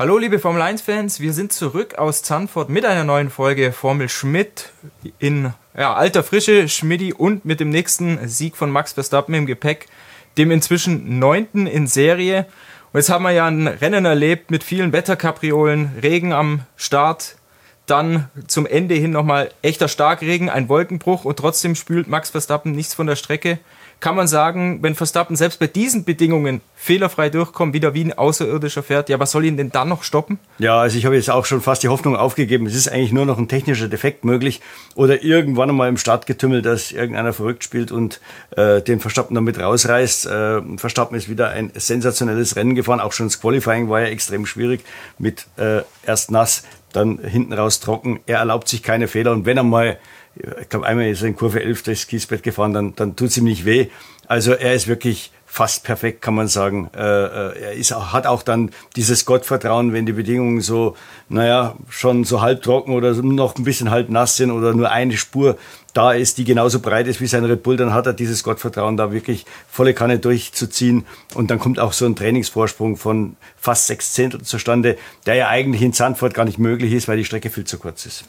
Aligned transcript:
Hallo 0.00 0.16
liebe 0.16 0.38
Formel 0.38 0.62
1-Fans, 0.62 1.20
wir 1.20 1.34
sind 1.34 1.52
zurück 1.52 1.96
aus 1.96 2.22
Zandvoort 2.22 2.70
mit 2.70 2.86
einer 2.86 3.04
neuen 3.04 3.28
Folge 3.28 3.70
Formel 3.70 4.08
Schmidt 4.08 4.72
in 5.18 5.52
ja, 5.76 5.92
alter 5.92 6.22
Frische, 6.22 6.70
Schmidti 6.70 7.12
und 7.12 7.44
mit 7.44 7.60
dem 7.60 7.68
nächsten 7.68 8.26
Sieg 8.26 8.56
von 8.56 8.70
Max 8.70 8.94
Verstappen 8.94 9.34
im 9.34 9.44
Gepäck, 9.44 9.88
dem 10.38 10.52
inzwischen 10.52 11.18
neunten 11.18 11.66
in 11.66 11.86
Serie. 11.86 12.46
Und 12.94 13.00
jetzt 13.00 13.10
haben 13.10 13.24
wir 13.24 13.32
ja 13.32 13.46
ein 13.46 13.68
Rennen 13.68 14.06
erlebt 14.06 14.50
mit 14.50 14.64
vielen 14.64 14.94
Wetterkapriolen, 14.94 15.90
Regen 16.02 16.32
am 16.32 16.62
Start, 16.76 17.36
dann 17.84 18.30
zum 18.46 18.64
Ende 18.64 18.94
hin 18.94 19.10
nochmal 19.10 19.50
echter 19.60 19.88
Starkregen, 19.88 20.48
ein 20.48 20.70
Wolkenbruch 20.70 21.26
und 21.26 21.38
trotzdem 21.38 21.74
spült 21.74 22.08
Max 22.08 22.30
Verstappen 22.30 22.72
nichts 22.72 22.94
von 22.94 23.06
der 23.06 23.16
Strecke 23.16 23.58
kann 24.00 24.16
man 24.16 24.26
sagen, 24.26 24.82
wenn 24.82 24.94
Verstappen 24.94 25.36
selbst 25.36 25.60
bei 25.60 25.66
diesen 25.66 26.04
Bedingungen 26.04 26.62
fehlerfrei 26.74 27.28
durchkommt, 27.28 27.74
wieder 27.74 27.92
wie 27.92 28.04
ein 28.04 28.16
Außerirdischer 28.16 28.82
fährt, 28.82 29.10
ja, 29.10 29.20
was 29.20 29.30
soll 29.30 29.44
ihn 29.44 29.58
denn 29.58 29.70
dann 29.70 29.90
noch 29.90 30.02
stoppen? 30.02 30.38
Ja, 30.58 30.80
also 30.80 30.96
ich 30.96 31.04
habe 31.04 31.14
jetzt 31.14 31.30
auch 31.30 31.44
schon 31.44 31.60
fast 31.60 31.82
die 31.82 31.88
Hoffnung 31.88 32.16
aufgegeben, 32.16 32.66
es 32.66 32.74
ist 32.74 32.88
eigentlich 32.88 33.12
nur 33.12 33.26
noch 33.26 33.36
ein 33.36 33.48
technischer 33.48 33.88
Defekt 33.88 34.24
möglich 34.24 34.60
oder 34.94 35.22
irgendwann 35.22 35.68
einmal 35.68 35.90
im 35.90 35.98
Startgetümmel, 35.98 36.62
dass 36.62 36.92
irgendeiner 36.92 37.34
verrückt 37.34 37.62
spielt 37.62 37.92
und 37.92 38.20
äh, 38.56 38.80
den 38.80 39.00
Verstappen 39.00 39.34
damit 39.34 39.58
rausreißt. 39.58 40.26
Äh, 40.26 40.78
Verstappen 40.78 41.16
ist 41.16 41.28
wieder 41.28 41.50
ein 41.50 41.70
sensationelles 41.74 42.56
Rennen 42.56 42.74
gefahren, 42.74 43.00
auch 43.00 43.12
schon 43.12 43.26
das 43.26 43.40
Qualifying 43.40 43.90
war 43.90 44.00
ja 44.00 44.06
extrem 44.06 44.46
schwierig 44.46 44.80
mit 45.18 45.46
äh, 45.58 45.82
erst 46.06 46.30
nass, 46.30 46.64
dann 46.92 47.18
hinten 47.18 47.52
raus 47.52 47.80
trocken. 47.80 48.20
Er 48.26 48.38
erlaubt 48.38 48.68
sich 48.68 48.82
keine 48.82 49.08
Fehler 49.08 49.32
und 49.32 49.44
wenn 49.44 49.58
er 49.58 49.62
mal 49.62 49.98
ich 50.34 50.68
glaube, 50.68 50.86
einmal 50.86 51.08
ist 51.08 51.22
er 51.22 51.28
in 51.28 51.36
Kurve 51.36 51.62
11 51.62 51.82
durchs 51.82 52.06
Kiesbett 52.06 52.42
gefahren, 52.42 52.72
dann, 52.72 52.94
dann 52.94 53.16
tut 53.16 53.28
es 53.28 53.36
ihm 53.36 53.44
nicht 53.44 53.64
weh. 53.64 53.88
Also 54.26 54.52
er 54.52 54.74
ist 54.74 54.86
wirklich 54.86 55.32
fast 55.44 55.82
perfekt, 55.82 56.22
kann 56.22 56.36
man 56.36 56.46
sagen. 56.46 56.88
Äh, 56.96 57.00
äh, 57.00 57.60
er 57.60 57.72
ist, 57.72 57.90
hat 57.90 58.28
auch 58.28 58.44
dann 58.44 58.70
dieses 58.94 59.24
Gottvertrauen, 59.24 59.92
wenn 59.92 60.06
die 60.06 60.12
Bedingungen 60.12 60.60
so, 60.60 60.96
naja, 61.28 61.74
schon 61.88 62.22
so 62.22 62.40
halb 62.40 62.62
trocken 62.62 62.94
oder 62.94 63.12
noch 63.14 63.56
ein 63.56 63.64
bisschen 63.64 63.90
halb 63.90 64.10
nass 64.10 64.36
sind 64.36 64.52
oder 64.52 64.72
nur 64.72 64.92
eine 64.92 65.16
Spur 65.16 65.58
da 65.92 66.12
ist, 66.12 66.38
die 66.38 66.44
genauso 66.44 66.78
breit 66.78 67.08
ist 67.08 67.20
wie 67.20 67.26
sein 67.26 67.44
Red 67.44 67.64
Bull, 67.64 67.76
dann 67.76 67.92
hat 67.92 68.06
er 68.06 68.12
dieses 68.12 68.44
Gottvertrauen, 68.44 68.96
da 68.96 69.10
wirklich 69.10 69.44
volle 69.68 69.92
Kanne 69.92 70.20
durchzuziehen. 70.20 71.04
Und 71.34 71.50
dann 71.50 71.58
kommt 71.58 71.80
auch 71.80 71.92
so 71.92 72.06
ein 72.06 72.14
Trainingsvorsprung 72.14 72.96
von 72.96 73.34
fast 73.56 73.88
sechs 73.88 74.12
Zehntel 74.12 74.42
zustande, 74.42 74.96
der 75.26 75.34
ja 75.34 75.48
eigentlich 75.48 75.82
in 75.82 75.92
Zandvoort 75.92 76.34
gar 76.34 76.44
nicht 76.44 76.60
möglich 76.60 76.92
ist, 76.92 77.08
weil 77.08 77.16
die 77.16 77.24
Strecke 77.24 77.50
viel 77.50 77.64
zu 77.64 77.78
kurz 77.78 78.06
ist. 78.06 78.24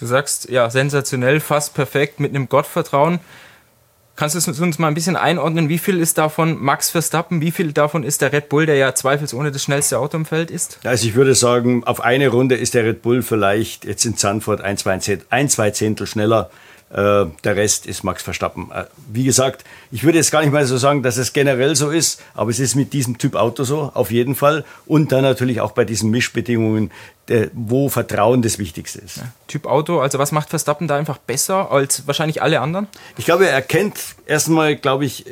Du 0.00 0.06
sagst, 0.06 0.48
ja, 0.48 0.70
sensationell, 0.70 1.40
fast 1.40 1.74
perfekt, 1.74 2.20
mit 2.20 2.34
einem 2.34 2.48
Gottvertrauen. 2.48 3.20
Kannst 4.16 4.34
du 4.34 4.62
uns 4.62 4.78
mal 4.78 4.88
ein 4.88 4.94
bisschen 4.94 5.16
einordnen, 5.16 5.68
wie 5.68 5.78
viel 5.78 5.98
ist 5.98 6.18
davon 6.18 6.62
Max 6.62 6.90
Verstappen, 6.90 7.40
wie 7.40 7.50
viel 7.50 7.72
davon 7.72 8.02
ist 8.02 8.20
der 8.20 8.32
Red 8.32 8.48
Bull, 8.48 8.66
der 8.66 8.76
ja 8.76 8.94
zweifelsohne 8.94 9.50
das 9.50 9.62
schnellste 9.62 9.98
Auto 9.98 10.16
im 10.16 10.26
Feld 10.26 10.50
ist? 10.50 10.78
Also 10.84 11.06
ich 11.06 11.14
würde 11.14 11.34
sagen, 11.34 11.84
auf 11.84 12.00
eine 12.02 12.28
Runde 12.28 12.54
ist 12.54 12.74
der 12.74 12.84
Red 12.84 13.02
Bull 13.02 13.22
vielleicht 13.22 13.84
jetzt 13.84 14.04
in 14.04 14.16
Zandvoort 14.16 14.60
ein, 14.62 14.76
zwei, 14.76 15.70
Zehntel 15.70 16.06
schneller. 16.06 16.50
Äh, 16.90 17.26
der 17.44 17.56
Rest 17.56 17.86
ist 17.86 18.02
Max 18.02 18.22
Verstappen. 18.22 18.70
Äh, 18.72 18.84
wie 19.12 19.22
gesagt, 19.24 19.64
ich 19.92 20.02
würde 20.02 20.18
jetzt 20.18 20.32
gar 20.32 20.40
nicht 20.40 20.52
mal 20.52 20.66
so 20.66 20.76
sagen, 20.76 21.04
dass 21.04 21.16
es 21.18 21.32
generell 21.32 21.76
so 21.76 21.90
ist, 21.90 22.20
aber 22.34 22.50
es 22.50 22.58
ist 22.58 22.74
mit 22.74 22.92
diesem 22.92 23.16
Typ 23.18 23.36
Auto 23.36 23.62
so, 23.62 23.92
auf 23.94 24.10
jeden 24.10 24.34
Fall. 24.34 24.64
Und 24.86 25.12
dann 25.12 25.22
natürlich 25.22 25.60
auch 25.60 25.70
bei 25.72 25.84
diesen 25.84 26.10
Mischbedingungen, 26.10 26.90
wo 27.52 27.88
Vertrauen 27.88 28.42
das 28.42 28.58
Wichtigste 28.58 28.98
ist. 28.98 29.18
Ja, 29.18 29.22
typ 29.46 29.66
Auto, 29.66 30.00
also 30.00 30.18
was 30.18 30.32
macht 30.32 30.50
Verstappen 30.50 30.88
da 30.88 30.96
einfach 30.96 31.18
besser 31.18 31.70
als 31.70 32.08
wahrscheinlich 32.08 32.42
alle 32.42 32.60
anderen? 32.60 32.88
Ich 33.18 33.24
glaube, 33.24 33.46
er 33.46 33.52
erkennt 33.52 34.00
erstmal, 34.26 34.74
glaube 34.74 35.04
ich, 35.04 35.26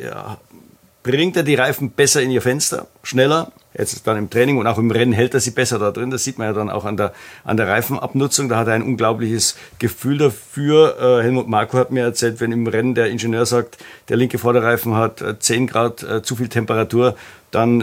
bringt 1.02 1.36
er 1.36 1.42
die 1.42 1.56
Reifen 1.56 1.90
besser 1.90 2.22
in 2.22 2.30
ihr 2.30 2.42
Fenster, 2.42 2.86
schneller. 3.02 3.50
Jetzt 3.78 4.04
dann 4.08 4.16
im 4.16 4.28
Training 4.28 4.58
und 4.58 4.66
auch 4.66 4.76
im 4.76 4.90
Rennen 4.90 5.12
hält 5.12 5.34
er 5.34 5.40
sie 5.40 5.52
besser 5.52 5.78
da 5.78 5.92
drin. 5.92 6.10
Das 6.10 6.24
sieht 6.24 6.36
man 6.36 6.48
ja 6.48 6.52
dann 6.52 6.68
auch 6.68 6.84
an 6.84 6.96
der, 6.96 7.12
an 7.44 7.56
der 7.56 7.68
Reifenabnutzung. 7.68 8.48
Da 8.48 8.56
hat 8.56 8.66
er 8.66 8.74
ein 8.74 8.82
unglaubliches 8.82 9.56
Gefühl 9.78 10.18
dafür. 10.18 10.96
Äh, 11.00 11.22
Helmut 11.22 11.46
Marko 11.48 11.78
hat 11.78 11.92
mir 11.92 12.02
erzählt, 12.02 12.40
wenn 12.40 12.50
im 12.50 12.66
Rennen 12.66 12.96
der 12.96 13.08
Ingenieur 13.08 13.46
sagt, 13.46 13.78
der 14.08 14.16
linke 14.16 14.38
Vorderreifen 14.38 14.96
hat 14.96 15.24
10 15.38 15.62
äh, 15.62 15.66
Grad 15.66 16.02
äh, 16.02 16.22
zu 16.22 16.34
viel 16.34 16.48
Temperatur, 16.48 17.14
dann 17.50 17.80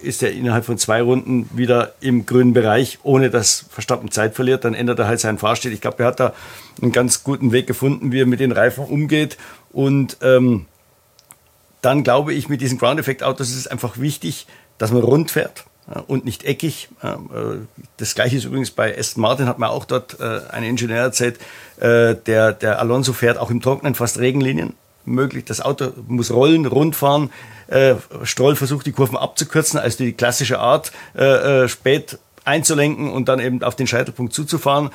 ist 0.00 0.22
er 0.22 0.32
innerhalb 0.32 0.64
von 0.64 0.78
zwei 0.78 1.02
Runden 1.02 1.50
wieder 1.52 1.92
im 2.00 2.24
grünen 2.24 2.54
Bereich, 2.54 2.98
ohne 3.02 3.28
dass 3.28 3.66
Verstappen 3.68 4.10
Zeit 4.10 4.34
verliert. 4.34 4.64
Dann 4.64 4.72
ändert 4.72 5.00
er 5.00 5.06
halt 5.06 5.20
seinen 5.20 5.36
Fahrstil. 5.36 5.72
Ich 5.72 5.82
glaube, 5.82 6.02
er 6.02 6.06
hat 6.06 6.20
da 6.20 6.32
einen 6.80 6.92
ganz 6.92 7.22
guten 7.22 7.52
Weg 7.52 7.66
gefunden, 7.66 8.10
wie 8.10 8.22
er 8.22 8.26
mit 8.26 8.40
den 8.40 8.52
Reifen 8.52 8.84
umgeht. 8.84 9.36
Und 9.70 10.16
ähm, 10.22 10.64
dann 11.82 12.04
glaube 12.04 12.32
ich, 12.32 12.48
mit 12.48 12.60
diesen 12.60 12.78
Ground-Effekt-Autos 12.78 13.50
ist 13.50 13.56
es 13.56 13.66
einfach 13.66 13.98
wichtig, 13.98 14.46
dass 14.78 14.92
man 14.92 15.02
rund 15.02 15.30
fährt 15.30 15.64
und 16.06 16.24
nicht 16.24 16.44
eckig. 16.44 16.88
Äh, 17.02 17.16
das 17.96 18.14
gleiche 18.14 18.36
ist 18.36 18.44
übrigens 18.44 18.70
bei 18.70 18.96
Aston 18.96 19.22
Martin, 19.22 19.46
hat 19.46 19.58
man 19.58 19.70
auch 19.70 19.84
dort 19.84 20.18
äh, 20.20 20.40
ein 20.50 20.64
Ingenieur 20.64 20.98
erzählt, 20.98 21.38
äh, 21.78 22.14
der, 22.14 22.52
der 22.52 22.78
Alonso 22.78 23.12
fährt 23.12 23.38
auch 23.38 23.50
im 23.50 23.60
Trocknen 23.60 23.94
fast 23.94 24.18
Regenlinien 24.18 24.74
möglich. 25.04 25.44
Das 25.44 25.60
Auto 25.60 25.92
muss 26.06 26.30
rollen, 26.30 26.66
rund 26.66 26.94
fahren. 26.94 27.30
Stroll 28.24 28.54
versucht 28.54 28.86
die 28.86 28.92
Kurven 28.92 29.16
abzukürzen, 29.16 29.80
als 29.80 29.96
die 29.96 30.12
klassische 30.12 30.58
Art, 30.58 30.92
spät 31.66 32.18
einzulenken 32.44 33.10
und 33.10 33.28
dann 33.28 33.40
eben 33.40 33.62
auf 33.62 33.74
den 33.74 33.86
Scheitelpunkt 33.86 34.32
zuzufahren. 34.34 34.90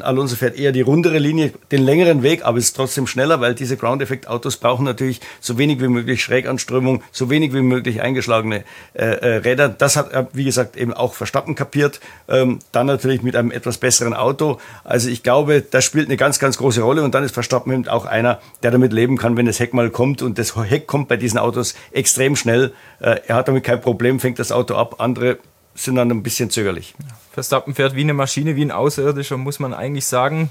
Alonso 0.00 0.34
fährt 0.34 0.58
eher 0.58 0.72
die 0.72 0.80
rundere 0.80 1.18
Linie, 1.18 1.52
den 1.70 1.82
längeren 1.82 2.24
Weg, 2.24 2.44
aber 2.44 2.58
ist 2.58 2.74
trotzdem 2.74 3.06
schneller, 3.06 3.40
weil 3.40 3.54
diese 3.54 3.76
Ground-Effekt-Autos 3.76 4.56
brauchen 4.56 4.84
natürlich 4.84 5.20
so 5.40 5.56
wenig 5.56 5.80
wie 5.80 5.86
möglich 5.86 6.20
Schräganströmung, 6.22 7.04
so 7.12 7.30
wenig 7.30 7.52
wie 7.54 7.62
möglich 7.62 8.02
eingeschlagene 8.02 8.64
äh, 8.94 9.04
äh, 9.04 9.36
Räder. 9.36 9.68
Das 9.68 9.96
hat, 9.96 10.10
er, 10.10 10.28
wie 10.32 10.42
gesagt, 10.42 10.76
eben 10.76 10.92
auch 10.92 11.14
Verstappen 11.14 11.54
kapiert. 11.54 12.00
Ähm, 12.28 12.58
dann 12.72 12.86
natürlich 12.86 13.22
mit 13.22 13.36
einem 13.36 13.52
etwas 13.52 13.78
besseren 13.78 14.14
Auto. 14.14 14.58
Also 14.82 15.10
ich 15.10 15.22
glaube, 15.22 15.62
das 15.62 15.84
spielt 15.84 16.08
eine 16.08 16.16
ganz, 16.16 16.40
ganz 16.40 16.58
große 16.58 16.82
Rolle 16.82 17.04
und 17.04 17.14
dann 17.14 17.22
ist 17.22 17.32
Verstappen 17.32 17.72
eben 17.72 17.86
auch 17.86 18.04
einer, 18.04 18.40
der 18.64 18.72
damit 18.72 18.92
leben 18.92 19.16
kann, 19.16 19.36
wenn 19.36 19.46
das 19.46 19.60
Heck 19.60 19.74
mal 19.74 19.90
kommt 19.90 20.22
und 20.22 20.38
das 20.38 20.56
Heck 20.56 20.88
kommt 20.88 21.06
bei 21.06 21.16
diesen 21.16 21.38
Autos 21.38 21.76
extrem 21.92 22.34
schnell. 22.34 22.72
Äh, 22.98 23.20
er 23.28 23.36
hat 23.36 23.46
damit 23.46 23.62
kein 23.62 23.80
Problem, 23.80 24.18
fängt 24.18 24.40
das 24.40 24.50
Auto 24.50 24.74
ab. 24.74 24.96
Andere 24.98 25.38
sind 25.76 25.94
dann 25.94 26.10
ein 26.10 26.24
bisschen 26.24 26.50
zögerlich. 26.50 26.94
Verstappen 27.38 27.72
fährt 27.72 27.94
wie 27.94 28.00
eine 28.00 28.14
Maschine, 28.14 28.56
wie 28.56 28.64
ein 28.64 28.72
Außerirdischer, 28.72 29.36
muss 29.36 29.60
man 29.60 29.72
eigentlich 29.72 30.06
sagen. 30.06 30.50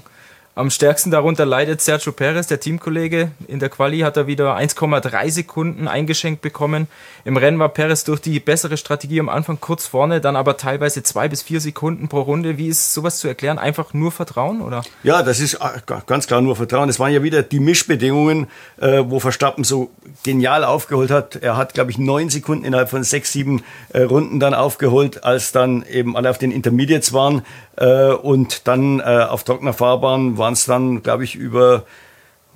Am 0.58 0.70
stärksten 0.70 1.12
darunter 1.12 1.46
leidet 1.46 1.80
Sergio 1.80 2.10
Perez, 2.10 2.48
der 2.48 2.58
Teamkollege. 2.58 3.30
In 3.46 3.60
der 3.60 3.68
Quali 3.68 4.00
hat 4.00 4.16
er 4.16 4.26
wieder 4.26 4.56
1,3 4.56 5.30
Sekunden 5.30 5.86
eingeschenkt 5.86 6.42
bekommen. 6.42 6.88
Im 7.24 7.36
Rennen 7.36 7.60
war 7.60 7.68
Perez 7.68 8.02
durch 8.02 8.20
die 8.20 8.40
bessere 8.40 8.76
Strategie 8.76 9.20
am 9.20 9.28
Anfang 9.28 9.60
kurz 9.60 9.86
vorne, 9.86 10.20
dann 10.20 10.34
aber 10.34 10.56
teilweise 10.56 11.04
zwei 11.04 11.28
bis 11.28 11.42
vier 11.42 11.60
Sekunden 11.60 12.08
pro 12.08 12.22
Runde. 12.22 12.58
Wie 12.58 12.66
ist 12.66 12.92
sowas 12.92 13.20
zu 13.20 13.28
erklären? 13.28 13.56
Einfach 13.60 13.94
nur 13.94 14.10
Vertrauen, 14.10 14.60
oder? 14.60 14.82
Ja, 15.04 15.22
das 15.22 15.38
ist 15.38 15.54
äh, 15.54 15.80
ganz 16.06 16.26
klar 16.26 16.40
nur 16.40 16.56
Vertrauen. 16.56 16.88
Es 16.88 16.98
waren 16.98 17.12
ja 17.12 17.22
wieder 17.22 17.44
die 17.44 17.60
Mischbedingungen, 17.60 18.48
äh, 18.80 19.04
wo 19.06 19.20
Verstappen 19.20 19.62
so 19.62 19.92
genial 20.24 20.64
aufgeholt 20.64 21.12
hat. 21.12 21.36
Er 21.36 21.56
hat, 21.56 21.74
glaube 21.74 21.92
ich, 21.92 21.98
neun 21.98 22.30
Sekunden 22.30 22.64
innerhalb 22.64 22.90
von 22.90 23.04
sechs, 23.04 23.30
sieben 23.30 23.62
äh, 23.90 24.02
Runden 24.02 24.40
dann 24.40 24.54
aufgeholt, 24.54 25.22
als 25.22 25.52
dann 25.52 25.84
eben 25.88 26.16
alle 26.16 26.28
auf 26.28 26.38
den 26.38 26.50
Intermediates 26.50 27.12
waren. 27.12 27.42
Und 27.78 28.66
dann 28.66 29.00
auf 29.00 29.44
trockener 29.44 29.72
Fahrbahn 29.72 30.36
waren 30.36 30.54
es 30.54 30.64
dann, 30.64 31.02
glaube 31.02 31.24
ich, 31.24 31.36
über 31.36 31.84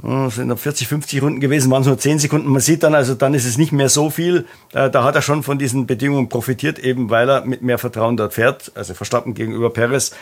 sind 0.02 0.58
40, 0.58 0.88
50 0.88 1.22
Runden 1.22 1.40
gewesen, 1.40 1.70
waren 1.70 1.82
es 1.82 1.86
nur 1.86 1.98
10 1.98 2.18
Sekunden. 2.18 2.48
Man 2.48 2.60
sieht 2.60 2.82
dann, 2.82 2.94
also 2.94 3.14
dann 3.14 3.34
ist 3.34 3.44
es 3.44 3.56
nicht 3.56 3.70
mehr 3.70 3.88
so 3.88 4.10
viel. 4.10 4.46
Äh, 4.72 4.90
da 4.90 5.04
hat 5.04 5.14
er 5.14 5.22
schon 5.22 5.44
von 5.44 5.58
diesen 5.58 5.86
Bedingungen 5.86 6.28
profitiert, 6.28 6.80
eben 6.80 7.08
weil 7.08 7.28
er 7.28 7.44
mit 7.44 7.62
mehr 7.62 7.78
Vertrauen 7.78 8.16
dort 8.16 8.34
fährt, 8.34 8.72
also 8.74 8.94
Verstappen 8.94 9.34
gegenüber 9.34 9.70
Perez. 9.70 10.12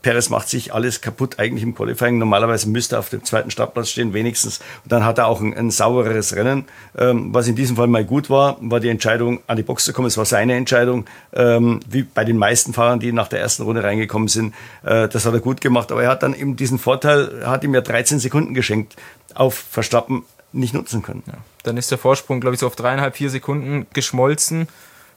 Perez 0.00 0.30
macht 0.30 0.48
sich 0.48 0.72
alles 0.72 1.00
kaputt 1.00 1.38
eigentlich 1.38 1.62
im 1.62 1.74
Qualifying. 1.74 2.18
Normalerweise 2.18 2.68
müsste 2.68 2.96
er 2.96 3.00
auf 3.00 3.10
dem 3.10 3.24
zweiten 3.24 3.50
Startplatz 3.50 3.90
stehen, 3.90 4.14
wenigstens. 4.14 4.58
Und 4.84 4.92
dann 4.92 5.04
hat 5.04 5.18
er 5.18 5.26
auch 5.26 5.40
ein, 5.40 5.54
ein 5.54 5.70
saubereres 5.70 6.34
Rennen. 6.34 6.64
Ähm, 6.96 7.34
was 7.34 7.46
in 7.46 7.54
diesem 7.54 7.76
Fall 7.76 7.86
mal 7.86 8.04
gut 8.04 8.30
war, 8.30 8.56
war 8.60 8.80
die 8.80 8.88
Entscheidung, 8.88 9.40
an 9.46 9.56
die 9.56 9.62
Box 9.62 9.84
zu 9.84 9.92
kommen. 9.92 10.08
Es 10.08 10.16
war 10.16 10.24
seine 10.24 10.54
Entscheidung, 10.54 11.04
ähm, 11.34 11.80
wie 11.88 12.02
bei 12.02 12.24
den 12.24 12.38
meisten 12.38 12.72
Fahrern, 12.72 13.00
die 13.00 13.12
nach 13.12 13.28
der 13.28 13.40
ersten 13.40 13.62
Runde 13.64 13.84
reingekommen 13.84 14.28
sind. 14.28 14.54
Äh, 14.82 15.08
das 15.08 15.26
hat 15.26 15.34
er 15.34 15.40
gut 15.40 15.60
gemacht. 15.60 15.92
Aber 15.92 16.02
er 16.02 16.10
hat 16.10 16.22
dann 16.22 16.34
eben 16.34 16.56
diesen 16.56 16.78
Vorteil, 16.78 17.46
hat 17.46 17.62
ihm 17.62 17.74
ja 17.74 17.80
13 17.82 18.18
Sekunden 18.18 18.54
geschenkt, 18.54 18.96
auf 19.34 19.54
Verstappen 19.54 20.24
nicht 20.52 20.74
nutzen 20.74 21.02
können. 21.02 21.22
Ja. 21.26 21.34
Dann 21.62 21.76
ist 21.76 21.90
der 21.90 21.98
Vorsprung, 21.98 22.40
glaube 22.40 22.54
ich, 22.54 22.60
so 22.60 22.66
auf 22.66 22.76
dreieinhalb, 22.76 23.16
vier 23.16 23.30
Sekunden 23.30 23.86
geschmolzen. 23.92 24.68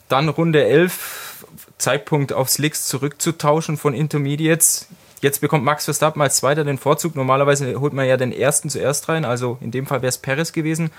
Dann 0.10 0.30
Runde 0.30 0.64
11 0.64 1.46
Zeitpunkt 1.78 2.34
auf 2.34 2.50
Slicks 2.50 2.86
zurückzutauschen 2.88 3.78
von 3.78 3.94
Intermediates. 3.94 4.88
Jetzt 5.22 5.42
bekommt 5.42 5.64
Max 5.64 5.86
Verstappen 5.86 6.22
als 6.22 6.38
Zweiter 6.38 6.64
den 6.64 6.78
Vorzug. 6.78 7.16
Normalerweise 7.16 7.80
holt 7.80 7.94
man 7.94 8.08
ja 8.08 8.18
den 8.18 8.32
Ersten 8.32 8.70
zuerst 8.70 9.10
rein, 9.10 9.26
also 9.26 9.58
in 9.62 9.72
dem 9.72 9.88
Fall 9.88 10.02
wäre 10.02 10.10
es 10.10 10.18
Perez 10.18 10.54
gewesen. 10.54 10.92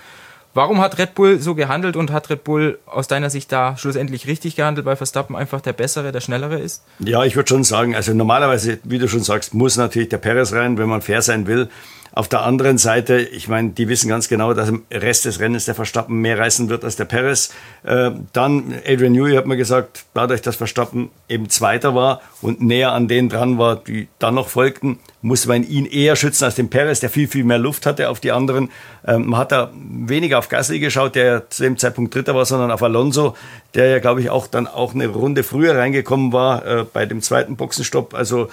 Warum 0.53 0.81
hat 0.81 0.97
Red 0.97 1.13
Bull 1.13 1.39
so 1.39 1.53
gehandelt 1.53 1.95
und 1.95 2.11
hat 2.11 2.29
Red 2.31 2.43
Bull 2.43 2.79
aus 2.87 3.07
deiner 3.07 3.29
Sicht 3.29 3.51
da 3.51 3.77
schlussendlich 3.77 4.25
richtig 4.25 4.55
gehandelt, 4.55 4.85
weil 4.85 4.95
Verstappen 4.95 5.35
einfach 5.35 5.61
der 5.61 5.73
Bessere, 5.73 6.11
der 6.11 6.19
Schnellere 6.19 6.57
ist? 6.57 6.83
Ja, 6.97 7.23
ich 7.25 7.35
würde 7.35 7.47
schon 7.47 7.63
sagen, 7.63 7.95
also 7.95 8.13
normalerweise, 8.13 8.79
wie 8.83 8.97
du 8.97 9.07
schon 9.07 9.21
sagst, 9.21 9.53
muss 9.53 9.77
natürlich 9.77 10.09
der 10.09 10.17
Perez 10.17 10.53
rein, 10.53 10.79
wenn 10.79 10.89
man 10.89 11.01
fair 11.03 11.21
sein 11.21 11.45
will. 11.45 11.69
Auf 12.17 12.27
der 12.27 12.41
anderen 12.41 12.79
Seite, 12.79 13.19
ich 13.19 13.47
meine, 13.47 13.69
die 13.69 13.87
wissen 13.89 14.09
ganz 14.09 14.27
genau, 14.27 14.55
dass 14.55 14.69
im 14.69 14.81
Rest 14.89 15.25
des 15.25 15.39
Rennens 15.39 15.65
der 15.65 15.75
Verstappen 15.75 16.19
mehr 16.19 16.39
reißen 16.39 16.67
wird 16.67 16.83
als 16.83 16.95
der 16.95 17.05
Perez. 17.05 17.53
Äh, 17.83 18.09
dann 18.33 18.73
Adrian 18.87 19.11
Newey 19.11 19.35
hat 19.35 19.45
mir 19.45 19.55
gesagt, 19.55 20.05
dadurch, 20.15 20.41
dass 20.41 20.55
Verstappen 20.55 21.11
eben 21.29 21.47
Zweiter 21.51 21.93
war 21.93 22.21
und 22.41 22.59
näher 22.59 22.93
an 22.93 23.07
denen 23.07 23.29
dran 23.29 23.59
war, 23.59 23.75
die 23.75 24.07
dann 24.17 24.33
noch 24.33 24.49
folgten, 24.49 24.97
musste 25.21 25.49
man 25.49 25.61
ihn 25.61 25.85
eher 25.85 26.15
schützen 26.15 26.45
als 26.45 26.55
den 26.55 26.71
Perez, 26.71 27.01
der 27.01 27.11
viel, 27.11 27.27
viel 27.27 27.43
mehr 27.43 27.59
Luft 27.59 27.85
hatte 27.85 28.09
auf 28.09 28.19
die 28.19 28.31
anderen. 28.31 28.71
Ähm, 29.05 29.27
man 29.27 29.39
hat 29.39 29.51
da 29.51 29.71
weniger 29.75 30.39
auf 30.39 30.49
Gasly 30.49 30.79
geschaut, 30.79 31.13
der 31.13 31.51
zu 31.51 31.61
dem 31.61 31.77
Zeitpunkt 31.77 32.15
Dritter 32.15 32.33
war, 32.33 32.45
sondern 32.45 32.71
auf 32.71 32.81
Alonso, 32.81 33.35
der 33.75 33.89
ja, 33.89 33.99
glaube 33.99 34.21
ich, 34.21 34.31
auch 34.31 34.47
dann 34.47 34.65
auch 34.65 34.95
eine 34.95 35.05
Runde 35.05 35.43
früher 35.43 35.77
reingekommen 35.77 36.33
war 36.33 36.65
äh, 36.65 36.83
bei 36.91 37.05
dem 37.05 37.21
zweiten 37.21 37.57
Boxenstopp. 37.57 38.15
Also 38.15 38.49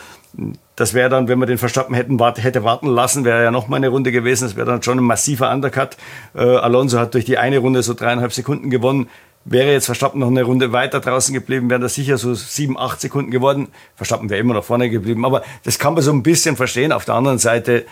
das 0.77 0.95
wäre 0.95 1.09
dann, 1.09 1.29
wenn 1.29 1.39
wir 1.39 1.47
den 1.47 1.59
Verstappen 1.59 1.95
hätten, 1.95 2.19
wart, 2.19 2.43
hätte 2.43 2.65
warten 2.65 2.89
lassen, 2.89 3.25
wäre 3.25 3.45
ja 3.45 3.51
noch 3.51 3.69
mal 3.69 3.77
eine 3.77 3.89
Runde 3.89 4.11
gewesen. 4.13 4.45
Das 4.45 4.57
wäre 4.57 4.67
dann 4.67 4.83
schon 4.83 4.99
ein 4.99 5.05
massiver 5.05 5.53
Undercut. 5.53 5.97
Äh, 6.35 6.41
Alonso 6.41 6.99
hat 6.99 7.15
durch 7.15 7.25
die 7.25 7.39
eine 7.39 7.59
Runde 7.59 7.83
so 7.83 7.95
dreieinhalb 7.95 8.33
Sekunden 8.33 8.71
gewonnen. 8.71 9.09
Wäre 9.45 9.73
jetzt 9.73 9.87
Verstappen 9.87 10.21
noch 10.21 10.29
eine 10.29 10.43
Runde 10.43 10.73
weiter 10.73 11.01
draußen 11.01 11.35
geblieben, 11.35 11.69
wären 11.69 11.83
das 11.83 11.95
sicher 11.95 12.17
so 12.17 12.33
sieben, 12.33 12.79
acht 12.79 13.01
Sekunden 13.01 13.31
geworden. 13.31 13.69
Verstappen 13.95 14.31
wäre 14.31 14.41
immer 14.41 14.55
noch 14.55 14.65
vorne 14.65 14.89
geblieben. 14.89 15.25
Aber 15.25 15.43
das 15.65 15.79
kann 15.79 15.95
man 15.95 16.03
so 16.03 16.13
ein 16.13 16.23
bisschen 16.23 16.57
verstehen. 16.57 16.93
Auf 16.93 17.05
der 17.05 17.15
anderen 17.15 17.39
Seite 17.39 17.85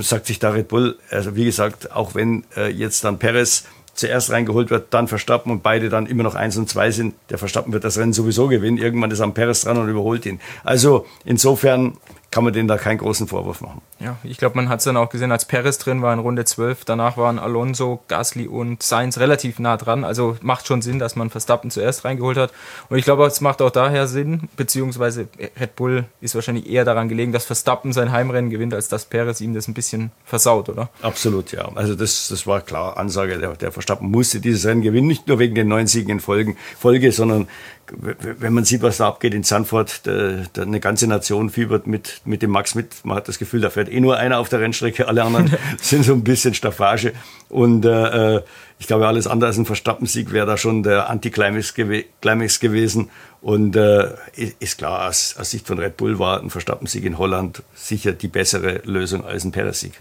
sagt 0.00 0.26
sich 0.26 0.38
da 0.38 0.50
Red 0.50 0.68
Bull, 0.68 0.98
also 1.10 1.36
wie 1.36 1.44
gesagt, 1.44 1.92
auch 1.92 2.14
wenn 2.14 2.44
äh, 2.56 2.70
jetzt 2.70 3.04
dann 3.04 3.18
Perez 3.18 3.64
zuerst 3.94 4.30
reingeholt 4.30 4.70
wird, 4.70 4.92
dann 4.92 5.08
Verstappen 5.08 5.50
und 5.50 5.62
beide 5.62 5.88
dann 5.88 6.06
immer 6.06 6.22
noch 6.22 6.34
eins 6.34 6.56
und 6.56 6.68
zwei 6.68 6.90
sind. 6.90 7.14
Der 7.30 7.38
Verstappen 7.38 7.72
wird 7.72 7.84
das 7.84 7.98
Rennen 7.98 8.12
sowieso 8.12 8.48
gewinnen. 8.48 8.78
Irgendwann 8.78 9.10
ist 9.10 9.20
am 9.20 9.34
Perez 9.34 9.62
dran 9.62 9.78
und 9.78 9.88
überholt 9.88 10.26
ihn. 10.26 10.40
Also 10.64 11.06
insofern 11.24 11.96
kann 12.34 12.42
man 12.42 12.52
denen 12.52 12.66
da 12.66 12.78
keinen 12.78 12.98
großen 12.98 13.28
Vorwurf 13.28 13.60
machen. 13.60 13.80
Ja, 14.00 14.16
ich 14.24 14.38
glaube, 14.38 14.56
man 14.56 14.68
hat 14.68 14.80
es 14.80 14.84
dann 14.86 14.96
auch 14.96 15.08
gesehen, 15.08 15.30
als 15.30 15.44
Perez 15.44 15.78
drin 15.78 16.02
war 16.02 16.12
in 16.12 16.18
Runde 16.18 16.44
12. 16.44 16.84
Danach 16.84 17.16
waren 17.16 17.38
Alonso, 17.38 18.02
Gasly 18.08 18.48
und 18.48 18.82
Sainz 18.82 19.18
relativ 19.18 19.60
nah 19.60 19.76
dran. 19.76 20.02
Also 20.02 20.36
macht 20.42 20.66
schon 20.66 20.82
Sinn, 20.82 20.98
dass 20.98 21.14
man 21.14 21.30
Verstappen 21.30 21.70
zuerst 21.70 22.04
reingeholt 22.04 22.36
hat. 22.36 22.52
Und 22.88 22.98
ich 22.98 23.04
glaube, 23.04 23.24
es 23.24 23.40
macht 23.40 23.62
auch 23.62 23.70
daher 23.70 24.08
Sinn, 24.08 24.48
beziehungsweise 24.56 25.28
Red 25.60 25.76
Bull 25.76 26.06
ist 26.20 26.34
wahrscheinlich 26.34 26.68
eher 26.68 26.84
daran 26.84 27.08
gelegen, 27.08 27.30
dass 27.30 27.44
Verstappen 27.44 27.92
sein 27.92 28.10
Heimrennen 28.10 28.50
gewinnt, 28.50 28.74
als 28.74 28.88
dass 28.88 29.04
Perez 29.04 29.40
ihm 29.40 29.54
das 29.54 29.68
ein 29.68 29.74
bisschen 29.74 30.10
versaut, 30.24 30.68
oder? 30.68 30.88
Absolut, 31.02 31.52
ja. 31.52 31.68
Also 31.76 31.94
das, 31.94 32.26
das 32.26 32.48
war 32.48 32.62
klar 32.62 32.98
Ansage. 32.98 33.38
Der, 33.38 33.52
der 33.52 33.70
Verstappen 33.70 34.10
musste 34.10 34.40
dieses 34.40 34.66
Rennen 34.66 34.82
gewinnen, 34.82 35.06
nicht 35.06 35.28
nur 35.28 35.38
wegen 35.38 35.54
den 35.54 35.68
neun 35.68 35.86
Siegen 35.86 36.10
in 36.10 36.18
Folgen, 36.18 36.56
Folge, 36.80 37.12
sondern 37.12 37.46
wenn 37.92 38.52
man 38.52 38.64
sieht, 38.64 38.82
was 38.82 38.98
da 38.98 39.08
abgeht 39.08 39.34
in 39.34 39.42
Sanford, 39.42 40.06
der, 40.06 40.46
der, 40.54 40.64
eine 40.64 40.80
ganze 40.80 41.06
Nation 41.06 41.50
fiebert 41.50 41.86
mit, 41.86 42.20
mit 42.24 42.42
dem 42.42 42.50
Max 42.50 42.74
mit. 42.74 43.04
Man 43.04 43.16
hat 43.16 43.28
das 43.28 43.38
Gefühl, 43.38 43.60
da 43.60 43.70
fährt 43.70 43.88
eh 43.88 44.00
nur 44.00 44.16
einer 44.16 44.38
auf 44.38 44.48
der 44.48 44.60
Rennstrecke, 44.60 45.08
alle 45.08 45.22
anderen 45.22 45.52
sind 45.80 46.04
so 46.04 46.12
ein 46.12 46.24
bisschen 46.24 46.54
Staffage. 46.54 47.12
Und 47.48 47.84
äh, 47.84 48.40
ich 48.78 48.86
glaube, 48.86 49.06
alles 49.06 49.26
andere 49.26 49.48
als 49.48 49.58
ein 49.58 49.66
Verstappen-Sieg 49.66 50.32
wäre 50.32 50.46
da 50.46 50.56
schon 50.56 50.82
der 50.82 51.08
Anti-Climax 51.10 51.74
gew 51.74 52.02
gewesen. 52.20 53.10
Und 53.40 53.76
äh, 53.76 54.10
ist 54.58 54.78
klar, 54.78 55.08
aus, 55.08 55.36
aus, 55.38 55.50
Sicht 55.50 55.66
von 55.66 55.78
Red 55.78 55.96
Bull 55.96 56.18
war 56.18 56.40
ein 56.40 56.50
Verstappen-Sieg 56.50 57.04
in 57.04 57.18
Holland 57.18 57.62
sicher 57.74 58.12
die 58.12 58.28
bessere 58.28 58.80
Lösung 58.84 59.24
als 59.24 59.44
ein 59.44 59.52
Perez-Sieg. 59.52 59.92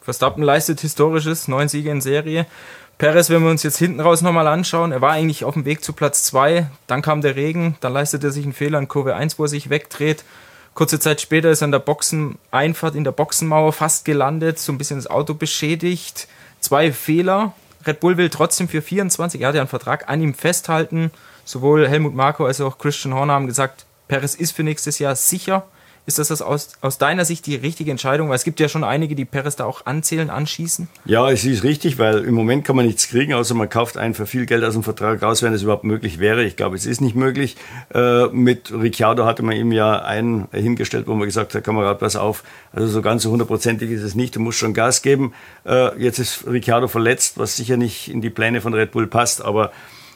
Verstappen 0.00 0.42
leistet 0.42 0.80
historisches, 0.80 1.48
neun 1.48 1.68
Siege 1.68 1.90
in 1.90 2.00
Serie. 2.00 2.46
Perez, 2.98 3.28
wenn 3.28 3.42
wir 3.42 3.50
uns 3.50 3.64
jetzt 3.64 3.78
hinten 3.78 4.00
raus 4.00 4.22
nochmal 4.22 4.46
anschauen, 4.46 4.92
er 4.92 5.00
war 5.00 5.12
eigentlich 5.12 5.44
auf 5.44 5.54
dem 5.54 5.64
Weg 5.64 5.82
zu 5.82 5.92
Platz 5.92 6.24
2, 6.24 6.68
dann 6.86 7.02
kam 7.02 7.22
der 7.22 7.34
Regen, 7.34 7.76
dann 7.80 7.92
leistet 7.92 8.22
er 8.22 8.30
sich 8.30 8.44
einen 8.44 8.52
Fehler 8.52 8.78
in 8.78 8.86
Kurve 8.86 9.16
1, 9.16 9.38
wo 9.38 9.44
er 9.44 9.48
sich 9.48 9.68
wegdreht. 9.68 10.24
Kurze 10.74 10.98
Zeit 10.98 11.20
später 11.20 11.50
ist 11.50 11.62
er 11.62 11.66
in 11.66 11.72
der 11.72 11.78
Boxeneinfahrt, 11.78 12.96
in 12.96 13.04
der 13.04 13.12
Boxenmauer 13.12 13.72
fast 13.72 14.04
gelandet, 14.04 14.58
so 14.58 14.72
ein 14.72 14.78
bisschen 14.78 14.98
das 14.98 15.06
Auto 15.06 15.34
beschädigt. 15.34 16.26
Zwei 16.58 16.92
Fehler. 16.92 17.52
Red 17.86 18.00
Bull 18.00 18.16
will 18.16 18.30
trotzdem 18.30 18.68
für 18.68 18.82
24, 18.82 19.40
er 19.40 19.48
hat 19.48 19.54
ja 19.54 19.60
einen 19.60 19.68
Vertrag, 19.68 20.08
an 20.08 20.20
ihm 20.20 20.34
festhalten. 20.34 21.10
Sowohl 21.44 21.86
Helmut 21.86 22.14
Marko 22.14 22.46
als 22.46 22.60
auch 22.60 22.78
Christian 22.78 23.14
Horner 23.14 23.34
haben 23.34 23.46
gesagt, 23.46 23.84
Perez 24.08 24.34
ist 24.34 24.52
für 24.52 24.62
nächstes 24.62 24.98
Jahr 24.98 25.14
sicher. 25.14 25.64
Ist 26.06 26.18
das, 26.18 26.28
das 26.28 26.42
aus, 26.42 26.72
aus 26.82 26.98
deiner 26.98 27.24
Sicht 27.24 27.46
die 27.46 27.56
richtige 27.56 27.90
Entscheidung? 27.90 28.28
Weil 28.28 28.36
es 28.36 28.44
gibt 28.44 28.60
ja 28.60 28.68
schon 28.68 28.84
einige, 28.84 29.14
die 29.14 29.24
Perez 29.24 29.56
da 29.56 29.64
auch 29.64 29.86
anzählen, 29.86 30.28
anschießen. 30.28 30.88
Ja, 31.06 31.30
es 31.30 31.46
ist 31.46 31.64
richtig, 31.64 31.98
weil 31.98 32.24
im 32.24 32.34
Moment 32.34 32.64
kann 32.66 32.76
man 32.76 32.84
nichts 32.84 33.08
kriegen, 33.08 33.32
außer 33.32 33.54
man 33.54 33.70
kauft 33.70 33.96
einen 33.96 34.12
für 34.12 34.26
viel 34.26 34.44
Geld 34.44 34.64
aus 34.64 34.74
dem 34.74 34.82
Vertrag 34.82 35.22
raus, 35.22 35.42
wenn 35.42 35.54
es 35.54 35.62
überhaupt 35.62 35.84
möglich 35.84 36.18
wäre. 36.18 36.44
Ich 36.44 36.56
glaube, 36.56 36.76
es 36.76 36.84
ist 36.84 37.00
nicht 37.00 37.16
möglich. 37.16 37.56
Äh, 37.94 38.26
mit 38.26 38.70
Ricciardo 38.70 39.24
hatte 39.24 39.42
man 39.42 39.56
ihm 39.56 39.72
ja 39.72 40.02
einen 40.02 40.46
hingestellt, 40.52 41.06
wo 41.06 41.14
man 41.14 41.26
gesagt 41.26 41.54
hat, 41.54 41.64
Kamerad, 41.64 42.00
pass 42.00 42.16
auf, 42.16 42.44
also 42.72 42.86
so 42.86 43.00
ganz 43.00 43.22
so 43.22 43.30
hundertprozentig 43.30 43.90
ist 43.90 44.02
es 44.02 44.14
nicht, 44.14 44.36
du 44.36 44.40
musst 44.40 44.58
schon 44.58 44.74
Gas 44.74 45.00
geben. 45.00 45.32
Äh, 45.64 45.98
jetzt 45.98 46.18
ist 46.18 46.46
Ricciardo 46.46 46.86
verletzt, 46.86 47.38
was 47.38 47.56
sicher 47.56 47.78
nicht 47.78 48.10
in 48.10 48.20
die 48.20 48.30
Pläne 48.30 48.60
von 48.60 48.74
Red 48.74 48.92
Bull 48.92 49.06
passt, 49.06 49.42
aber 49.42 49.72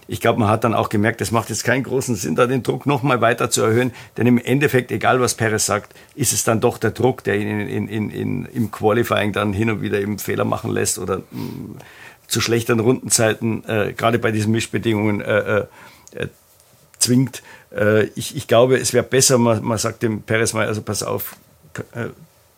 ich 0.09 0.23
glaube, 0.23 0.41
man 0.41 0.49
hat 0.49 0.65
dann 0.65 0.75
auch 0.75 0.89
gemerkt, 0.89 1.21
es 1.21 1.31
macht 1.31 1.51
jetzt 1.51 1.65
keinen 1.65 1.85
großen 1.85 2.17
Sinn, 2.17 2.35
da 2.35 2.47
den 2.47 2.63
Druck 2.63 2.87
nochmal 2.87 3.21
weiter 3.21 3.51
zu 3.51 3.63
erhöhen, 3.63 3.93
denn 4.17 4.27
im 4.27 4.39
Endeffekt, 4.39 4.91
egal 4.91 5.21
was 5.21 5.35
Perez 5.35 5.67
sagt, 5.67 5.95
ist 6.15 6.33
es 6.33 6.45
dann 6.45 6.61
doch 6.61 6.79
der 6.79 6.93
Druck, 6.93 7.23
der 7.25 7.37
ihn 7.37 7.61
in, 7.69 7.89
in, 7.89 8.11
in, 8.11 8.45
im 8.47 8.71
Qualifying 8.71 9.33
dann 9.35 9.53
hin 9.53 9.71
und 9.71 9.83
wieder 9.83 10.01
eben 10.01 10.19
Fehler 10.19 10.47
machen 10.47 10.71
lässt 10.71 10.99
oder 10.99 11.19
mh, 11.19 11.25
mm, 11.31 11.77
zu 12.27 12.41
schlechteren 12.41 12.81
Rundenzeiten, 12.81 13.65
äh, 13.69 13.93
gerade 13.93 14.19
bei 14.19 14.33
diesen 14.33 14.51
Mischbedingungen, 14.53 15.21
äh, 15.21 15.67
äh, 16.15 16.29
zwingt. 16.99 17.43
Äh, 17.75 18.05
ich, 18.15 18.35
ich 18.35 18.49
glaube, 18.49 18.79
es 18.79 18.93
wäre 18.93 19.05
besser, 19.05 19.39
man, 19.39 19.63
man 19.63 19.79
sagt 19.79 20.03
dem 20.03 20.23
Perez 20.23 20.53
mal, 20.55 20.67
also 20.67 20.83
pass 20.83 21.03
auf, 21.03 21.37
äh, 21.93 22.07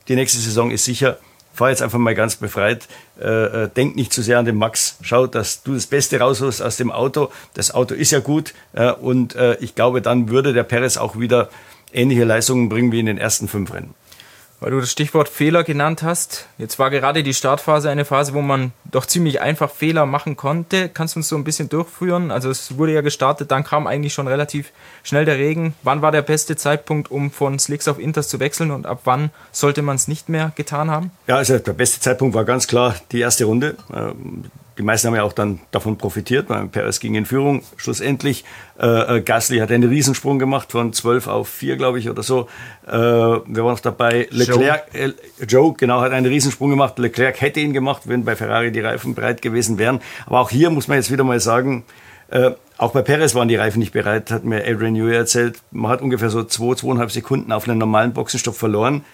die 0.09 0.15
nächste 0.15 0.39
Saison 0.39 0.71
ist 0.71 0.85
sicher, 0.85 1.19
fahr 1.61 1.69
jetzt 1.69 1.83
einfach 1.83 1.99
mal 1.99 2.15
ganz 2.15 2.37
befreit, 2.37 2.89
äh, 3.21 3.65
äh, 3.65 3.69
denk 3.69 3.95
nicht 3.95 4.15
zu 4.15 4.23
sehr 4.23 4.39
an 4.39 4.47
den 4.47 4.57
Max, 4.57 4.97
schau, 5.03 5.27
dass 5.27 5.63
du 5.63 5.75
das 5.75 5.85
Beste 5.85 6.19
rausholst 6.19 6.63
aus 6.63 6.79
dem 6.79 6.91
Auto. 6.91 7.31
Das 7.53 7.75
Auto 7.75 7.95
ist 7.95 8.13
ja 8.13 8.21
gut 8.21 8.55
äh, 8.73 8.91
und 8.93 9.35
äh, 9.35 9.57
ich 9.61 9.75
glaube, 9.75 10.01
dann 10.01 10.31
würde 10.31 10.55
der 10.55 10.63
Perez 10.63 10.97
auch 10.97 11.19
wieder 11.19 11.51
ähnliche 11.93 12.25
Leistungen 12.25 12.71
bringen 12.71 12.93
wie 12.93 13.01
in 13.01 13.05
den 13.05 13.19
ersten 13.19 13.47
fünf 13.47 13.75
Rennen 13.75 13.95
weil 14.61 14.71
du 14.71 14.81
das 14.81 14.93
Stichwort 14.93 15.29
Fehler 15.29 15.65
genannt 15.65 16.03
hast. 16.03 16.47
Jetzt 16.59 16.79
war 16.79 16.91
gerade 16.91 17.23
die 17.23 17.35
Startphase 17.35 17.91
eine 17.91 18.05
Phase, 18.05 18.35
wo 18.35 18.43
man 18.43 18.73
doch 18.85 19.07
ziemlich 19.07 19.41
einfach 19.41 19.71
Fehler 19.71 20.07
machen 20.07 20.37
konnte. 20.37 20.89
Kannst 20.89 21.15
du 21.15 21.21
uns 21.21 21.29
so 21.29 21.37
ein 21.37 21.45
bisschen 21.45 21.69
durchführen? 21.69 22.31
Also 22.31 22.51
es 22.51 22.77
wurde 22.77 22.93
ja 22.93 23.01
gestartet, 23.01 23.51
dann 23.51 23.65
kam 23.65 23.87
eigentlich 23.87 24.15
schon 24.15 24.29
relativ 24.29 24.73
schnell 25.03 25.25
der 25.25 25.39
Regen. 25.39 25.75
Wann 25.83 26.03
war 26.03 26.13
der 26.13 26.23
beste 26.23 26.57
Zeitpunkt, 26.57 27.11
um 27.11 27.31
von 27.31 27.59
Slicks 27.59 27.89
auf 27.89 27.99
Inters 27.99 28.29
zu 28.29 28.39
wechseln 28.39 28.71
und 28.71 28.87
ab 28.87 29.01
wann 29.05 29.31
sollte 29.51 29.83
man 29.83 29.97
es 29.97 30.09
nicht 30.09 30.29
mehr 30.29 30.53
getan 30.55 30.91
haben? 30.91 31.11
Ja, 31.27 31.37
also 31.37 31.59
der 31.59 31.73
beste 31.73 32.01
Zeitpunkt 32.01 32.35
war 32.35 32.45
ganz 32.45 32.67
klar 32.67 32.95
die 33.13 33.21
erste 33.21 33.45
Runde. 33.47 33.77
Die 34.79 34.83
meisten 34.83 35.09
haben 35.09 35.15
ja 35.15 35.23
auch 35.23 35.33
dann 35.33 35.61
davon 35.71 35.99
profitiert, 35.99 36.49
weil 36.49 36.67
Perez 36.67 37.01
ging 37.01 37.15
in 37.15 37.27
Führung 37.27 37.63
schlussendlich. 37.77 38.45
Äh, 38.79 39.17
äh 39.17 39.21
Gasly 39.21 39.59
hat 39.59 39.71
einen 39.71 39.89
Riesensprung 39.89 40.39
gemacht 40.39 40.73
von 40.73 40.93
12 40.93 41.27
auf 41.27 41.49
4, 41.49 41.77
glaube 41.77 41.99
ich, 41.99 42.09
oder 42.09 42.23
so. 42.23 42.49
Äh, 42.87 42.93
wer 42.93 43.65
war 43.65 43.73
noch 43.73 43.81
dabei? 43.81 44.29
Leclerc, 44.31 44.85
Joe. 44.95 45.15
Äh, 45.41 45.45
Joe, 45.47 45.75
genau, 45.77 46.01
hat 46.01 46.13
einen 46.13 46.27
Riesensprung 46.27 46.71
gemacht. 46.71 46.99
Leclerc 46.99 47.41
hätte 47.41 47.61
ihn 47.61 47.73
gemacht, 47.73 48.03
wenn 48.07 48.25
bei 48.25 48.37
Ferrari 48.37 48.73
die 48.73 48.81
Reifen 48.81 49.15
bereit 49.15 49.43
gewesen 49.43 49.79
wären. 49.79 50.01
Aber 50.27 50.41
auch 50.41 50.51
hier 50.51 50.71
muss 50.71 50.89
man 50.89 50.97
jetzt 50.97 51.11
wieder 51.11 51.25
mal 51.25 51.41
sagen, 51.41 51.85
äh, 52.31 52.53
auch 52.79 52.93
bei 52.93 53.03
Perez 53.03 53.35
waren 53.35 53.49
die 53.49 53.57
Reifen 53.57 53.81
nicht 53.81 53.93
bereit, 53.93 54.31
hat 54.31 54.45
mir 54.45 54.65
Adrian 54.67 54.95
Newey 54.95 55.15
erzählt. 55.15 55.59
Man 55.71 55.91
hat 55.91 56.01
ungefähr 56.01 56.31
so 56.31 56.45
2, 56.45 56.77
zwei, 56.77 56.89
2,5 56.89 57.11
Sekunden 57.11 57.53
auf 57.53 57.69
einen 57.69 57.79
normalen 57.79 58.13
Boxenstopp 58.15 58.57
verloren. 58.57 59.05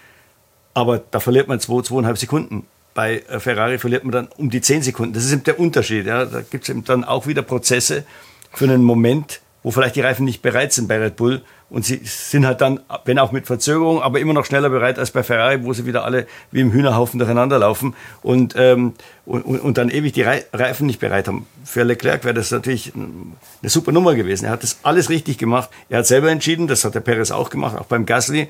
Aber 0.73 0.99
da 0.99 1.19
verliert 1.19 1.47
man 1.47 1.59
2, 1.59 1.81
zwei, 1.81 1.95
2,5 1.97 2.15
Sekunden. 2.15 2.67
Bei 2.97 3.21
äh, 3.29 3.39
Ferrari 3.39 3.77
verliert 3.77 4.05
man 4.05 4.11
dann 4.11 4.27
um 4.37 4.49
die 4.49 4.59
10 4.59 4.81
Sekunden. 4.81 5.13
Das 5.13 5.23
ist 5.23 5.31
eben 5.31 5.43
der 5.43 5.59
Unterschied. 5.59 6.07
Ja. 6.07 6.25
Da 6.25 6.41
gibt 6.41 6.63
es 6.63 6.69
eben 6.69 6.83
dann 6.83 7.03
auch 7.03 7.27
wieder 7.27 7.43
Prozesse 7.43 8.05
für 8.51 8.65
einen 8.65 8.83
Moment, 8.83 9.39
wo 9.61 9.69
vielleicht 9.69 9.97
die 9.97 10.01
Reifen 10.01 10.25
nicht 10.25 10.41
bereit 10.41 10.73
sind 10.73 10.87
bei 10.87 10.97
Red 10.97 11.15
Bull. 11.15 11.43
Und 11.69 11.85
sie 11.85 12.01
sind 12.05 12.47
halt 12.47 12.59
dann, 12.61 12.79
wenn 13.05 13.19
auch 13.19 13.31
mit 13.31 13.45
Verzögerung, 13.45 14.01
aber 14.01 14.19
immer 14.19 14.33
noch 14.33 14.45
schneller 14.45 14.69
bereit 14.71 14.97
als 14.97 15.11
bei 15.11 15.21
Ferrari, 15.21 15.63
wo 15.63 15.73
sie 15.73 15.85
wieder 15.85 16.05
alle 16.05 16.25
wie 16.49 16.61
im 16.61 16.71
Hühnerhaufen 16.71 17.19
durcheinander 17.19 17.59
laufen 17.59 17.93
und, 18.23 18.55
ähm, 18.57 18.93
und, 19.27 19.43
und 19.43 19.77
dann 19.77 19.89
ewig 19.89 20.13
die 20.13 20.23
Reifen 20.23 20.87
nicht 20.87 20.99
bereit 20.99 21.27
haben. 21.27 21.45
Für 21.65 21.83
Leclerc 21.83 22.23
wäre 22.23 22.33
das 22.33 22.49
natürlich 22.49 22.93
eine 22.95 23.69
super 23.69 23.91
Nummer 23.91 24.15
gewesen. 24.15 24.45
Er 24.45 24.51
hat 24.51 24.63
das 24.63 24.79
alles 24.81 25.11
richtig 25.11 25.37
gemacht. 25.37 25.69
Er 25.89 25.99
hat 25.99 26.07
selber 26.07 26.31
entschieden, 26.31 26.65
das 26.65 26.83
hat 26.83 26.95
der 26.95 27.01
Perez 27.01 27.29
auch 27.29 27.51
gemacht, 27.51 27.77
auch 27.77 27.85
beim 27.85 28.07
Gasly. 28.07 28.49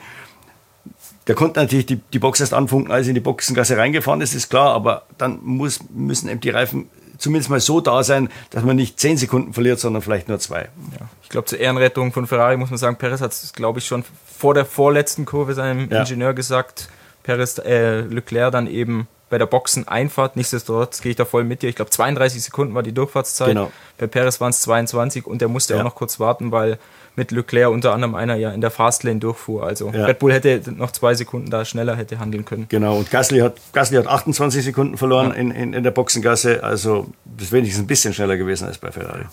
Der 1.28 1.36
konnte 1.36 1.60
natürlich 1.60 1.86
die, 1.86 2.00
die 2.14 2.20
Box 2.20 2.40
erst 2.40 2.54
anfunken, 2.54 2.92
als 2.92 3.08
er 3.08 3.10
in 3.10 3.16
die 3.16 3.22
Boxengasse 3.22 3.78
reingefahren 3.78 4.22
ist, 4.22 4.34
ist 4.34 4.50
klar, 4.50 4.74
aber 4.74 5.04
dann 5.18 5.40
muss, 5.44 5.80
müssen 5.94 6.30
eben 6.30 6.40
die 6.40 6.50
Reifen 6.50 6.90
zumindest 7.18 7.50
mal 7.50 7.60
so 7.60 7.82
da 7.82 8.04
sein, 8.04 8.30
dass 8.52 8.64
man 8.64 8.76
nicht 8.76 9.00
zehn 9.00 9.18
Sekunden 9.18 9.54
verliert, 9.54 9.80
sondern 9.80 10.02
vielleicht 10.02 10.30
nur 10.30 10.40
zwei. 10.40 10.62
Ja. 10.62 11.10
Ich 11.24 11.30
glaube, 11.30 11.46
zur 11.48 11.60
Ehrenrettung 11.60 12.14
von 12.14 12.28
Ferrari 12.28 12.58
muss 12.58 12.70
man 12.70 12.78
sagen, 12.78 12.96
Perez 12.98 13.22
hat 13.22 13.32
es, 13.32 13.54
glaube 13.54 13.80
ich, 13.80 13.86
schon 13.88 14.04
vor 14.38 14.54
der 14.54 14.66
vorletzten 14.66 15.26
Kurve 15.26 15.54
seinem 15.54 15.90
ja. 15.90 16.02
Ingenieur 16.02 16.34
gesagt, 16.34 16.90
Perez, 17.24 17.58
äh, 17.58 18.02
Leclerc 18.02 18.52
dann 18.52 18.68
eben 18.68 19.08
bei 19.30 19.38
der 19.38 19.46
Boxeneinfahrt. 19.46 20.38
Nichtsdestotrotz 20.38 21.02
gehe 21.02 21.10
ich 21.10 21.16
da 21.18 21.26
voll 21.26 21.44
mit 21.44 21.62
dir. 21.62 21.70
Ich 21.70 21.76
glaube, 21.76 21.92
32 21.92 22.42
Sekunden 22.44 22.74
war 22.74 22.84
die 22.84 22.94
Durchfahrtszeit. 22.94 23.50
Genau. 23.50 23.72
Bei 23.98 24.08
Perez 24.08 24.40
waren 24.40 24.52
es 24.52 24.62
22 24.62 25.26
und 25.26 25.42
der 25.42 25.50
musste 25.50 25.74
Ja. 25.74 25.80
auch 25.80 25.84
noch 25.84 25.96
kurz 25.96 26.20
warten, 26.20 26.52
weil 26.52 26.80
mit 27.18 27.32
Leclerc 27.32 27.72
unter 27.72 27.94
anderem 27.94 28.14
einer 28.16 28.36
ja 28.36 28.52
in 28.52 28.62
der 28.62 28.70
Fastlane 28.70 29.20
durchfuhr. 29.20 29.66
Also 29.66 29.90
Ja. 29.92 30.06
Red 30.06 30.20
Bull 30.20 30.32
hätte 30.32 30.62
noch 30.72 30.92
zwei 30.92 31.16
Sekunden 31.16 31.50
da 31.50 31.66
schneller 31.66 31.96
hätte 31.96 32.20
handeln 32.20 32.46
können. 32.46 32.68
Genau, 32.70 32.96
und 32.96 33.10
Gasly 33.10 33.40
hat, 33.40 33.56
Gasly 33.74 33.98
hat 33.98 34.08
28 34.08 34.64
Sekunden 34.64 34.98
verloren 34.98 35.34
in, 35.34 35.50
in, 35.52 35.74
in 35.74 35.84
der 35.84 35.92
Boxengasse. 35.92 36.64
Also 36.64 37.08
das 37.26 37.48
ist 37.48 37.52
wenigstens 37.52 37.84
ein 37.84 37.88
bisschen 37.88 38.14
schneller 38.14 38.38
gewesen 38.38 38.68
als 38.68 38.78
bei 38.78 38.92
Ferrari. 38.92 39.26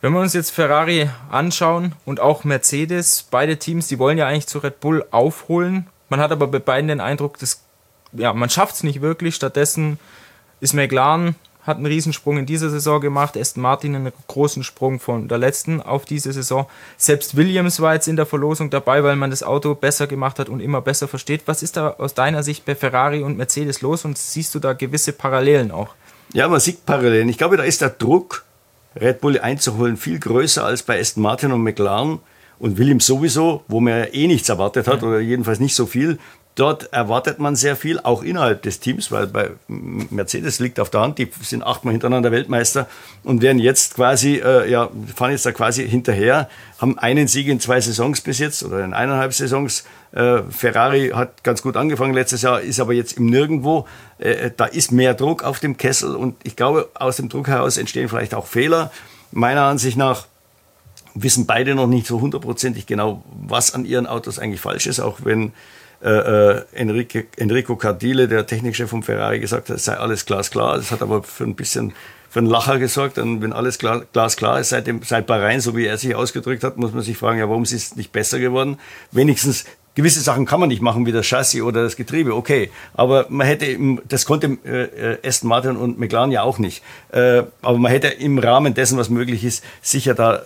Wenn 0.00 0.12
wir 0.14 0.20
uns 0.20 0.32
jetzt 0.32 0.50
Ferrari 0.50 1.10
anschauen 1.30 1.92
und 2.06 2.20
auch 2.20 2.44
Mercedes, 2.44 3.26
beide 3.30 3.58
Teams, 3.58 3.88
die 3.88 3.98
wollen 3.98 4.16
ja 4.16 4.26
eigentlich 4.26 4.46
zu 4.46 4.58
Red 4.60 4.80
Bull 4.80 5.04
aufholen. 5.10 5.88
Man 6.08 6.20
hat 6.20 6.32
aber 6.32 6.46
bei 6.46 6.58
beiden 6.58 6.88
den 6.88 7.00
Eindruck, 7.00 7.38
dass, 7.38 7.62
ja, 8.12 8.32
man 8.32 8.48
schafft 8.48 8.76
es 8.76 8.82
nicht 8.82 9.02
wirklich. 9.02 9.34
Stattdessen 9.34 9.98
ist 10.60 10.72
McLaren, 10.72 11.34
hat 11.68 11.76
einen 11.76 11.86
Riesensprung 11.86 12.38
in 12.38 12.46
dieser 12.46 12.70
Saison 12.70 13.00
gemacht, 13.00 13.36
Aston 13.36 13.62
Martin 13.62 13.94
einen 13.94 14.12
großen 14.26 14.64
Sprung 14.64 14.98
von 14.98 15.28
der 15.28 15.38
letzten 15.38 15.80
auf 15.80 16.04
diese 16.04 16.32
Saison. 16.32 16.66
Selbst 16.96 17.36
Williams 17.36 17.80
war 17.80 17.94
jetzt 17.94 18.08
in 18.08 18.16
der 18.16 18.26
Verlosung 18.26 18.70
dabei, 18.70 19.04
weil 19.04 19.14
man 19.14 19.30
das 19.30 19.44
Auto 19.44 19.74
besser 19.74 20.08
gemacht 20.08 20.40
hat 20.40 20.48
und 20.48 20.60
immer 20.60 20.80
besser 20.80 21.06
versteht. 21.06 21.42
Was 21.46 21.62
ist 21.62 21.76
da 21.76 21.90
aus 21.90 22.14
deiner 22.14 22.42
Sicht 22.42 22.64
bei 22.64 22.74
Ferrari 22.74 23.22
und 23.22 23.36
Mercedes 23.36 23.82
los 23.82 24.04
und 24.04 24.18
siehst 24.18 24.54
du 24.54 24.58
da 24.58 24.72
gewisse 24.72 25.12
Parallelen 25.12 25.70
auch? 25.70 25.94
Ja, 26.32 26.48
man 26.48 26.60
sieht 26.60 26.84
Parallelen. 26.84 27.28
Ich 27.28 27.38
glaube, 27.38 27.56
da 27.56 27.62
ist 27.62 27.80
der 27.80 27.90
Druck, 27.90 28.44
Red 29.00 29.20
Bull 29.20 29.38
einzuholen, 29.38 29.96
viel 29.96 30.18
größer 30.18 30.64
als 30.64 30.82
bei 30.82 30.98
Aston 30.98 31.22
Martin 31.22 31.52
und 31.52 31.62
McLaren 31.62 32.18
und 32.58 32.78
Williams 32.78 33.06
sowieso, 33.06 33.62
wo 33.68 33.80
man 33.80 33.98
ja 33.98 34.04
eh 34.12 34.26
nichts 34.26 34.48
erwartet 34.48 34.88
hat 34.88 35.02
oder 35.02 35.20
jedenfalls 35.20 35.60
nicht 35.60 35.74
so 35.74 35.86
viel. 35.86 36.18
Dort 36.58 36.92
erwartet 36.92 37.38
man 37.38 37.54
sehr 37.54 37.76
viel, 37.76 38.00
auch 38.00 38.24
innerhalb 38.24 38.62
des 38.62 38.80
Teams, 38.80 39.12
weil 39.12 39.28
bei 39.28 39.50
Mercedes 39.68 40.58
liegt 40.58 40.80
auf 40.80 40.90
der 40.90 41.02
Hand, 41.02 41.18
die 41.18 41.30
sind 41.40 41.62
achtmal 41.62 41.92
hintereinander 41.92 42.32
Weltmeister 42.32 42.88
und 43.22 43.42
werden 43.42 43.60
jetzt 43.60 43.94
quasi, 43.94 44.42
äh, 44.44 44.68
ja, 44.68 44.90
fahren 45.14 45.30
jetzt 45.30 45.46
da 45.46 45.52
quasi 45.52 45.88
hinterher, 45.88 46.48
haben 46.80 46.98
einen 46.98 47.28
Sieg 47.28 47.46
in 47.46 47.60
zwei 47.60 47.80
Saisons 47.80 48.22
bis 48.22 48.40
jetzt 48.40 48.64
oder 48.64 48.84
in 48.84 48.92
eineinhalb 48.92 49.34
Saisons. 49.34 49.84
Äh, 50.10 50.42
Ferrari 50.50 51.10
hat 51.10 51.44
ganz 51.44 51.62
gut 51.62 51.76
angefangen 51.76 52.12
letztes 52.12 52.42
Jahr, 52.42 52.60
ist 52.60 52.80
aber 52.80 52.92
jetzt 52.92 53.12
im 53.12 53.26
Nirgendwo. 53.26 53.86
Äh, 54.18 54.50
da 54.56 54.64
ist 54.64 54.90
mehr 54.90 55.14
Druck 55.14 55.44
auf 55.44 55.60
dem 55.60 55.76
Kessel 55.76 56.16
und 56.16 56.34
ich 56.42 56.56
glaube, 56.56 56.88
aus 56.94 57.18
dem 57.18 57.28
Druck 57.28 57.46
heraus 57.46 57.76
entstehen 57.76 58.08
vielleicht 58.08 58.34
auch 58.34 58.48
Fehler. 58.48 58.90
Meiner 59.30 59.62
Ansicht 59.62 59.96
nach 59.96 60.26
wissen 61.14 61.46
beide 61.46 61.76
noch 61.76 61.86
nicht 61.86 62.08
so 62.08 62.20
hundertprozentig 62.20 62.86
genau, 62.86 63.22
was 63.46 63.74
an 63.74 63.84
ihren 63.84 64.08
Autos 64.08 64.40
eigentlich 64.40 64.60
falsch 64.60 64.88
ist, 64.88 64.98
auch 64.98 65.18
wenn 65.22 65.52
äh, 66.02 66.10
äh, 66.10 66.62
Enrique, 66.72 67.26
Enrico 67.36 67.76
Cardile, 67.76 68.28
der 68.28 68.46
Technikchef 68.46 68.88
von 68.88 69.02
Ferrari, 69.02 69.40
gesagt 69.40 69.68
hat, 69.68 69.76
es 69.76 69.84
sei 69.84 69.96
alles 69.96 70.26
glasklar. 70.26 70.76
Das 70.76 70.90
hat 70.90 71.02
aber 71.02 71.22
für 71.22 71.44
ein 71.44 71.54
bisschen 71.54 71.92
für 72.30 72.40
einen 72.40 72.48
Lacher 72.48 72.78
gesorgt. 72.78 73.18
Und 73.18 73.42
wenn 73.42 73.52
alles 73.52 73.78
klar, 73.78 74.04
glasklar 74.12 74.60
ist, 74.60 74.68
seit, 74.68 74.86
dem, 74.86 75.02
seit 75.02 75.26
Bahrain, 75.26 75.60
so 75.60 75.76
wie 75.76 75.86
er 75.86 75.98
sich 75.98 76.14
ausgedrückt 76.14 76.62
hat, 76.62 76.76
muss 76.76 76.92
man 76.92 77.02
sich 77.02 77.16
fragen, 77.16 77.38
ja, 77.38 77.48
warum 77.48 77.62
ist 77.62 77.72
es 77.72 77.96
nicht 77.96 78.12
besser 78.12 78.38
geworden? 78.38 78.78
Wenigstens 79.12 79.64
gewisse 79.94 80.20
Sachen 80.20 80.46
kann 80.46 80.60
man 80.60 80.68
nicht 80.68 80.82
machen, 80.82 81.06
wie 81.06 81.12
das 81.12 81.26
Chassis 81.26 81.62
oder 81.62 81.82
das 81.82 81.96
Getriebe, 81.96 82.34
okay. 82.34 82.70
Aber 82.94 83.26
man 83.30 83.46
hätte, 83.46 83.76
das 84.06 84.26
konnte 84.26 84.58
äh, 84.64 85.26
Aston 85.26 85.48
Martin 85.48 85.76
und 85.76 85.98
McLaren 85.98 86.30
ja 86.30 86.42
auch 86.42 86.58
nicht. 86.58 86.84
Äh, 87.10 87.42
aber 87.62 87.78
man 87.78 87.90
hätte 87.90 88.06
im 88.08 88.38
Rahmen 88.38 88.74
dessen, 88.74 88.98
was 88.98 89.08
möglich 89.08 89.42
ist, 89.42 89.64
sicher 89.82 90.14
da 90.14 90.42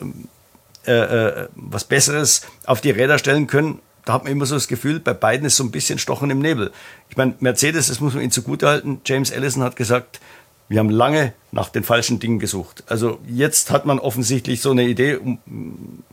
äh, 0.86 0.92
äh, 0.92 1.48
was 1.54 1.84
Besseres 1.84 2.46
auf 2.64 2.80
die 2.80 2.90
Räder 2.90 3.18
stellen 3.18 3.46
können. 3.46 3.80
Da 4.04 4.14
hat 4.14 4.24
man 4.24 4.32
immer 4.32 4.46
so 4.46 4.54
das 4.54 4.68
Gefühl, 4.68 4.98
bei 4.98 5.14
beiden 5.14 5.46
ist 5.46 5.56
so 5.56 5.64
ein 5.64 5.70
bisschen 5.70 5.98
Stochen 5.98 6.30
im 6.30 6.40
Nebel. 6.40 6.72
Ich 7.08 7.16
meine, 7.16 7.34
Mercedes, 7.40 7.88
das 7.88 8.00
muss 8.00 8.14
man 8.14 8.22
ihnen 8.22 8.32
zugutehalten. 8.32 9.00
James 9.04 9.30
Ellison 9.30 9.62
hat 9.62 9.76
gesagt, 9.76 10.20
wir 10.68 10.78
haben 10.78 10.90
lange 10.90 11.34
nach 11.52 11.68
den 11.68 11.84
falschen 11.84 12.18
Dingen 12.18 12.38
gesucht. 12.38 12.82
Also 12.86 13.18
jetzt 13.28 13.70
hat 13.70 13.84
man 13.84 13.98
offensichtlich 13.98 14.60
so 14.60 14.70
eine 14.70 14.84
Idee, 14.84 15.16
um, 15.16 15.38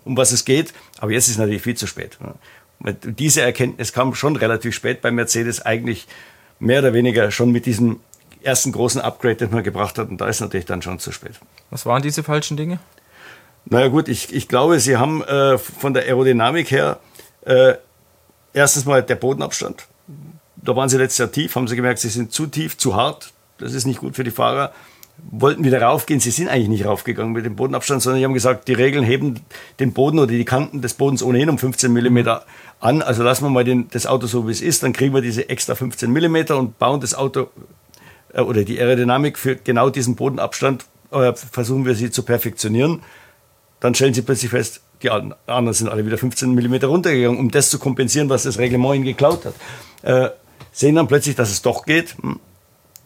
um 0.04 0.18
was 0.18 0.32
es 0.32 0.46
geht, 0.46 0.74
aber 1.00 1.12
jetzt 1.12 1.30
ist 1.30 1.38
natürlich 1.38 1.62
viel 1.62 1.76
zu 1.76 1.88
spät. 1.88 2.18
Diese 3.04 3.42
Erkenntnis 3.42 3.94
kam 3.94 4.14
schon 4.16 4.36
relativ 4.36 4.76
spät 4.76 5.02
bei 5.02 5.12
Mercedes, 5.12 5.62
eigentlich 5.66 6.08
mehr 6.60 6.80
oder 6.80 6.94
weniger 6.94 7.32
schon 7.32 7.52
mit 7.52 7.66
diesem 7.66 8.02
ersten 8.42 8.72
großen 8.72 9.02
Upgrade, 9.02 9.36
den 9.36 9.52
man 9.52 9.64
gebracht 9.64 9.98
hat. 9.98 10.10
Und 10.10 10.20
da 10.22 10.28
ist 10.28 10.42
natürlich 10.42 10.66
dann 10.66 10.82
schon 10.82 11.00
zu 11.00 11.12
spät. 11.12 11.40
Was 11.72 11.86
waren 11.86 12.02
diese 12.02 12.24
falschen 12.24 12.58
Dinge? 12.58 12.80
Naja 13.66 13.88
gut, 13.88 14.08
ich, 14.08 14.34
ich 14.34 14.48
glaube, 14.48 14.80
sie 14.80 14.98
haben 14.98 15.24
äh, 15.24 15.58
von 15.58 15.94
der 15.94 16.04
Aerodynamik 16.04 16.72
her 16.72 17.00
äh, 17.46 17.76
erstens 18.54 18.86
mal 18.86 19.04
der 19.04 19.16
Bodenabstand. 19.16 19.88
Da 20.58 20.76
waren 20.76 20.90
sie 20.90 20.98
letztes 20.98 21.20
Jahr 21.20 21.32
tief, 21.32 21.56
haben 21.56 21.68
sie 21.68 21.76
gemerkt, 21.76 22.00
sie 22.00 22.10
sind 22.10 22.32
zu 22.32 22.48
tief, 22.48 22.78
zu 22.78 22.96
hart. 22.96 23.32
Das 23.58 23.74
ist 23.74 23.86
nicht 23.86 24.00
gut 24.00 24.16
für 24.16 24.24
die 24.24 24.32
Fahrer. 24.32 24.74
Wollten 25.32 25.64
wieder 25.66 25.82
raufgehen. 25.82 26.20
Sie 26.20 26.32
sind 26.32 26.48
eigentlich 26.48 26.70
nicht 26.70 26.86
raufgegangen 26.86 27.34
mit 27.34 27.46
dem 27.46 27.56
Bodenabstand, 27.56 28.02
sondern 28.02 28.20
sie 28.20 28.26
haben 28.26 28.34
gesagt, 28.34 28.68
die 28.68 28.74
Regeln 28.74 29.04
heben 29.04 29.42
den 29.80 29.94
Boden 29.94 30.18
oder 30.18 30.28
die 30.28 30.46
Kanten 30.46 30.82
des 30.82 30.94
Bodens 30.94 31.22
ohnehin 31.22 31.50
um 31.50 31.58
15 31.58 31.92
mm 31.92 32.20
an. 32.80 33.02
Also 33.02 33.24
lassen 33.24 33.44
wir 33.46 33.50
mal 33.50 33.66
den, 33.66 33.90
das 33.90 34.06
Auto 34.06 34.28
so, 34.28 34.48
wie 34.48 34.52
es 34.52 34.62
ist. 34.62 34.84
Dann 34.84 34.94
kriegen 34.94 35.14
wir 35.14 35.22
diese 35.22 35.50
extra 35.50 35.76
15 35.76 36.10
mm 36.10 36.54
und 36.54 36.80
bauen 36.80 37.02
das 37.02 37.16
Auto 37.16 37.50
äh, 38.34 38.42
oder 38.42 38.64
die 38.64 38.80
Aerodynamik 38.80 39.38
für 39.38 39.58
genau 39.58 39.90
diesen 39.90 40.16
Bodenabstand, 40.16 40.86
äh, 41.12 41.34
versuchen 41.34 41.86
wir 41.86 41.96
sie 41.96 42.12
zu 42.12 42.24
perfektionieren 42.24 43.02
dann 43.80 43.96
stellen 43.96 44.14
sie 44.14 44.22
plötzlich 44.22 44.52
fest, 44.52 44.82
die 45.02 45.10
anderen 45.10 45.74
sind 45.74 45.90
alle 45.90 46.06
wieder 46.06 46.18
15 46.18 46.54
mm 46.54 46.76
runtergegangen, 46.84 47.40
um 47.40 47.52
das 47.52 47.70
zu 47.70 47.80
kompensieren, 47.80 48.30
was 48.30 48.44
das 48.44 48.58
Reglement 48.58 48.96
ihnen 48.96 49.06
geklaut 49.06 49.46
hat. 49.46 49.54
Äh, 50.02 50.30
sehen 50.72 50.96
dann 50.96 51.08
plötzlich, 51.08 51.36
dass 51.36 51.50
es 51.50 51.62
doch 51.62 51.86
geht. 51.86 52.16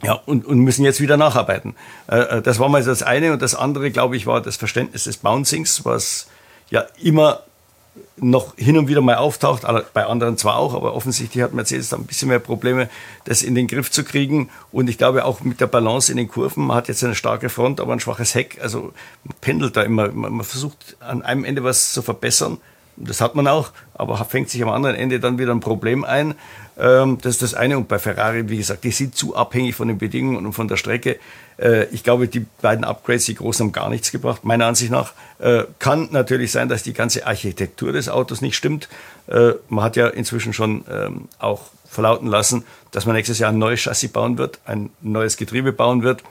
Ja, 0.02 0.14
und, 0.26 0.46
und 0.46 0.60
müssen 0.60 0.84
jetzt 0.84 1.00
wieder 1.00 1.18
nacharbeiten. 1.18 1.76
Äh, 2.08 2.42
das 2.42 2.60
war 2.60 2.68
mal 2.68 2.84
das 2.84 3.04
eine. 3.04 3.32
Und 3.32 3.42
das 3.42 3.56
andere, 3.56 3.92
glaube 3.92 4.18
ich, 4.18 4.26
war 4.26 4.42
das 4.42 4.58
Verständnis 4.58 5.06
des 5.06 5.18
Bouncings, 5.18 5.86
was 5.86 6.28
ja 6.70 6.86
immer 7.02 7.42
noch 8.18 8.56
hin 8.56 8.78
und 8.78 8.88
wieder 8.88 9.02
mal 9.02 9.16
auftaucht, 9.16 9.64
bei 9.94 10.06
anderen 10.06 10.38
zwar 10.38 10.58
auch, 10.58 10.74
aber 10.74 10.96
offensichtlich 10.96 11.44
hat 11.44 11.54
Mercedes 11.54 11.90
da 11.90 11.98
ein 11.98 12.06
bisschen 12.06 12.30
mehr 12.30 12.40
Probleme, 12.40 12.90
das 13.26 13.44
in 13.44 13.56
den 13.56 13.68
Griff 13.68 13.92
zu 13.92 14.04
kriegen. 14.04 14.50
Und 14.72 14.90
ich 14.90 14.98
glaube 14.98 15.26
auch 15.26 15.42
mit 15.42 15.62
der 15.62 15.68
Balance 15.68 16.12
in 16.12 16.18
den 16.18 16.28
Kurven, 16.28 16.66
man 16.66 16.78
hat 16.78 16.88
jetzt 16.88 17.04
eine 17.04 17.16
starke 17.16 17.50
Front, 17.50 17.80
aber 17.80 17.94
ein 17.94 18.00
schwaches 18.00 18.34
Heck, 18.34 18.60
also 18.62 18.94
man 19.24 19.36
pendelt 19.42 19.78
da 19.78 19.84
immer, 19.84 20.12
man 20.12 20.44
versucht 20.44 20.98
an 21.00 21.22
einem 21.22 21.44
Ende 21.44 21.64
was 21.64 21.94
zu 21.94 22.02
verbessern. 22.02 22.60
Das 22.96 23.22
hat 23.22 23.36
man 23.36 23.48
auch, 23.48 23.72
aber 23.94 24.24
fängt 24.26 24.50
sich 24.50 24.62
am 24.62 24.70
anderen 24.70 24.96
Ende 24.96 25.20
dann 25.20 25.40
wieder 25.40 25.52
ein 25.52 25.60
Problem 25.60 26.04
ein. 26.04 26.36
Ähm, 26.78 27.18
das 27.22 27.36
ist 27.36 27.42
das 27.42 27.54
eine. 27.54 27.78
Und 27.78 27.88
bei 27.88 28.00
Ferrari, 28.00 28.50
wie 28.50 28.58
gesagt, 28.58 28.84
die 28.84 28.92
sind 28.92 29.16
zu 29.16 29.36
abhängig 29.36 29.76
von 29.76 29.88
den 29.88 29.98
Bedingungen 29.98 30.46
und 30.46 30.54
von 30.54 30.68
der 30.68 30.78
Strecke. 30.78 31.20
Äh, 31.58 31.86
ich 31.86 32.04
glaube, 32.04 32.28
die 32.28 32.46
beiden 32.62 32.84
Upgrades, 32.84 33.26
die 33.26 33.36
großen, 33.36 33.68
haben 33.68 33.72
gar 33.72 33.90
nichts 33.90 34.12
gebracht. 34.12 34.44
Meiner 34.44 34.68
Ansicht 34.68 34.92
nach 34.92 35.14
äh, 35.40 35.64
kann 35.80 36.10
natürlich 36.12 36.52
sein, 36.52 36.70
dass 36.70 36.84
die 36.84 36.94
ganze 36.94 37.26
Architektur 37.26 37.92
des 37.92 38.10
Autos 38.10 38.42
nicht 38.42 38.56
stimmt. 38.56 38.90
Äh, 39.28 39.54
man 39.70 39.84
hat 39.84 39.96
ja 39.96 40.08
inzwischen 40.08 40.54
schon 40.54 40.86
ähm, 40.90 41.28
auch 41.40 41.62
verlauten 41.88 42.28
lassen, 42.28 42.64
dass 42.92 43.06
man 43.06 43.16
nächstes 43.16 43.40
Jahr 43.40 43.52
ein 43.52 43.60
neues 43.60 43.82
Chassis 43.82 44.12
bauen 44.12 44.38
wird, 44.38 44.60
ein 44.66 44.90
neues 45.02 45.38
Getriebe 45.38 45.72
bauen 45.74 46.04
wird 46.04 46.24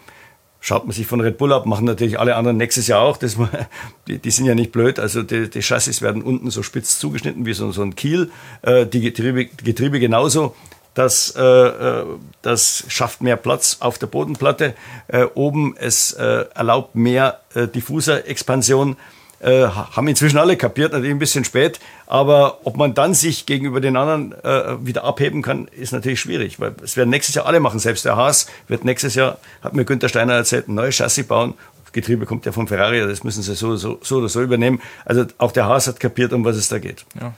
schaut 0.63 0.87
man 0.87 0.95
sich 0.95 1.07
von 1.07 1.21
Red 1.21 1.37
Bull 1.37 1.53
ab, 1.53 1.67
machen 1.67 1.85
natürlich 1.85 2.19
alle 2.19 2.37
anderen 2.37 2.57
nächstes 2.57 2.87
Jahr 2.87 3.03
auch. 3.03 3.19
Das, 3.19 3.37
die, 4.07 4.19
die 4.19 4.31
sind 4.31 4.47
ja 4.47 4.55
nicht 4.55 4.73
blöd. 4.73 4.99
Also 4.99 5.23
die, 5.23 5.51
die 5.51 5.61
Chassis 5.61 6.01
werden 6.01 6.23
unten 6.23 6.51
so 6.51 6.63
spitz 6.63 6.99
zugeschnitten 6.99 7.45
wie 7.45 7.53
so, 7.53 7.71
so 7.73 7.83
ein 7.83 7.97
Kiel. 7.97 8.31
Äh, 8.63 8.87
die 8.87 9.01
Getriebe, 9.01 9.47
Getriebe 9.47 10.01
genauso. 10.01 10.55
Das, 10.95 11.35
äh, 11.37 12.03
das 12.43 12.85
schafft 12.89 13.23
mehr 13.23 13.37
Platz 13.37 13.79
auf 13.81 13.99
der 13.99 14.07
Bodenplatte. 14.07 14.75
Äh, 15.09 15.25
oben 15.35 15.75
es 15.77 16.13
äh, 16.13 16.45
erlaubt 16.55 16.95
mehr 16.95 17.41
äh, 17.55 17.67
Diffuser-Expansion. 17.67 18.97
Äh, 19.43 19.67
haben 19.67 20.07
inzwischen 20.07 20.39
alle 20.39 20.57
kapiert, 20.57 20.93
natürlich 20.93 21.15
ein 21.15 21.19
bisschen 21.19 21.45
spät. 21.45 21.81
Aber 22.07 22.61
ob 22.63 22.77
man 22.77 22.95
dann 22.95 23.13
sich 23.13 23.45
gegenüber 23.45 23.81
den 23.81 23.97
anderen 23.97 24.33
äh, 24.45 24.87
wieder 24.87 25.03
abheben 25.03 25.43
kann, 25.43 25.67
ist 25.67 25.93
natürlich 25.93 26.21
schwierig, 26.21 26.61
weil 26.61 26.75
es 26.85 26.97
werden 26.97 27.11
nächstes 27.11 27.35
Jahr 27.35 27.47
alle 27.47 27.59
machen. 27.59 27.81
Selbst 27.81 28.05
der 28.05 28.17
Haas 28.17 28.47
wird 28.69 28.85
nächstes 28.85 29.17
Jahr, 29.17 29.39
hat 29.61 29.75
mir 29.75 29.85
Günther 29.85 30.09
Steiner 30.09 30.35
erzählt, 30.35 30.69
ein 30.69 30.75
neues 30.75 30.97
Chassis 30.97 31.27
bauen. 31.27 31.55
Getriebe 31.93 32.25
kommt 32.25 32.47
ja 32.47 32.53
von 32.53 32.69
Ferrari, 32.69 33.01
das 33.01 33.25
müssen 33.25 33.43
sie 33.43 33.55
so, 33.55 33.77
so, 33.77 33.99
so 34.01 34.19
oder 34.19 34.29
so 34.29 34.41
übernehmen. 34.41 34.81
Also 35.05 35.25
auch 35.39 35.51
der 35.51 35.67
Haas 35.67 35.89
hat 35.89 35.99
kapiert, 35.99 36.33
um 36.33 36.45
was 36.45 36.57
es 36.57 36.69
da 36.69 36.79
geht. 36.79 37.05
Ja. 37.21 37.35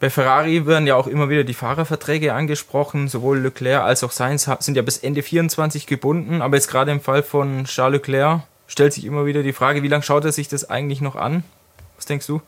Bei 0.00 0.08
Ferrari 0.08 0.66
werden 0.66 0.86
ja 0.86 0.96
auch 0.96 1.06
immer 1.06 1.28
wieder 1.28 1.44
die 1.44 1.52
Fahrerverträge 1.52 2.32
angesprochen. 2.32 3.08
Sowohl 3.08 3.40
Leclerc 3.40 3.82
als 3.84 4.02
auch 4.02 4.10
Sainz 4.10 4.48
sind 4.60 4.74
ja 4.74 4.82
bis 4.82 4.96
Ende 4.96 5.22
24 5.22 5.86
gebunden. 5.86 6.40
Aber 6.40 6.56
jetzt 6.56 6.68
gerade 6.68 6.90
im 6.90 7.02
Fall 7.02 7.22
von 7.22 7.64
Charles 7.66 7.98
Leclerc 7.98 8.40
stellt 8.70 8.92
sich 8.92 9.04
immer 9.04 9.26
wieder 9.26 9.42
die 9.42 9.52
Frage, 9.52 9.82
wie 9.82 9.88
lange 9.88 10.02
schaut 10.02 10.24
er 10.24 10.32
sich 10.32 10.48
das 10.48 10.70
eigentlich 10.70 11.00
noch 11.00 11.16
an? 11.16 11.42
Was 11.96 12.06
denkst 12.06 12.26
du? 12.26 12.40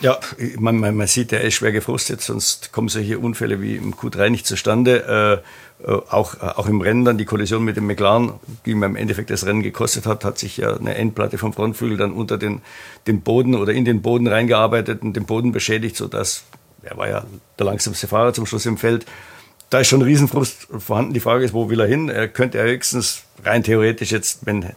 Ja, 0.00 0.18
man, 0.58 0.78
man, 0.78 0.94
man 0.94 1.06
sieht, 1.06 1.32
er 1.32 1.42
ist 1.42 1.54
schwer 1.54 1.72
gefrustet, 1.72 2.20
sonst 2.20 2.72
kommen 2.72 2.88
solche 2.88 3.18
Unfälle 3.18 3.62
wie 3.62 3.76
im 3.76 3.94
Q3 3.94 4.28
nicht 4.30 4.46
zustande. 4.46 5.42
Äh, 5.86 5.92
auch, 6.10 6.40
auch 6.40 6.66
im 6.66 6.80
Rennen 6.80 7.04
dann 7.04 7.18
die 7.18 7.26
Kollision 7.26 7.64
mit 7.64 7.76
dem 7.76 7.86
McLaren, 7.86 8.32
die 8.64 8.70
ihm 8.70 8.82
im 8.82 8.96
Endeffekt 8.96 9.30
das 9.30 9.44
Rennen 9.44 9.62
gekostet 9.62 10.06
hat, 10.06 10.24
hat 10.24 10.38
sich 10.38 10.56
ja 10.56 10.76
eine 10.76 10.94
Endplatte 10.94 11.38
vom 11.38 11.52
Frontflügel 11.52 11.98
dann 11.98 12.12
unter 12.12 12.38
den, 12.38 12.62
den 13.06 13.20
Boden 13.20 13.54
oder 13.54 13.72
in 13.72 13.84
den 13.84 14.02
Boden 14.02 14.26
reingearbeitet 14.26 15.02
und 15.02 15.14
den 15.14 15.26
Boden 15.26 15.52
beschädigt, 15.52 15.96
sodass 15.96 16.44
er 16.82 16.96
war 16.96 17.08
ja 17.08 17.24
der 17.58 17.66
langsamste 17.66 18.06
Fahrer 18.06 18.32
zum 18.32 18.46
Schluss 18.46 18.66
im 18.66 18.78
Feld. 18.78 19.04
da 19.70 19.80
ist 19.80 19.88
schon 19.88 20.00
ein 20.00 20.06
Riesenfrust 20.06 20.68
vorhanden. 20.78 21.12
Die 21.14 21.20
Frage 21.20 21.44
ist, 21.44 21.52
wo 21.52 21.68
will 21.68 21.80
er 21.80 21.86
hin? 21.86 22.08
Er 22.08 22.28
könnte 22.28 22.62
höchstens 22.62 23.24
rein 23.44 23.62
theoretisch 23.62 24.12
jetzt, 24.12 24.46
wenn 24.46 24.62
ja, 24.62 24.70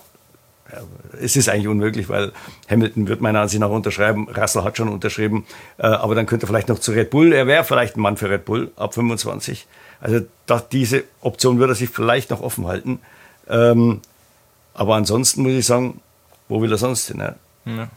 es 1.19 1.35
ist 1.35 1.49
eigentlich 1.49 1.67
unmöglich, 1.67 2.09
weil 2.09 2.31
Hamilton 2.69 3.07
wird 3.07 3.21
meiner 3.21 3.41
Ansicht 3.41 3.59
nach 3.59 3.69
unterschreiben. 3.69 4.27
Russell 4.29 4.63
hat 4.63 4.77
schon 4.77 4.89
unterschrieben. 4.89 5.45
Äh, 5.77 5.87
aber 5.87 6.15
dann 6.15 6.25
könnte 6.25 6.45
er 6.45 6.47
vielleicht 6.47 6.69
noch 6.69 6.79
zu 6.79 6.91
Red 6.91 7.09
Bull. 7.09 7.33
Er 7.33 7.47
wäre 7.47 7.63
vielleicht 7.63 7.97
ein 7.97 8.01
Mann 8.01 8.17
für 8.17 8.29
Red 8.29 8.45
Bull 8.45 8.71
ab 8.75 8.93
25. 8.93 9.67
Also 10.01 10.21
diese 10.71 11.03
Option 11.21 11.59
würde 11.59 11.73
er 11.73 11.75
sich 11.75 11.89
vielleicht 11.89 12.29
noch 12.29 12.41
offen 12.41 12.67
halten. 12.67 12.99
Ähm, 13.49 14.01
aber 14.73 14.95
ansonsten 14.95 15.43
muss 15.43 15.51
ich 15.51 15.65
sagen, 15.65 15.99
wo 16.47 16.61
will 16.61 16.71
er 16.71 16.77
sonst 16.77 17.07
hin? 17.07 17.19
Ja? 17.19 17.35
Ja. 17.65 17.89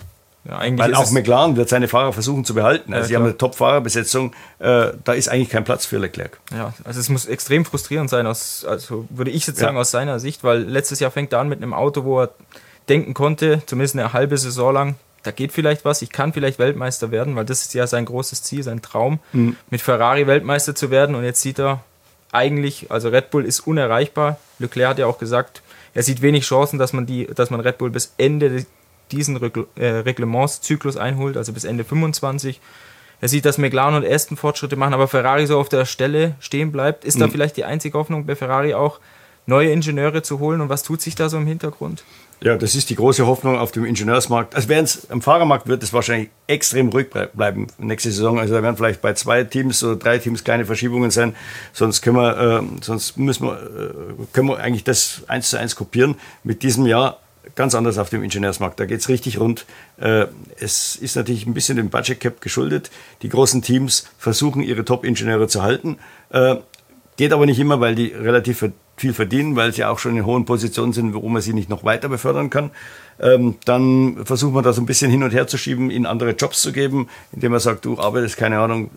Ja, 0.44 0.60
Weil 0.76 0.94
auch 0.94 1.10
McLaren 1.12 1.56
wird 1.56 1.68
seine 1.68 1.86
Fahrer 1.86 2.12
versuchen 2.12 2.44
zu 2.44 2.54
behalten. 2.54 2.92
Also 2.92 3.04
ja, 3.04 3.08
sie 3.08 3.16
haben 3.16 3.24
eine 3.24 3.38
Top-Fahrerbesetzung, 3.38 4.32
äh, 4.58 4.88
da 5.04 5.12
ist 5.12 5.28
eigentlich 5.28 5.50
kein 5.50 5.62
Platz 5.62 5.86
für 5.86 5.98
Leclerc. 5.98 6.38
Ja, 6.52 6.74
also 6.82 6.98
es 6.98 7.08
muss 7.08 7.26
extrem 7.26 7.64
frustrierend 7.64 8.10
sein, 8.10 8.26
aus, 8.26 8.64
also 8.64 9.06
würde 9.10 9.30
ich 9.30 9.46
jetzt 9.46 9.60
sagen, 9.60 9.76
ja. 9.76 9.80
aus 9.80 9.92
seiner 9.92 10.18
Sicht, 10.18 10.42
weil 10.42 10.62
letztes 10.62 10.98
Jahr 10.98 11.12
fängt 11.12 11.32
er 11.32 11.38
an 11.38 11.48
mit 11.48 11.62
einem 11.62 11.72
Auto, 11.72 12.04
wo 12.04 12.22
er 12.22 12.30
denken 12.88 13.14
konnte, 13.14 13.62
zumindest 13.66 13.94
eine 13.94 14.12
halbe 14.12 14.36
Saison 14.36 14.74
lang, 14.74 14.94
da 15.22 15.30
geht 15.30 15.52
vielleicht 15.52 15.84
was, 15.84 16.02
ich 16.02 16.10
kann 16.10 16.32
vielleicht 16.32 16.58
Weltmeister 16.58 17.12
werden, 17.12 17.36
weil 17.36 17.44
das 17.44 17.62
ist 17.62 17.74
ja 17.74 17.86
sein 17.86 18.04
großes 18.04 18.42
Ziel, 18.42 18.64
sein 18.64 18.82
Traum, 18.82 19.20
mhm. 19.32 19.56
mit 19.70 19.80
Ferrari 19.80 20.26
Weltmeister 20.26 20.74
zu 20.74 20.90
werden 20.90 21.14
und 21.14 21.22
jetzt 21.22 21.40
sieht 21.40 21.60
er 21.60 21.84
eigentlich, 22.32 22.90
also 22.90 23.10
Red 23.10 23.30
Bull 23.30 23.44
ist 23.44 23.60
unerreichbar. 23.60 24.38
Leclerc 24.58 24.90
hat 24.90 24.98
ja 24.98 25.06
auch 25.06 25.18
gesagt, 25.18 25.62
er 25.94 26.02
sieht 26.02 26.22
wenig 26.22 26.44
Chancen, 26.44 26.78
dass 26.78 26.92
man, 26.92 27.06
die, 27.06 27.26
dass 27.26 27.50
man 27.50 27.60
Red 27.60 27.78
Bull 27.78 27.90
bis 27.90 28.14
Ende 28.16 28.64
diesen 29.12 29.36
Regl 29.36 29.66
äh, 29.76 29.86
Reglementszyklus 29.86 30.96
einholt, 30.96 31.36
also 31.36 31.52
bis 31.52 31.64
Ende 31.64 31.84
25. 31.84 32.60
Er 33.20 33.28
sieht, 33.28 33.44
dass 33.44 33.58
McLaren 33.58 33.94
und 33.94 34.04
Aston 34.04 34.36
Fortschritte 34.36 34.76
machen, 34.76 34.94
aber 34.94 35.06
Ferrari 35.06 35.46
so 35.46 35.58
auf 35.58 35.68
der 35.68 35.84
Stelle 35.84 36.34
stehen 36.40 36.72
bleibt. 36.72 37.04
Ist 37.04 37.16
mhm. 37.16 37.20
da 37.20 37.28
vielleicht 37.28 37.56
die 37.56 37.64
einzige 37.64 37.96
Hoffnung 37.96 38.26
bei 38.26 38.34
Ferrari 38.34 38.74
auch, 38.74 38.98
neue 39.46 39.70
Ingenieure 39.70 40.22
zu 40.22 40.40
holen? 40.40 40.60
Und 40.60 40.68
was 40.68 40.82
tut 40.82 41.00
sich 41.00 41.14
da 41.14 41.28
so 41.28 41.36
im 41.36 41.46
Hintergrund? 41.46 42.04
Ja, 42.40 42.56
das 42.56 42.74
ist 42.74 42.90
die 42.90 42.96
große 42.96 43.24
Hoffnung 43.24 43.56
auf 43.56 43.70
dem 43.70 43.84
Ingenieursmarkt. 43.84 44.56
Also 44.56 44.68
während 44.68 44.88
es 44.88 45.08
am 45.10 45.22
Fahrermarkt 45.22 45.68
wird 45.68 45.84
es 45.84 45.92
wahrscheinlich 45.92 46.30
extrem 46.48 46.88
ruhig 46.88 47.08
bleiben 47.10 47.68
nächste 47.78 48.10
Saison. 48.10 48.40
Also 48.40 48.54
da 48.54 48.64
werden 48.64 48.76
vielleicht 48.76 49.00
bei 49.00 49.14
zwei 49.14 49.44
Teams 49.44 49.84
oder 49.84 49.94
drei 49.94 50.18
Teams 50.18 50.42
kleine 50.42 50.64
Verschiebungen 50.64 51.12
sein. 51.12 51.36
Sonst 51.72 52.02
können 52.02 52.16
wir, 52.16 52.60
äh, 52.60 52.62
sonst 52.80 53.16
müssen 53.16 53.46
wir, 53.46 53.52
äh, 53.54 54.24
können 54.32 54.48
wir 54.48 54.58
eigentlich 54.58 54.82
das 54.82 55.22
eins 55.28 55.50
zu 55.50 55.56
eins 55.56 55.76
kopieren. 55.76 56.16
Mit 56.42 56.64
diesem 56.64 56.86
Jahr 56.86 57.20
ganz 57.54 57.74
anders 57.74 57.98
auf 57.98 58.10
dem 58.10 58.22
Ingenieursmarkt. 58.22 58.78
Da 58.78 58.86
geht 58.86 59.00
es 59.00 59.08
richtig 59.08 59.38
rund. 59.40 59.66
Äh, 59.98 60.26
es 60.58 60.96
ist 60.96 61.16
natürlich 61.16 61.46
ein 61.46 61.54
bisschen 61.54 61.76
dem 61.76 61.90
Budget 61.90 62.20
Cap 62.20 62.40
geschuldet. 62.40 62.90
Die 63.22 63.28
großen 63.28 63.62
Teams 63.62 64.08
versuchen, 64.18 64.62
ihre 64.62 64.84
Top-Ingenieure 64.84 65.48
zu 65.48 65.62
halten. 65.62 65.98
Äh, 66.30 66.56
geht 67.16 67.32
aber 67.32 67.46
nicht 67.46 67.58
immer, 67.58 67.80
weil 67.80 67.94
die 67.94 68.06
relativ 68.06 68.64
viel 68.96 69.14
verdienen, 69.14 69.56
weil 69.56 69.72
sie 69.72 69.84
auch 69.84 69.98
schon 69.98 70.16
in 70.16 70.26
hohen 70.26 70.44
Positionen 70.44 70.92
sind, 70.92 71.14
wo 71.14 71.28
man 71.28 71.42
sie 71.42 71.54
nicht 71.54 71.68
noch 71.68 71.82
weiter 71.82 72.08
befördern 72.08 72.50
kann. 72.50 72.70
Ähm, 73.20 73.56
dann 73.64 74.24
versucht 74.24 74.54
man 74.54 74.64
da 74.64 74.72
so 74.72 74.80
ein 74.80 74.86
bisschen 74.86 75.10
hin 75.10 75.22
und 75.22 75.32
her 75.32 75.46
zu 75.46 75.58
schieben, 75.58 75.90
ihnen 75.90 76.06
andere 76.06 76.30
Jobs 76.30 76.60
zu 76.60 76.72
geben, 76.72 77.08
indem 77.32 77.52
man 77.52 77.60
sagt, 77.60 77.84
du 77.84 77.98
arbeitest, 77.98 78.36
keine 78.36 78.58
Ahnung, 78.58 78.90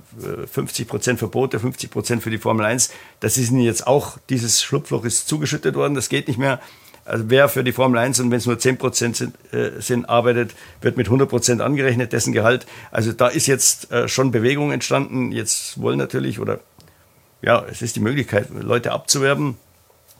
50 0.52 0.88
Prozent 0.88 1.20
Verbote, 1.20 1.60
50 1.60 1.90
Prozent 1.90 2.24
für 2.24 2.30
die 2.30 2.38
Formel 2.38 2.66
1. 2.66 2.92
Das 3.20 3.38
ist 3.38 3.52
ihnen 3.52 3.62
jetzt 3.62 3.88
auch, 3.88 4.18
dieses 4.30 4.62
Schlupfloch 4.62 5.06
ist 5.06 5.28
zugeschüttet 5.28 5.75
worden, 5.75 5.96
das 5.96 6.10
geht 6.10 6.28
nicht 6.28 6.38
mehr. 6.38 6.60
Also 7.06 7.26
wer 7.28 7.50
für 7.50 7.64
die 7.64 7.72
Formel 7.72 8.00
1 8.00 8.20
und 8.20 8.32
wenn 8.32 8.40
es 8.40 8.48
nur 8.48 8.58
10 8.58 8.78
Prozent 8.78 9.16
sind, 9.16 9.36
äh, 9.54 9.80
sind, 9.80 10.10
arbeitet, 10.10 10.56
wird 10.82 10.98
mit 10.98 11.08
100 11.08 11.30
Prozent 11.30 11.62
angerechnet, 11.62 12.12
dessen 12.14 12.34
Gehalt. 12.34 12.66
Also 12.92 13.12
da 13.12 13.28
ist 13.28 13.46
jetzt 13.46 13.92
äh, 13.92 14.08
schon 14.08 14.32
Bewegung 14.32 14.72
entstanden. 14.72 15.32
Jetzt 15.32 15.80
wollen 15.80 16.00
natürlich, 16.00 16.40
oder 16.40 16.60
ja, 17.44 17.64
es 17.70 17.84
ist 17.84 17.96
die 17.96 18.00
Möglichkeit, 18.00 18.48
Leute 18.60 18.92
abzuwerben. 18.92 19.56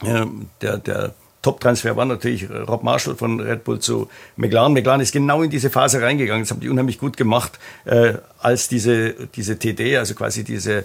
Ähm, 0.04 0.46
der, 0.62 0.78
der 0.78 1.14
Top-Transfer 1.42 1.96
war 1.96 2.04
natürlich 2.04 2.48
Rob 2.50 2.82
Marshall 2.82 3.16
von 3.16 3.40
Red 3.40 3.64
Bull 3.64 3.80
zu 3.80 4.08
McLaren. 4.36 4.72
McLaren 4.72 5.00
ist 5.00 5.12
genau 5.12 5.42
in 5.42 5.50
diese 5.50 5.70
Phase 5.70 6.02
reingegangen. 6.02 6.42
Das 6.42 6.50
haben 6.50 6.60
die 6.60 6.68
unheimlich 6.68 6.98
gut 6.98 7.16
gemacht, 7.16 7.58
äh, 7.84 8.14
als 8.38 8.68
diese, 8.68 9.14
diese 9.34 9.58
TD, 9.58 9.96
also 9.96 10.14
quasi 10.14 10.44
diese 10.44 10.84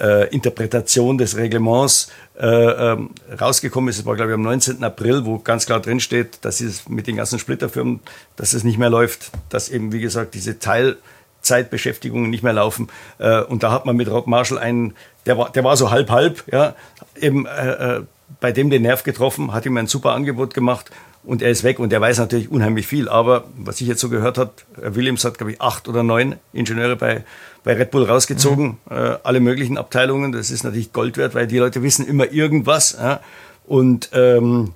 äh, 0.00 0.28
Interpretation 0.28 1.18
des 1.18 1.36
Reglements 1.36 2.10
äh, 2.38 2.46
ähm, 2.46 3.10
rausgekommen 3.40 3.90
ist. 3.90 3.98
Es 3.98 4.06
war, 4.06 4.16
glaube 4.16 4.30
ich, 4.30 4.34
am 4.34 4.42
19. 4.42 4.82
April, 4.82 5.24
wo 5.24 5.38
ganz 5.38 5.66
klar 5.66 5.80
drin 5.80 6.00
steht, 6.00 6.44
dass 6.44 6.60
es 6.60 6.88
mit 6.88 7.06
den 7.06 7.16
ganzen 7.16 7.38
Splitterfirmen, 7.38 8.00
dass 8.36 8.52
es 8.52 8.64
nicht 8.64 8.78
mehr 8.78 8.90
läuft, 8.90 9.30
dass 9.48 9.68
eben, 9.68 9.92
wie 9.92 10.00
gesagt, 10.00 10.34
diese 10.34 10.58
Teilzeitbeschäftigungen 10.58 12.30
nicht 12.30 12.42
mehr 12.42 12.52
laufen. 12.52 12.88
Äh, 13.18 13.42
und 13.42 13.62
da 13.62 13.72
hat 13.72 13.86
man 13.86 13.96
mit 13.96 14.10
Rob 14.10 14.26
Marshall 14.26 14.58
einen, 14.58 14.94
der 15.26 15.36
war, 15.38 15.50
der 15.50 15.64
war 15.64 15.76
so 15.76 15.90
halb-halb, 15.90 16.44
ja, 16.50 16.74
eben 17.20 17.46
äh, 17.46 17.98
äh, 17.98 18.02
bei 18.40 18.52
dem 18.52 18.70
den 18.70 18.82
Nerv 18.82 19.02
getroffen, 19.02 19.52
hat 19.52 19.66
ihm 19.66 19.76
ein 19.76 19.86
super 19.86 20.12
Angebot 20.12 20.54
gemacht 20.54 20.90
und 21.22 21.42
er 21.42 21.50
ist 21.50 21.64
weg 21.64 21.78
und 21.78 21.92
er 21.92 22.00
weiß 22.00 22.18
natürlich 22.18 22.50
unheimlich 22.50 22.86
viel. 22.86 23.08
Aber 23.08 23.44
was 23.56 23.80
ich 23.80 23.86
jetzt 23.86 24.00
so 24.00 24.08
gehört 24.08 24.38
habe, 24.38 24.52
Williams 24.76 25.24
hat, 25.24 25.38
glaube 25.38 25.52
ich, 25.52 25.60
acht 25.60 25.86
oder 25.88 26.02
neun 26.02 26.36
Ingenieure 26.52 26.96
bei, 26.96 27.24
bei 27.62 27.74
Red 27.74 27.90
Bull 27.90 28.04
rausgezogen, 28.04 28.78
mhm. 28.88 28.96
äh, 28.96 29.18
alle 29.22 29.40
möglichen 29.40 29.76
Abteilungen. 29.76 30.32
Das 30.32 30.50
ist 30.50 30.64
natürlich 30.64 30.92
Gold 30.92 31.16
wert, 31.16 31.34
weil 31.34 31.46
die 31.46 31.58
Leute 31.58 31.82
wissen 31.82 32.06
immer 32.06 32.30
irgendwas. 32.32 32.96
Ja? 32.98 33.20
Und 33.66 34.10
ähm, 34.14 34.72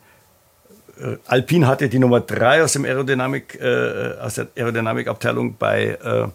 äh, 1.01 1.17
Alpine 1.27 1.67
hatte 1.67 1.89
die 1.89 1.99
Nummer 1.99 2.21
drei 2.21 2.63
aus, 2.63 2.73
dem 2.73 2.85
Aerodynamik, 2.85 3.59
äh, 3.61 4.15
aus 4.21 4.35
der 4.35 4.49
Aerodynamikabteilung 4.57 5.57
bei 5.57 5.99
äh, 6.03 6.29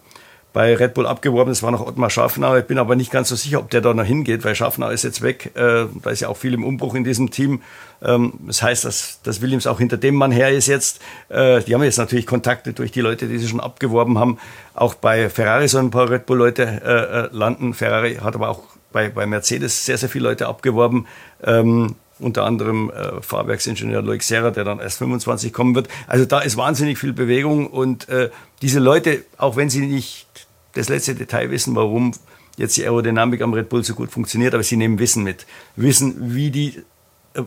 bei 0.52 0.74
Red 0.74 0.94
Bull 0.94 1.06
abgeworben. 1.06 1.50
Das 1.50 1.62
war 1.62 1.70
noch 1.70 1.86
Ottmar 1.86 2.10
Schaffner. 2.10 2.58
Ich 2.58 2.64
bin 2.64 2.78
aber 2.78 2.96
nicht 2.96 3.10
ganz 3.10 3.28
so 3.28 3.36
sicher, 3.36 3.58
ob 3.58 3.70
der 3.70 3.80
da 3.80 3.94
noch 3.94 4.04
hingeht, 4.04 4.44
weil 4.44 4.54
Schaffner 4.54 4.90
ist 4.90 5.04
jetzt 5.04 5.22
weg. 5.22 5.52
Äh, 5.54 5.86
da 6.02 6.10
ist 6.10 6.20
ja 6.20 6.28
auch 6.28 6.36
viel 6.36 6.54
im 6.54 6.64
Umbruch 6.64 6.94
in 6.94 7.04
diesem 7.04 7.30
Team. 7.30 7.62
Ähm, 8.02 8.34
das 8.46 8.62
heißt, 8.62 8.84
dass, 8.84 9.20
dass 9.22 9.40
Williams 9.42 9.66
auch 9.66 9.78
hinter 9.78 9.96
dem 9.96 10.14
Mann 10.14 10.32
her 10.32 10.50
ist 10.50 10.66
jetzt. 10.66 11.00
Äh, 11.28 11.62
die 11.62 11.74
haben 11.74 11.82
jetzt 11.82 11.98
natürlich 11.98 12.26
Kontakte 12.26 12.72
durch 12.72 12.90
die 12.92 13.00
Leute, 13.00 13.26
die 13.28 13.38
sie 13.38 13.48
schon 13.48 13.60
abgeworben 13.60 14.18
haben. 14.18 14.38
Auch 14.74 14.94
bei 14.94 15.30
Ferrari 15.30 15.68
sollen 15.68 15.86
ein 15.86 15.90
paar 15.90 16.10
Red 16.10 16.26
Bull-Leute 16.26 16.62
äh, 16.62 17.26
äh 17.26 17.28
landen. 17.32 17.74
Ferrari 17.74 18.16
hat 18.16 18.34
aber 18.34 18.48
auch 18.48 18.62
bei, 18.92 19.08
bei 19.08 19.26
Mercedes 19.26 19.84
sehr, 19.84 19.98
sehr 19.98 20.08
viele 20.08 20.28
Leute 20.28 20.48
abgeworben. 20.48 21.06
Ähm, 21.44 21.94
unter 22.20 22.44
anderem 22.44 22.90
äh, 22.90 23.20
Fahrwerksingenieur 23.20 24.02
Loic 24.02 24.22
Serra, 24.22 24.50
der 24.50 24.64
dann 24.64 24.78
erst 24.78 24.98
25 24.98 25.52
kommen 25.52 25.74
wird. 25.74 25.88
Also 26.06 26.24
da 26.24 26.40
ist 26.40 26.56
wahnsinnig 26.56 26.98
viel 26.98 27.12
Bewegung 27.12 27.66
und 27.66 28.08
äh, 28.08 28.30
diese 28.62 28.78
Leute, 28.78 29.24
auch 29.38 29.56
wenn 29.56 29.70
sie 29.70 29.86
nicht 29.86 30.26
das 30.74 30.88
letzte 30.88 31.14
Detail 31.14 31.50
wissen, 31.50 31.74
warum 31.74 32.12
jetzt 32.56 32.76
die 32.76 32.84
Aerodynamik 32.84 33.40
am 33.42 33.54
Red 33.54 33.68
Bull 33.68 33.84
so 33.84 33.94
gut 33.94 34.10
funktioniert, 34.10 34.54
aber 34.54 34.62
sie 34.62 34.76
nehmen 34.76 34.98
Wissen 34.98 35.24
mit. 35.24 35.46
Wissen, 35.76 36.34
wie 36.34 36.50
die, 36.50 36.82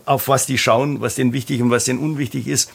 auf 0.05 0.27
was 0.27 0.45
die 0.45 0.57
schauen, 0.57 1.01
was 1.01 1.15
denen 1.15 1.33
wichtig 1.33 1.61
und 1.61 1.69
was 1.69 1.85
denen 1.85 1.99
unwichtig 1.99 2.47
ist, 2.47 2.71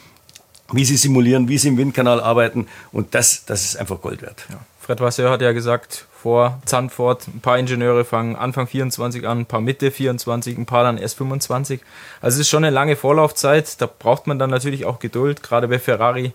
wie 0.71 0.85
sie 0.85 0.97
simulieren, 0.97 1.49
wie 1.49 1.57
sie 1.57 1.69
im 1.69 1.77
Windkanal 1.77 2.21
arbeiten 2.21 2.67
und 2.91 3.15
das, 3.15 3.45
das 3.45 3.65
ist 3.65 3.77
einfach 3.77 4.01
Gold 4.01 4.21
wert. 4.21 4.45
Ja. 4.49 4.59
Fred 4.89 5.01
Vasseur 5.01 5.29
hat 5.29 5.43
ja 5.43 5.51
gesagt, 5.51 6.07
vor 6.19 6.59
Zandvoort, 6.65 7.27
ein 7.27 7.41
paar 7.41 7.59
Ingenieure 7.59 8.03
fangen 8.03 8.35
Anfang 8.35 8.65
24 8.65 9.27
an, 9.27 9.41
ein 9.41 9.45
paar 9.45 9.61
Mitte 9.61 9.91
24, 9.91 10.57
ein 10.57 10.65
paar 10.65 10.83
dann 10.83 10.97
erst 10.97 11.15
25. 11.17 11.81
Also 12.21 12.37
es 12.37 12.39
ist 12.39 12.49
schon 12.49 12.63
eine 12.63 12.73
lange 12.73 12.95
Vorlaufzeit, 12.95 13.79
da 13.79 13.85
braucht 13.85 14.25
man 14.25 14.39
dann 14.39 14.49
natürlich 14.49 14.85
auch 14.85 14.97
Geduld, 14.97 15.43
gerade 15.43 15.67
bei 15.67 15.77
Ferrari 15.77 16.33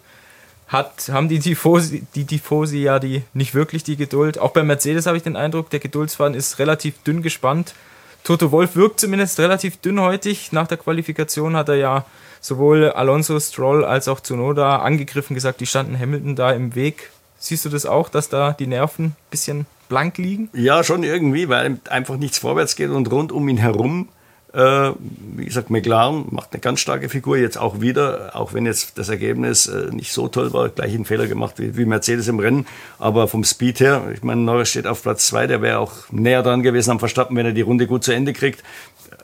hat, 0.69 1.09
haben 1.11 1.29
die 1.29 1.41
Tifosi, 1.41 2.07
die 2.15 2.27
Tifosi 2.27 2.79
ja 2.79 3.01
die, 3.01 3.25
nicht 3.33 3.57
wirklich 3.57 3.83
die 3.83 3.97
Geduld. 3.97 4.39
Auch 4.39 4.53
bei 4.53 4.63
Mercedes 4.63 5.07
habe 5.07 5.17
ich 5.17 5.25
den 5.25 5.35
Eindruck, 5.35 5.71
der 5.71 5.81
Geduldsfaden 5.81 6.37
ist 6.37 6.61
relativ 6.61 7.03
dünn 7.03 7.23
gespannt. 7.23 7.75
Toto 8.23 8.53
Wolf 8.53 8.77
wirkt 8.77 9.01
zumindest 9.01 9.41
relativ 9.41 9.79
dünnhäutig. 9.79 10.53
Nach 10.53 10.69
der 10.69 10.79
Qualifikation 10.79 11.57
hat 11.57 11.71
er 11.71 11.75
ja 11.75 12.05
sowohl 12.41 12.93
Alonso, 12.93 13.41
Stroll 13.41 13.85
als 13.85 14.07
auch 14.07 14.21
Tsunoda 14.21 14.77
angegriffen 14.77 15.35
gesagt, 15.35 15.61
die 15.61 15.67
standen 15.67 15.99
Hamilton 15.99 16.37
da 16.37 16.53
im 16.53 16.77
Weg. 16.77 17.11
Siehst 17.45 17.67
du 17.67 17.69
das 17.69 17.85
auch, 17.85 18.09
dass 18.09 18.31
da 18.31 18.53
die 18.53 18.67
Nerven 18.67 19.05
ein 19.05 19.17
bisschen 19.31 19.67
blank 19.91 20.17
liegen? 20.17 20.49
Ja, 20.55 20.83
schon 20.83 21.03
irgendwie, 21.03 21.51
weil 21.51 21.79
einfach 21.91 22.17
nichts 22.17 22.39
vorwärts 22.39 22.75
geht 22.75 22.89
und 22.89 23.13
rund 23.13 23.33
um 23.33 23.47
ihn 23.51 23.59
herum 23.59 24.09
äh, 24.55 24.93
wie 25.37 25.45
gesagt, 25.45 25.69
McLaren 25.69 26.27
macht 26.31 26.53
eine 26.53 26.61
ganz 26.61 26.81
starke 26.81 27.09
Figur 27.09 27.37
jetzt 27.37 27.59
auch 27.59 27.81
wieder, 27.81 28.31
auch 28.35 28.55
wenn 28.55 28.67
jetzt 28.67 28.97
das 28.99 29.09
Ergebnis 29.09 29.67
äh, 29.67 29.91
nicht 29.91 30.13
so 30.13 30.29
toll 30.29 30.53
war, 30.53 30.69
gleich 30.69 30.95
einen 30.95 31.05
Fehler 31.05 31.27
gemacht 31.27 31.59
wie, 31.59 31.77
wie, 31.77 31.85
Mercedes 31.85 32.29
im 32.29 32.39
Rennen, 32.39 32.67
aber 32.99 33.27
vom 33.27 33.43
Speed 33.45 33.81
her, 33.81 34.05
ich 34.15 34.23
meine, 34.23 34.43
Norris 34.43 34.71
steht 34.71 34.87
auf 34.87 35.03
Platz 35.03 35.27
zwei, 35.27 35.47
der 35.47 35.61
wäre 35.61 35.81
auch 35.81 35.93
näher 36.13 36.43
dran 36.43 36.63
gewesen 36.63 36.93
am 36.93 37.01
Verstappen, 37.01 37.37
wenn 37.37 37.47
er 37.47 37.53
die 37.53 37.63
Runde 37.63 37.87
gut 37.87 38.05
zu 38.05 38.13
Ende 38.13 38.33
kriegt. 38.33 38.63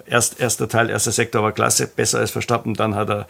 Erst, 0.07 0.41
erster 0.41 0.69
Teil, 0.69 0.91
erster 0.91 1.13
Sektor 1.13 1.43
war 1.45 1.53
klasse, 1.53 1.87
besser 1.87 2.19
als 2.19 2.33
Verstappen, 2.33 2.75
dann 2.75 2.97
hat 2.97 3.09
er 3.09 3.29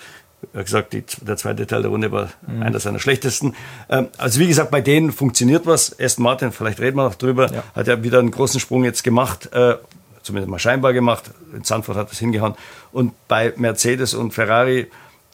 gesagt, 0.53 0.93
die, 0.93 1.05
der 1.23 1.37
zweite 1.37 1.67
Teil 1.67 1.83
der 1.83 1.91
Runde 1.91 2.13
war 2.13 2.31
mhm. 2.47 2.63
einer 2.63 2.81
seiner 2.81 2.99
schlechtesten. 2.99 3.55
Ähm, 3.89 4.09
also 4.19 4.41
wie 4.41 4.47
gesagt, 4.47 4.71
bei 4.71 4.81
denen 4.81 5.13
funktioniert 5.13 5.67
was. 5.67 5.99
Aston 6.01 6.25
Martin, 6.25 6.53
vielleicht 6.53 6.81
reden 6.81 6.97
wir 6.97 7.05
noch 7.05 7.15
drüber, 7.15 7.53
ja. 7.53 7.63
hat 7.75 7.87
ja 7.87 8.03
wieder 8.03 8.19
einen 8.19 8.31
großen 8.31 8.61
Sprung 8.61 8.85
jetzt 8.85 9.05
gemacht. 9.05 9.53
Äh, 9.53 9.77
zumindest 10.23 10.51
mal 10.51 10.59
scheinbar 10.59 10.93
gemacht. 10.93 11.25
In 11.55 11.65
Sanford 11.65 11.97
hat 11.97 12.11
das 12.11 12.19
hingehauen. 12.19 12.55
Und 12.93 13.13
bei 13.29 13.53
Mercedes 13.57 14.15
und 14.15 14.33
Ferrari, 14.33 14.89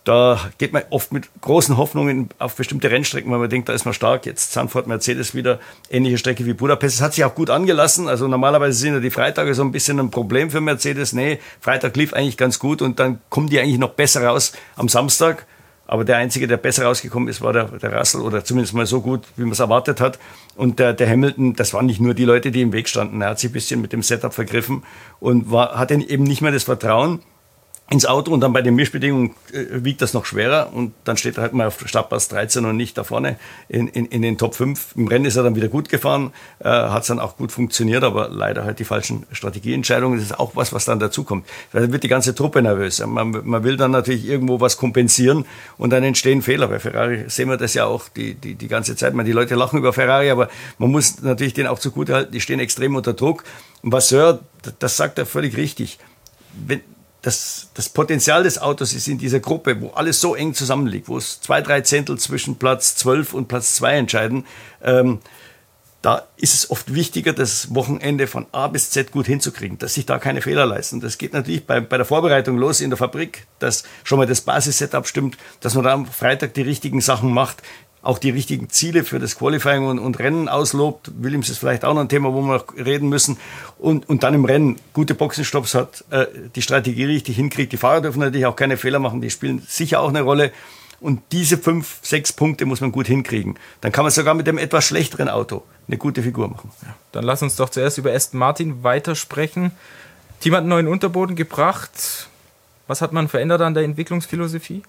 da 0.07 0.39
geht 0.59 0.73
man 0.73 0.85
oft 0.91 1.13
mit 1.13 1.29
großen 1.41 1.77
Hoffnungen 1.77 2.29
auf 2.39 2.55
bestimmte 2.55 2.93
Rennstrecken, 2.93 3.31
weil 3.33 3.41
man 3.41 3.51
denkt, 3.51 3.69
da 3.69 3.73
ist 3.73 3.85
man 3.85 3.93
stark. 3.93 4.25
Jetzt 4.25 4.53
Zandvoort, 4.53 4.87
Mercedes 4.87 5.35
wieder, 5.35 5.59
ähnliche 5.91 6.17
Strecke 6.17 6.47
wie 6.47 6.53
Budapest. 6.53 6.97
Es 6.97 7.03
hat 7.03 7.15
sich 7.15 7.25
auch 7.25 7.35
gut 7.35 7.51
angelassen. 7.51 8.07
Also 8.07 8.29
normalerweise 8.29 8.79
sind 8.79 8.95
ja 8.95 9.01
die 9.01 9.11
Freitage 9.11 9.53
so 9.55 9.63
ein 9.63 9.73
bisschen 9.73 9.99
ein 9.99 10.13
Problem 10.13 10.53
für 10.53 10.61
Mercedes. 10.61 11.13
Nee, 11.13 11.41
Freitag 11.61 11.97
lief 11.97 12.15
eigentlich 12.15 12.37
ganz 12.37 12.61
gut 12.61 12.83
und 12.83 13.01
dann 13.01 13.19
kommen 13.31 13.49
die 13.49 13.59
eigentlich 13.59 13.79
noch 13.79 13.95
besser 13.95 14.25
raus 14.25 14.53
am 14.77 14.89
Samstag. 14.89 15.45
Aber 15.89 16.05
der 16.05 16.19
Einzige, 16.19 16.47
der 16.47 16.57
besser 16.57 16.85
rausgekommen 16.85 17.29
ist, 17.29 17.41
war 17.43 17.53
der, 17.53 17.65
der 17.65 17.93
Russell 17.93 18.21
oder 18.21 18.45
zumindest 18.45 18.75
mal 18.75 18.87
so 18.87 19.01
gut, 19.01 19.23
wie 19.35 19.43
man 19.43 19.53
es 19.53 19.61
erwartet 19.61 20.01
hat. 20.01 20.21
Und 20.55 20.79
der, 20.79 20.93
der 20.93 21.11
Hamilton, 21.11 21.55
das 21.55 21.75
waren 21.75 21.87
nicht 21.87 22.01
nur 22.01 22.15
die 22.15 22.25
Leute, 22.25 22.53
die 22.53 22.63
im 22.63 22.73
Weg 22.73 22.89
standen. 22.89 23.23
Er 23.23 23.31
hat 23.31 23.41
sich 23.41 23.51
ein 23.51 23.55
bisschen 23.55 23.81
mit 23.81 23.93
dem 23.93 24.05
Setup 24.05 24.33
vergriffen 24.33 24.85
und 25.19 25.51
war, 25.51 25.77
hatte 25.77 25.95
eben 25.95 26.23
nicht 26.23 26.43
mehr 26.43 26.53
das 26.53 26.63
Vertrauen 26.63 27.23
ins 27.89 28.05
Auto 28.05 28.33
und 28.33 28.41
dann 28.41 28.53
bei 28.53 28.63
den 28.63 28.75
Mischbedingungen 28.75 29.31
äh, 29.53 29.85
wiegt 29.85 30.03
das 30.03 30.13
noch 30.13 30.25
schwerer 30.25 30.71
und 30.73 30.93
dann 31.05 31.17
steht 31.17 31.37
er 31.37 31.43
halt 31.43 31.53
mal 31.53 31.69
auf 31.69 31.85
Startpass 31.87 32.27
13 32.29 32.65
und 32.65 32.77
nicht 32.77 32.99
da 32.99 33.05
vorne 33.05 33.37
in, 33.69 33.87
in, 33.87 34.07
in 34.07 34.23
den 34.23 34.39
Top 34.39 34.57
5. 34.57 34.97
Im 34.97 35.07
Rennen 35.07 35.25
ist 35.25 35.37
er 35.37 35.45
dann 35.45 35.55
wieder 35.55 35.69
gut 35.69 35.89
gefahren, 35.89 36.33
äh, 36.59 36.69
hat 36.69 37.03
es 37.03 37.09
dann 37.09 37.21
auch 37.21 37.37
gut 37.37 37.53
funktioniert, 37.53 38.03
aber 38.03 38.29
leider 38.29 38.65
halt 38.65 38.81
die 38.81 38.85
falschen 38.85 39.25
Strategieentscheidungen. 39.31 40.19
Das 40.19 40.27
ist 40.27 40.39
auch 40.39 40.57
was, 40.57 40.73
was 40.73 40.85
dann 40.85 40.99
dazukommt. 40.99 41.47
Da 41.73 41.93
wird 41.93 42.03
die 42.03 42.09
ganze 42.09 42.35
Truppe 42.35 42.61
nervös. 42.61 43.05
Man, 43.07 43.31
man 43.45 43.63
will 43.63 43.77
dann 43.77 43.93
natürlich 43.93 44.27
irgendwo 44.27 44.61
was 44.61 44.77
kompensieren 44.77 45.45
und 45.79 45.91
dann 45.91 46.03
entstehen 46.03 46.43
Fehler. 46.43 46.67
Bei 46.67 46.81
Ferrari 46.81 47.27
sehen 47.29 47.49
wir 47.49 47.57
das 47.57 47.75
ja 47.75 47.85
auch 47.87 48.09
die, 48.09 48.35
die, 48.35 48.57
die 48.57 48.69
ganze 48.69 48.97
Zeit. 48.97 49.15
Man, 49.15 49.27
die 49.27 49.33
Leute 49.33 49.55
lachen 49.55 49.79
über 49.79 49.93
Ferrari, 49.93 50.31
aber 50.31 50.49
man 50.79 50.91
muss 50.91 51.23
natürlich 51.23 51.55
denen 51.55 51.69
auch 51.69 51.79
zugute 51.79 52.15
halten, 52.15 52.33
die 52.33 52.41
stehen 52.41 52.59
extrem 52.59 52.97
unter 52.97 53.13
Druck. 53.13 53.45
Und 53.83 53.93
Vasseur, 53.93 54.41
das 54.81 54.97
sagt 54.97 55.19
er 55.19 55.27
völlig 55.27 55.57
richtig. 55.57 55.99
Wenn, 56.67 56.81
das, 57.27 57.71
das 57.75 57.89
Potenzial 57.89 58.45
des 58.45 58.59
Autos 58.59 58.93
ist 58.93 59.09
in 59.09 59.19
dieser 59.19 59.41
Gruppe, 59.41 59.81
wo 59.81 59.89
alles 59.89 60.21
so 60.21 60.37
eng 60.37 60.55
zusammenliegt, 60.55 61.09
wo 61.09 61.19
es 61.19 61.41
zwei, 61.41 61.61
drei 61.61 61.81
Zehntel 61.81 62.19
zwischen 62.19 62.55
Platz 62.55 62.95
12 62.95 63.35
und 63.35 63.49
Platz 63.49 63.75
2 63.75 63.97
entscheiden, 63.97 64.47
ähm, 64.81 65.19
da 66.03 66.23
ist 66.37 66.55
es 66.55 66.71
oft 66.71 66.95
wichtiger, 66.95 67.33
das 67.33 67.75
Wochenende 67.75 68.29
von 68.29 68.47
A 68.53 68.69
bis 68.69 68.91
Z 68.91 69.11
gut 69.11 69.27
hinzukriegen, 69.27 69.77
dass 69.79 69.95
sich 69.95 70.07
da 70.07 70.21
keine 70.21 70.41
Fehler 70.41 70.67
leisten. 70.67 71.01
Das 71.01 71.19
geht 71.19 71.33
natürlich 71.33 71.67
bei, 71.67 71.81
bei 71.81 71.97
der 71.97 72.07
Vorbereitung 72.07 72.59
los 72.59 72.81
in 72.81 72.91
der 72.91 72.97
Fabrik, 72.97 73.49
dass 73.59 73.83
schon 74.05 74.19
mal 74.19 74.27
das 74.29 74.43
Basis-Setup 74.43 75.05
stimmt, 75.09 75.37
dass 75.59 75.75
man 75.75 75.83
da 75.83 75.95
am 75.95 76.07
Freitag 76.07 76.55
die 76.55 76.63
richtigen 76.63 77.01
Sachen 77.01 77.33
macht, 77.33 77.61
auch 78.07 78.19
die 78.19 78.31
richtigen 78.31 78.71
Ziele 78.71 79.05
für 79.05 79.19
das 79.19 79.37
Qualifying 79.37 79.87
und, 79.87 79.99
und, 79.99 80.19
Rennen 80.19 80.49
auslobt. 80.49 81.11
Williams 81.19 81.49
ist 81.49 81.59
vielleicht 81.59 81.85
auch 81.85 81.95
noch 81.95 82.03
ein 82.03 82.09
Thema, 82.09 82.33
wo 82.33 82.41
wir 82.41 82.55
noch 82.55 82.77
reden 82.77 83.09
müssen. 83.09 83.37
Und, 83.79 84.09
und 84.09 84.23
dann 84.23 84.35
im 84.35 84.45
Rennen 84.45 84.77
gute 84.93 85.15
Boxenstopps 85.15 85.75
hat, 85.75 86.05
äh, 86.11 86.27
die 86.55 86.63
Strategie 86.63 87.05
richtig 87.05 87.37
hinkriegt. 87.37 87.73
Die 87.73 87.77
Fahrer 87.77 88.01
dürfen 88.01 88.21
natürlich 88.21 88.47
auch 88.47 88.57
keine 88.57 88.77
Fehler 88.77 88.99
machen, 88.99 89.21
die 89.21 89.31
spielen 89.31 89.63
sicher 89.67 90.01
auch 90.01 90.09
eine 90.09 90.23
Rolle. 90.23 90.53
Und 91.01 91.21
diese 91.33 91.59
fünf, 91.59 91.99
sechs 92.03 92.33
Punkte 92.33 92.65
muss 92.65 92.81
man 92.81 92.91
gut 92.91 93.07
hinkriegen. 93.07 93.59
Dann 93.81 93.93
kann 93.93 94.05
man 94.05 94.13
sogar 94.13 94.35
mit 94.35 94.47
dem 94.47 94.57
etwas 94.57 94.87
schlechteren 94.87 95.29
Auto 95.29 95.63
eine 95.89 95.99
gute 95.99 96.23
Figur 96.23 96.49
machen. 96.49 96.71
Ja, 96.83 96.95
dann 97.13 97.25
lass 97.25 97.43
uns 97.43 97.57
doch 97.57 97.69
zuerst 97.69 97.99
über 97.99 98.13
Aston 98.13 98.39
Martin 98.39 98.83
weitersprechen. 98.83 99.73
Team 100.41 100.55
hat 100.55 100.61
einen 100.61 100.69
neuen 100.69 100.89
Unterboden 100.89 101.37
gebracht. 101.37 102.29
Was 102.87 103.03
hat 103.03 103.13
man 103.13 103.29
verändert 103.29 103.61
an 103.61 103.75
der 103.75 103.83
Entwicklungsphilosophie? 103.83 104.83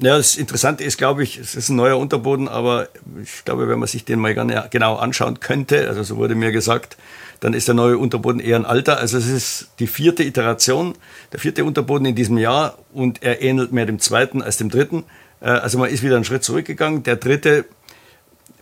Ja, 0.00 0.16
das 0.16 0.36
Interessante 0.36 0.84
ist, 0.84 0.96
glaube 0.96 1.24
ich, 1.24 1.38
es 1.38 1.56
ist 1.56 1.70
ein 1.70 1.76
neuer 1.76 1.98
Unterboden, 1.98 2.46
aber 2.46 2.88
ich 3.20 3.44
glaube, 3.44 3.68
wenn 3.68 3.80
man 3.80 3.88
sich 3.88 4.04
den 4.04 4.20
mal 4.20 4.32
genau 4.70 4.94
anschauen 4.96 5.40
könnte, 5.40 5.88
also 5.88 6.04
so 6.04 6.16
wurde 6.16 6.36
mir 6.36 6.52
gesagt, 6.52 6.96
dann 7.40 7.52
ist 7.52 7.66
der 7.66 7.74
neue 7.74 7.98
Unterboden 7.98 8.40
eher 8.40 8.56
ein 8.56 8.64
alter. 8.64 8.98
Also 8.98 9.18
es 9.18 9.26
ist 9.26 9.68
die 9.80 9.88
vierte 9.88 10.22
Iteration, 10.22 10.94
der 11.32 11.40
vierte 11.40 11.64
Unterboden 11.64 12.06
in 12.06 12.14
diesem 12.14 12.38
Jahr 12.38 12.78
und 12.92 13.22
er 13.22 13.42
ähnelt 13.42 13.72
mehr 13.72 13.86
dem 13.86 13.98
zweiten 13.98 14.40
als 14.40 14.56
dem 14.56 14.70
dritten. 14.70 15.04
Äh, 15.40 15.46
also 15.46 15.78
man 15.78 15.90
ist 15.90 16.02
wieder 16.02 16.16
einen 16.16 16.24
Schritt 16.24 16.44
zurückgegangen. 16.44 17.02
Der 17.02 17.16
dritte 17.16 17.64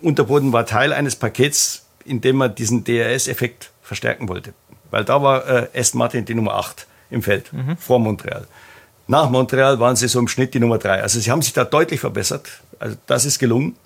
Unterboden 0.00 0.52
war 0.52 0.66
Teil 0.66 0.92
eines 0.92 1.16
Pakets, 1.16 1.86
in 2.04 2.20
dem 2.20 2.36
man 2.36 2.54
diesen 2.54 2.84
DRS-Effekt 2.84 3.70
verstärken 3.82 4.28
wollte. 4.28 4.54
Weil 4.90 5.04
da 5.04 5.22
war 5.22 5.46
äh, 5.48 5.68
Aston 5.78 5.98
Martin 5.98 6.24
die 6.24 6.34
Nummer 6.34 6.54
8 6.54 6.86
im 7.10 7.22
Feld, 7.22 7.52
mhm. 7.52 7.76
vor 7.76 7.98
Montreal. 7.98 8.46
Nach 9.08 9.30
Montreal 9.30 9.78
waren 9.78 9.96
sie 9.96 10.08
so 10.08 10.18
im 10.18 10.28
Schnitt 10.28 10.54
die 10.54 10.60
Nummer 10.60 10.78
drei. 10.78 11.00
Also 11.00 11.20
sie 11.20 11.30
haben 11.30 11.42
sich 11.42 11.52
da 11.52 11.64
deutlich 11.64 12.00
verbessert. 12.00 12.48
Also 12.78 12.96
das 13.06 13.24
ist 13.24 13.38
gelungen. 13.38 13.76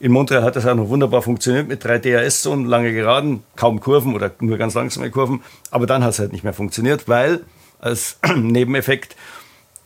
In 0.00 0.12
Montreal 0.12 0.44
hat 0.44 0.54
das 0.54 0.64
auch 0.64 0.76
noch 0.76 0.88
wunderbar 0.88 1.22
funktioniert 1.22 1.66
mit 1.66 1.82
drei 1.82 1.98
DRS-Zonen, 1.98 2.66
lange 2.66 2.92
Geraden, 2.92 3.42
kaum 3.56 3.80
Kurven 3.80 4.14
oder 4.14 4.30
nur 4.38 4.56
ganz 4.56 4.74
langsame 4.74 5.10
Kurven. 5.10 5.42
Aber 5.72 5.86
dann 5.86 6.04
hat 6.04 6.10
es 6.10 6.20
halt 6.20 6.32
nicht 6.32 6.44
mehr 6.44 6.52
funktioniert, 6.52 7.08
weil 7.08 7.40
als 7.80 8.18
Nebeneffekt 8.36 9.16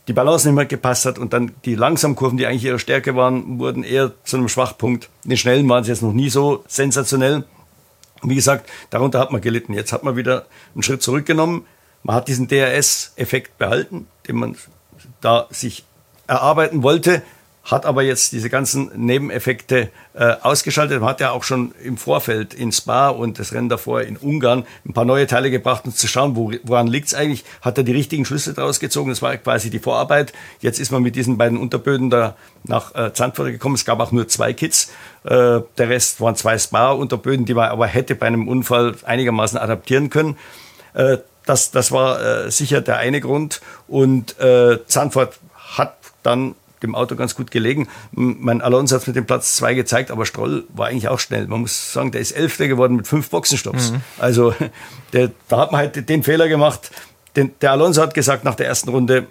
die 0.07 0.13
Balance 0.13 0.47
nicht 0.47 0.55
mehr 0.55 0.65
gepasst 0.65 1.05
hat 1.05 1.17
und 1.17 1.33
dann 1.33 1.53
die 1.65 1.73
langsamen 1.73 2.15
Kurven, 2.15 2.37
die 2.37 2.45
eigentlich 2.45 2.65
ihre 2.65 2.77
Stärke 2.77 3.15
waren, 3.15 3.57
wurden 3.57 3.83
eher 3.83 4.11
zu 4.23 4.37
einem 4.37 4.49
Schwachpunkt. 4.49 5.09
In 5.23 5.31
den 5.31 5.37
schnellen 5.37 5.67
waren 5.69 5.83
sie 5.83 5.91
jetzt 5.91 6.03
noch 6.03 6.13
nie 6.13 6.29
so 6.29 6.63
sensationell. 6.67 7.45
wie 8.21 8.35
gesagt, 8.35 8.69
darunter 8.91 9.19
hat 9.19 9.31
man 9.31 9.41
gelitten. 9.41 9.73
Jetzt 9.73 9.93
hat 9.93 10.03
man 10.03 10.15
wieder 10.15 10.45
einen 10.75 10.83
Schritt 10.83 11.01
zurückgenommen. 11.01 11.65
Man 12.03 12.15
hat 12.17 12.27
diesen 12.27 12.47
DRS-Effekt 12.47 13.57
behalten, 13.57 14.07
den 14.27 14.35
man 14.35 14.57
da 15.21 15.47
sich 15.49 15.83
erarbeiten 16.27 16.83
wollte, 16.83 17.21
hat 17.63 17.85
aber 17.85 18.03
jetzt 18.03 18.33
diese 18.33 18.49
ganzen 18.49 18.91
Nebeneffekte 18.93 19.89
äh, 20.13 20.35
ausgeschaltet. 20.41 20.99
Man 20.99 21.09
hat 21.09 21.21
ja 21.21 21.31
auch 21.31 21.43
schon 21.43 21.73
im 21.81 21.95
Vorfeld 21.95 22.53
in 22.53 22.73
Spa 22.73 23.07
und 23.07 23.39
das 23.39 23.53
Rennen 23.53 23.69
davor 23.69 24.01
in 24.01 24.17
Ungarn 24.17 24.65
ein 24.85 24.93
paar 24.93 25.05
neue 25.05 25.27
Teile 25.27 25.49
gebracht, 25.49 25.85
um 25.85 25.95
zu 25.95 26.07
schauen, 26.07 26.35
wo, 26.35 26.51
woran 26.63 26.87
liegt 26.87 27.07
es 27.07 27.13
eigentlich. 27.13 27.45
Hat 27.61 27.77
er 27.77 27.85
die 27.85 27.93
richtigen 27.93 28.25
Schlüsse 28.25 28.53
daraus 28.53 28.81
gezogen? 28.81 29.09
Das 29.09 29.21
war 29.21 29.37
quasi 29.37 29.69
die 29.69 29.79
Vorarbeit. 29.79 30.33
Jetzt 30.59 30.79
ist 30.79 30.91
man 30.91 31.03
mit 31.03 31.15
diesen 31.15 31.37
beiden 31.37 31.57
Unterböden 31.57 32.09
da 32.09 32.35
nach 32.63 32.93
äh, 32.95 33.13
Zandvoort 33.13 33.51
gekommen. 33.51 33.75
Es 33.75 33.85
gab 33.85 34.01
auch 34.01 34.11
nur 34.11 34.27
zwei 34.27 34.51
Kits. 34.51 34.91
Äh, 35.23 35.61
der 35.77 35.89
Rest 35.89 36.19
waren 36.19 36.35
zwei 36.35 36.57
Spa-Unterböden, 36.57 37.45
die 37.45 37.53
man 37.53 37.69
aber 37.69 37.87
hätte 37.87 38.15
bei 38.15 38.27
einem 38.27 38.49
Unfall 38.49 38.95
einigermaßen 39.03 39.57
adaptieren 39.57 40.09
können. 40.09 40.37
Äh, 40.95 41.19
das, 41.45 41.71
das 41.71 41.91
war 41.91 42.21
äh, 42.21 42.51
sicher 42.51 42.81
der 42.81 42.97
eine 42.97 43.21
Grund. 43.21 43.61
Und 43.87 44.39
äh, 44.39 44.79
Zandvoort 44.87 45.39
hat 45.77 45.97
dann 46.23 46.55
dem 46.83 46.95
Auto 46.95 47.15
ganz 47.15 47.35
gut 47.35 47.49
gelegen. 47.49 47.87
Mein 48.11 48.61
Alonso 48.61 48.95
hat 48.95 49.01
es 49.01 49.07
mit 49.07 49.15
dem 49.15 49.25
Platz 49.25 49.55
2 49.55 49.73
gezeigt, 49.73 50.11
aber 50.11 50.25
Stroll 50.25 50.65
war 50.69 50.87
eigentlich 50.87 51.07
auch 51.07 51.19
schnell. 51.19 51.47
Man 51.47 51.61
muss 51.61 51.93
sagen, 51.93 52.11
der 52.11 52.21
ist 52.21 52.33
Elfter 52.33 52.67
geworden 52.67 52.95
mit 52.95 53.07
fünf 53.07 53.29
Boxenstopps. 53.29 53.91
Mhm. 53.91 54.01
Also 54.19 54.53
der, 55.13 55.31
da 55.47 55.59
hat 55.59 55.71
man 55.71 55.79
halt 55.79 56.09
den 56.09 56.23
Fehler 56.23 56.47
gemacht. 56.49 56.91
Den, 57.35 57.51
der 57.61 57.71
Alonso 57.71 58.01
hat 58.01 58.13
gesagt 58.13 58.43
nach 58.43 58.55
der 58.55 58.67
ersten 58.67 58.89
Runde, 58.89 59.27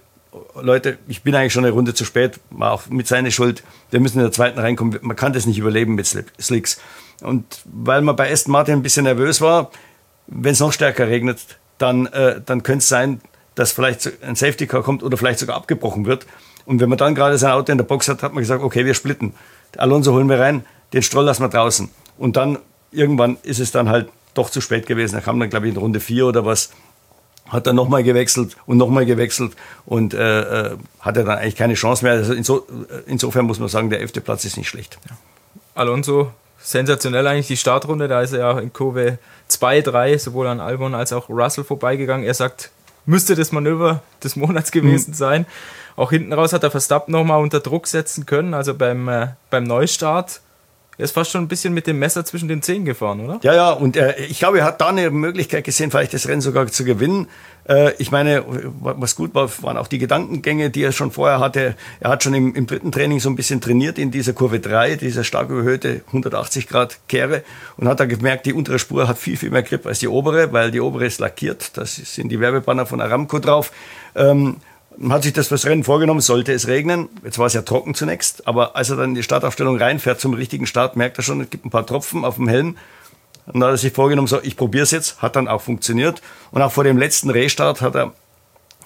Leute, 0.60 0.98
ich 1.08 1.22
bin 1.22 1.34
eigentlich 1.34 1.52
schon 1.52 1.64
eine 1.64 1.74
Runde 1.74 1.92
zu 1.92 2.04
spät, 2.06 2.40
war 2.50 2.72
auch 2.72 2.86
mit 2.88 3.06
seiner 3.06 3.30
Schuld. 3.30 3.62
Wir 3.90 4.00
müssen 4.00 4.18
in 4.18 4.24
der 4.24 4.32
zweiten 4.32 4.58
reinkommen. 4.58 4.98
Man 5.02 5.16
kann 5.16 5.34
das 5.34 5.44
nicht 5.44 5.58
überleben 5.58 5.94
mit 5.94 6.06
Slicks. 6.06 6.80
Und 7.20 7.44
weil 7.64 8.00
man 8.00 8.16
bei 8.16 8.32
Aston 8.32 8.52
Martin 8.52 8.74
ein 8.74 8.82
bisschen 8.82 9.04
nervös 9.04 9.40
war, 9.40 9.70
wenn 10.26 10.52
es 10.52 10.60
noch 10.60 10.72
stärker 10.72 11.08
regnet, 11.08 11.38
dann, 11.82 12.06
äh, 12.06 12.40
dann 12.44 12.62
könnte 12.62 12.78
es 12.78 12.88
sein, 12.88 13.20
dass 13.54 13.72
vielleicht 13.72 14.22
ein 14.22 14.36
Safety 14.36 14.66
Car 14.66 14.82
kommt 14.82 15.02
oder 15.02 15.16
vielleicht 15.16 15.38
sogar 15.38 15.56
abgebrochen 15.56 16.06
wird. 16.06 16.26
Und 16.64 16.80
wenn 16.80 16.88
man 16.88 16.98
dann 16.98 17.14
gerade 17.14 17.36
sein 17.38 17.52
Auto 17.52 17.72
in 17.72 17.78
der 17.78 17.84
Box 17.84 18.08
hat, 18.08 18.22
hat 18.22 18.32
man 18.32 18.42
gesagt, 18.42 18.62
okay, 18.62 18.86
wir 18.86 18.94
splitten. 18.94 19.34
Alonso 19.76 20.12
holen 20.12 20.28
wir 20.28 20.38
rein, 20.38 20.64
den 20.92 21.02
Stroll 21.02 21.24
lassen 21.24 21.42
wir 21.42 21.48
draußen. 21.48 21.90
Und 22.18 22.36
dann 22.36 22.58
irgendwann 22.92 23.36
ist 23.42 23.58
es 23.58 23.72
dann 23.72 23.88
halt 23.88 24.08
doch 24.34 24.48
zu 24.48 24.60
spät 24.60 24.86
gewesen. 24.86 25.16
Er 25.16 25.22
kam 25.22 25.40
dann, 25.40 25.50
glaube 25.50 25.66
ich, 25.66 25.74
in 25.74 25.80
Runde 25.80 26.00
4 26.00 26.26
oder 26.26 26.46
was, 26.46 26.70
hat 27.48 27.66
dann 27.66 27.76
nochmal 27.76 28.02
gewechselt 28.02 28.56
und 28.66 28.78
nochmal 28.78 29.04
gewechselt 29.04 29.54
und 29.84 30.14
äh, 30.14 30.40
äh, 30.40 30.76
hatte 31.00 31.24
dann 31.24 31.38
eigentlich 31.38 31.56
keine 31.56 31.74
Chance 31.74 32.04
mehr. 32.04 32.14
Also 32.14 32.32
inso, 32.32 32.58
äh, 32.58 33.02
insofern 33.06 33.44
muss 33.44 33.58
man 33.58 33.68
sagen, 33.68 33.90
der 33.90 34.00
elfte 34.00 34.20
Platz 34.20 34.44
ist 34.44 34.56
nicht 34.56 34.68
schlecht. 34.68 34.98
Ja. 35.08 35.16
Alonso, 35.74 36.32
sensationell 36.62 37.26
eigentlich 37.26 37.48
die 37.48 37.56
Startrunde, 37.56 38.08
da 38.08 38.22
ist 38.22 38.32
er 38.32 38.38
ja 38.38 38.58
in 38.58 38.72
Kurve 38.72 39.18
zwei, 39.48 39.80
drei, 39.80 40.16
sowohl 40.18 40.46
an 40.46 40.60
Albon 40.60 40.94
als 40.94 41.12
auch 41.12 41.28
Russell 41.28 41.64
vorbeigegangen. 41.64 42.26
Er 42.26 42.34
sagt, 42.34 42.70
müsste 43.04 43.34
das 43.34 43.52
Manöver 43.52 44.02
des 44.22 44.36
Monats 44.36 44.70
gewesen 44.70 45.10
mhm. 45.10 45.14
sein. 45.14 45.46
Auch 45.96 46.10
hinten 46.10 46.32
raus 46.32 46.52
hat 46.52 46.62
er 46.62 46.70
Verstappen 46.70 47.12
nochmal 47.12 47.42
unter 47.42 47.60
Druck 47.60 47.86
setzen 47.86 48.24
können, 48.24 48.54
also 48.54 48.74
beim, 48.74 49.08
äh, 49.08 49.28
beim 49.50 49.64
Neustart 49.64 50.40
er 50.98 51.04
ist 51.04 51.12
fast 51.12 51.30
schon 51.30 51.42
ein 51.42 51.48
bisschen 51.48 51.72
mit 51.72 51.86
dem 51.86 51.98
Messer 51.98 52.24
zwischen 52.24 52.48
den 52.48 52.60
Zehen 52.60 52.84
gefahren, 52.84 53.20
oder? 53.20 53.40
Ja, 53.42 53.54
ja, 53.54 53.70
und 53.70 53.96
äh, 53.96 54.14
ich 54.24 54.38
glaube, 54.38 54.58
er 54.58 54.66
hat 54.66 54.80
da 54.80 54.88
eine 54.88 55.10
Möglichkeit 55.10 55.64
gesehen, 55.64 55.90
vielleicht 55.90 56.12
das 56.12 56.28
Rennen 56.28 56.42
sogar 56.42 56.66
zu 56.66 56.84
gewinnen. 56.84 57.28
Äh, 57.66 57.92
ich 57.98 58.10
meine, 58.10 58.44
was 58.46 59.16
gut 59.16 59.34
war, 59.34 59.50
waren 59.62 59.78
auch 59.78 59.86
die 59.86 59.98
Gedankengänge, 59.98 60.68
die 60.68 60.82
er 60.82 60.92
schon 60.92 61.10
vorher 61.10 61.40
hatte. 61.40 61.76
Er 62.00 62.10
hat 62.10 62.22
schon 62.22 62.34
im, 62.34 62.54
im 62.54 62.66
dritten 62.66 62.92
Training 62.92 63.20
so 63.20 63.30
ein 63.30 63.36
bisschen 63.36 63.62
trainiert 63.62 63.98
in 63.98 64.10
dieser 64.10 64.34
Kurve 64.34 64.60
3, 64.60 64.96
dieser 64.96 65.24
stark 65.24 65.48
überhöhte 65.48 66.02
180 66.08 66.68
Grad 66.68 66.98
Kehre 67.08 67.42
und 67.78 67.88
hat 67.88 67.98
da 67.98 68.04
gemerkt, 68.04 68.44
die 68.44 68.52
untere 68.52 68.78
Spur 68.78 69.08
hat 69.08 69.16
viel, 69.16 69.38
viel 69.38 69.50
mehr 69.50 69.62
Grip 69.62 69.86
als 69.86 70.00
die 70.00 70.08
obere, 70.08 70.52
weil 70.52 70.70
die 70.70 70.80
obere 70.80 71.06
ist 71.06 71.20
lackiert. 71.20 71.76
Das 71.78 71.96
sind 71.96 72.28
die 72.28 72.38
Werbebanner 72.38 72.84
von 72.84 73.00
Aramco 73.00 73.38
drauf. 73.38 73.72
Ähm, 74.14 74.56
man 74.96 75.12
hat 75.12 75.22
sich 75.22 75.32
das 75.32 75.48
fürs 75.48 75.66
Rennen 75.66 75.84
vorgenommen, 75.84 76.20
sollte 76.20 76.52
es 76.52 76.68
regnen. 76.68 77.08
Jetzt 77.24 77.38
war 77.38 77.46
es 77.46 77.54
ja 77.54 77.62
trocken 77.62 77.94
zunächst, 77.94 78.46
aber 78.46 78.76
als 78.76 78.90
er 78.90 78.96
dann 78.96 79.10
in 79.10 79.14
die 79.14 79.22
Startaufstellung 79.22 79.76
reinfährt 79.76 80.20
zum 80.20 80.34
richtigen 80.34 80.66
Start, 80.66 80.96
merkt 80.96 81.18
er 81.18 81.22
schon, 81.22 81.40
es 81.40 81.50
gibt 81.50 81.64
ein 81.64 81.70
paar 81.70 81.86
Tropfen 81.86 82.24
auf 82.24 82.36
dem 82.36 82.48
Helm. 82.48 82.76
Und 83.46 83.54
dann 83.54 83.64
hat 83.64 83.70
er 83.70 83.78
sich 83.78 83.92
vorgenommen, 83.92 84.28
so, 84.28 84.40
ich 84.42 84.56
probiere 84.56 84.84
es 84.84 84.90
jetzt, 84.90 85.20
hat 85.20 85.36
dann 85.36 85.48
auch 85.48 85.60
funktioniert. 85.60 86.22
Und 86.52 86.62
auch 86.62 86.72
vor 86.72 86.84
dem 86.84 86.98
letzten 86.98 87.30
Restart 87.30 87.80
hat 87.80 87.94
er, 87.94 88.12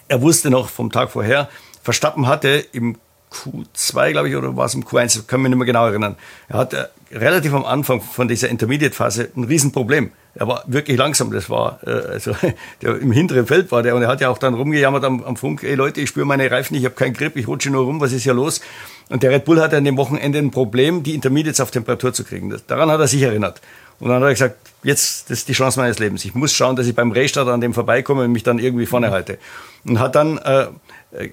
er 0.09 0.23
wusste 0.23 0.51
noch 0.51 0.69
vom 0.69 0.91
Tag 0.91 1.11
vorher, 1.11 1.49
Verstappen 1.83 2.27
hatte 2.27 2.65
im 2.73 2.97
Q2, 3.37 4.13
glaube 4.13 4.29
ich, 4.29 4.37
oder 4.37 4.57
war 4.57 4.67
es 4.67 4.75
im 4.75 4.85
Q1, 4.85 5.27
kann 5.27 5.43
mich 5.43 5.51
nicht 5.51 5.59
mehr 5.59 5.67
genau 5.67 5.87
erinnern. 5.87 6.17
Er 6.49 6.59
hatte 6.59 6.91
relativ 7.13 7.55
am 7.55 7.65
Anfang 7.65 8.01
von 8.01 8.29
dieser 8.29 8.49
Intermediate-Phase 8.49 9.31
ein 9.37 9.45
Riesenproblem. 9.45 10.11
Er 10.35 10.49
war 10.49 10.65
wirklich 10.67 10.99
langsam, 10.99 11.31
das 11.31 11.49
war, 11.49 11.79
äh, 11.87 11.91
also 11.91 12.33
der 12.83 12.99
im 12.99 13.13
hinteren 13.13 13.47
Feld 13.47 13.73
war 13.73 13.83
der 13.83 13.95
und 13.95 14.03
er 14.03 14.09
hat 14.09 14.21
ja 14.21 14.29
auch 14.29 14.39
dann 14.39 14.55
rumgejammert 14.55 15.05
am, 15.05 15.23
am 15.25 15.37
Funk, 15.37 15.63
ey 15.63 15.75
Leute, 15.75 16.01
ich 16.01 16.09
spüre 16.09 16.27
meine 16.27 16.51
Reifen, 16.51 16.77
ich 16.77 16.85
habe 16.85 16.95
keinen 16.95 17.15
Grip, 17.15 17.37
ich 17.37 17.49
rutsche 17.49 17.71
nur 17.71 17.85
rum, 17.85 18.01
was 18.01 18.13
ist 18.13 18.25
hier 18.25 18.35
los? 18.35 18.61
Und 19.09 19.23
der 19.23 19.31
Red 19.31 19.45
Bull 19.45 19.61
hatte 19.61 19.77
an 19.77 19.85
dem 19.85 19.97
Wochenende 19.97 20.39
ein 20.39 20.51
Problem, 20.51 21.03
die 21.03 21.15
Intermediates 21.15 21.61
auf 21.61 21.71
Temperatur 21.71 22.13
zu 22.13 22.25
kriegen. 22.25 22.51
Das, 22.51 22.67
daran 22.67 22.91
hat 22.91 23.01
er 23.01 23.07
sich 23.07 23.23
erinnert. 23.23 23.61
Und 23.99 24.09
dann 24.09 24.17
hat 24.17 24.25
er 24.25 24.33
gesagt, 24.33 24.57
jetzt, 24.83 25.31
das 25.31 25.39
ist 25.39 25.49
die 25.49 25.53
Chance 25.53 25.79
meines 25.81 25.99
Lebens. 25.99 26.25
Ich 26.25 26.35
muss 26.35 26.53
schauen, 26.53 26.77
dass 26.77 26.87
ich 26.87 26.95
beim 26.95 27.13
Restart 27.13 27.49
an 27.49 27.61
dem 27.61 27.73
vorbeikomme 27.73 28.25
und 28.25 28.33
mich 28.33 28.43
dann 28.43 28.59
irgendwie 28.59 28.85
vorne 28.85 29.11
halte. 29.11 29.39
Und 29.85 30.01
hat 30.01 30.17
dann 30.17 30.39
äh, 30.39 30.67
äh 31.13 31.31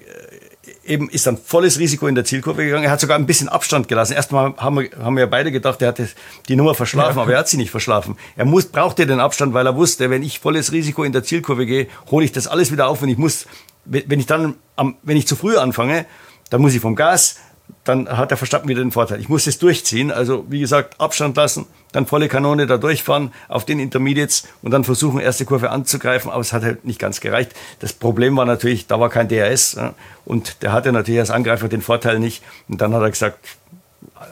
eben 0.86 1.08
ist 1.08 1.26
dann 1.26 1.36
volles 1.36 1.78
Risiko 1.78 2.06
in 2.06 2.14
der 2.14 2.24
Zielkurve 2.24 2.64
gegangen. 2.64 2.84
Er 2.84 2.90
hat 2.90 3.00
sogar 3.00 3.18
ein 3.18 3.26
bisschen 3.26 3.48
Abstand 3.48 3.88
gelassen. 3.88 4.14
Erstmal 4.14 4.54
haben 4.56 4.76
wir, 4.76 4.90
haben 4.98 5.16
wir 5.16 5.26
beide 5.26 5.50
gedacht, 5.50 5.80
er 5.82 5.88
hat 5.88 6.00
die 6.48 6.56
Nummer 6.56 6.74
verschlafen, 6.74 7.16
ja. 7.16 7.22
aber 7.22 7.32
er 7.32 7.38
hat 7.40 7.48
sie 7.48 7.56
nicht 7.56 7.70
verschlafen. 7.70 8.16
Er 8.36 8.44
muss, 8.44 8.66
brauchte 8.66 9.06
den 9.06 9.20
Abstand, 9.20 9.54
weil 9.54 9.66
er 9.66 9.76
wusste, 9.76 10.10
wenn 10.10 10.22
ich 10.22 10.40
volles 10.40 10.72
Risiko 10.72 11.04
in 11.04 11.12
der 11.12 11.24
Zielkurve 11.24 11.66
gehe, 11.66 11.88
hole 12.10 12.24
ich 12.24 12.32
das 12.32 12.46
alles 12.46 12.72
wieder 12.72 12.88
auf 12.88 13.02
und 13.02 13.08
ich 13.08 13.18
muss, 13.18 13.46
wenn 13.84 14.18
ich 14.18 14.26
dann, 14.26 14.54
am, 14.76 14.96
wenn 15.02 15.16
ich 15.16 15.26
zu 15.26 15.36
früh 15.36 15.56
anfange, 15.56 16.06
dann 16.50 16.60
muss 16.60 16.74
ich 16.74 16.80
vom 16.80 16.96
Gas 16.96 17.36
dann 17.84 18.08
hat 18.08 18.30
der 18.30 18.38
Verstappen 18.38 18.68
wieder 18.68 18.82
den 18.82 18.92
Vorteil. 18.92 19.20
Ich 19.20 19.28
muss 19.28 19.46
es 19.46 19.58
durchziehen. 19.58 20.10
Also, 20.10 20.46
wie 20.48 20.60
gesagt, 20.60 21.00
Abstand 21.00 21.36
lassen, 21.36 21.66
dann 21.92 22.06
volle 22.06 22.28
Kanone 22.28 22.66
da 22.66 22.78
durchfahren 22.78 23.32
auf 23.48 23.66
den 23.66 23.78
Intermediates 23.78 24.48
und 24.62 24.70
dann 24.70 24.84
versuchen, 24.84 25.20
erste 25.20 25.44
Kurve 25.44 25.70
anzugreifen. 25.70 26.30
Aber 26.30 26.40
es 26.40 26.54
hat 26.54 26.62
halt 26.62 26.84
nicht 26.86 26.98
ganz 26.98 27.20
gereicht. 27.20 27.52
Das 27.80 27.92
Problem 27.92 28.36
war 28.36 28.46
natürlich, 28.46 28.86
da 28.86 28.98
war 28.98 29.10
kein 29.10 29.28
DRS. 29.28 29.76
Und 30.24 30.62
der 30.62 30.72
hatte 30.72 30.92
natürlich 30.92 31.20
als 31.20 31.30
Angreifer 31.30 31.68
den 31.68 31.82
Vorteil 31.82 32.18
nicht. 32.18 32.42
Und 32.68 32.80
dann 32.80 32.94
hat 32.94 33.02
er 33.02 33.10
gesagt, 33.10 33.38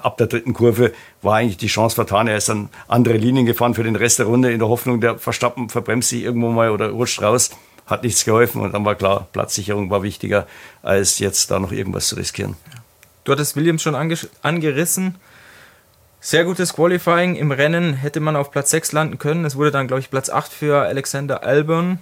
ab 0.03 0.17
der 0.17 0.29
dritten 0.29 0.55
Kurve 0.55 0.93
war 1.21 1.37
eigentlich 1.37 1.59
die 1.59 1.67
Chance 1.67 1.95
vertan. 1.95 2.29
Er 2.29 2.39
ist 2.39 2.49
dann 2.49 2.71
andere 2.89 3.17
Linien 3.17 3.45
gefahren 3.45 3.75
für 3.75 3.85
den 3.85 3.97
Rest 3.97 4.19
der 4.19 4.27
Runde 4.27 4.51
in 4.51 4.59
der 4.59 4.69
Hoffnung, 4.69 5.01
der 5.01 5.19
Verstappen 5.19 5.69
verbremst 5.69 6.09
sich 6.09 6.23
irgendwo 6.23 6.51
mal 6.51 6.71
oder 6.71 6.91
rutscht 6.91 7.21
raus. 7.21 7.51
Hat 7.87 8.05
nichts 8.05 8.25
geholfen 8.25 8.61
und 8.61 8.73
dann 8.73 8.85
war 8.85 8.95
klar, 8.95 9.27
Platzsicherung 9.33 9.91
war 9.91 10.03
wichtiger, 10.03 10.47
als 10.83 11.19
jetzt 11.19 11.51
da 11.51 11.59
noch 11.59 11.73
irgendwas 11.73 12.07
zu 12.07 12.15
riskieren. 12.15 12.57
Du 13.25 13.33
hattest 13.33 13.57
Williams 13.57 13.83
schon 13.83 13.95
ange 13.95 14.19
angerissen. 14.43 15.17
Sehr 16.21 16.45
gutes 16.45 16.75
Qualifying. 16.75 17.37
Im 17.37 17.51
Rennen 17.51 17.95
hätte 17.95 18.21
man 18.21 18.37
auf 18.37 18.51
Platz 18.51 18.71
6 18.71 18.93
landen 18.93 19.19
können. 19.19 19.45
Es 19.45 19.57
wurde 19.57 19.71
dann, 19.71 19.89
glaube 19.89 20.01
ich, 20.01 20.11
Platz 20.11 20.31
8 20.31 20.53
für 20.53 20.83
Alexander 20.83 21.43
Albon. 21.43 21.99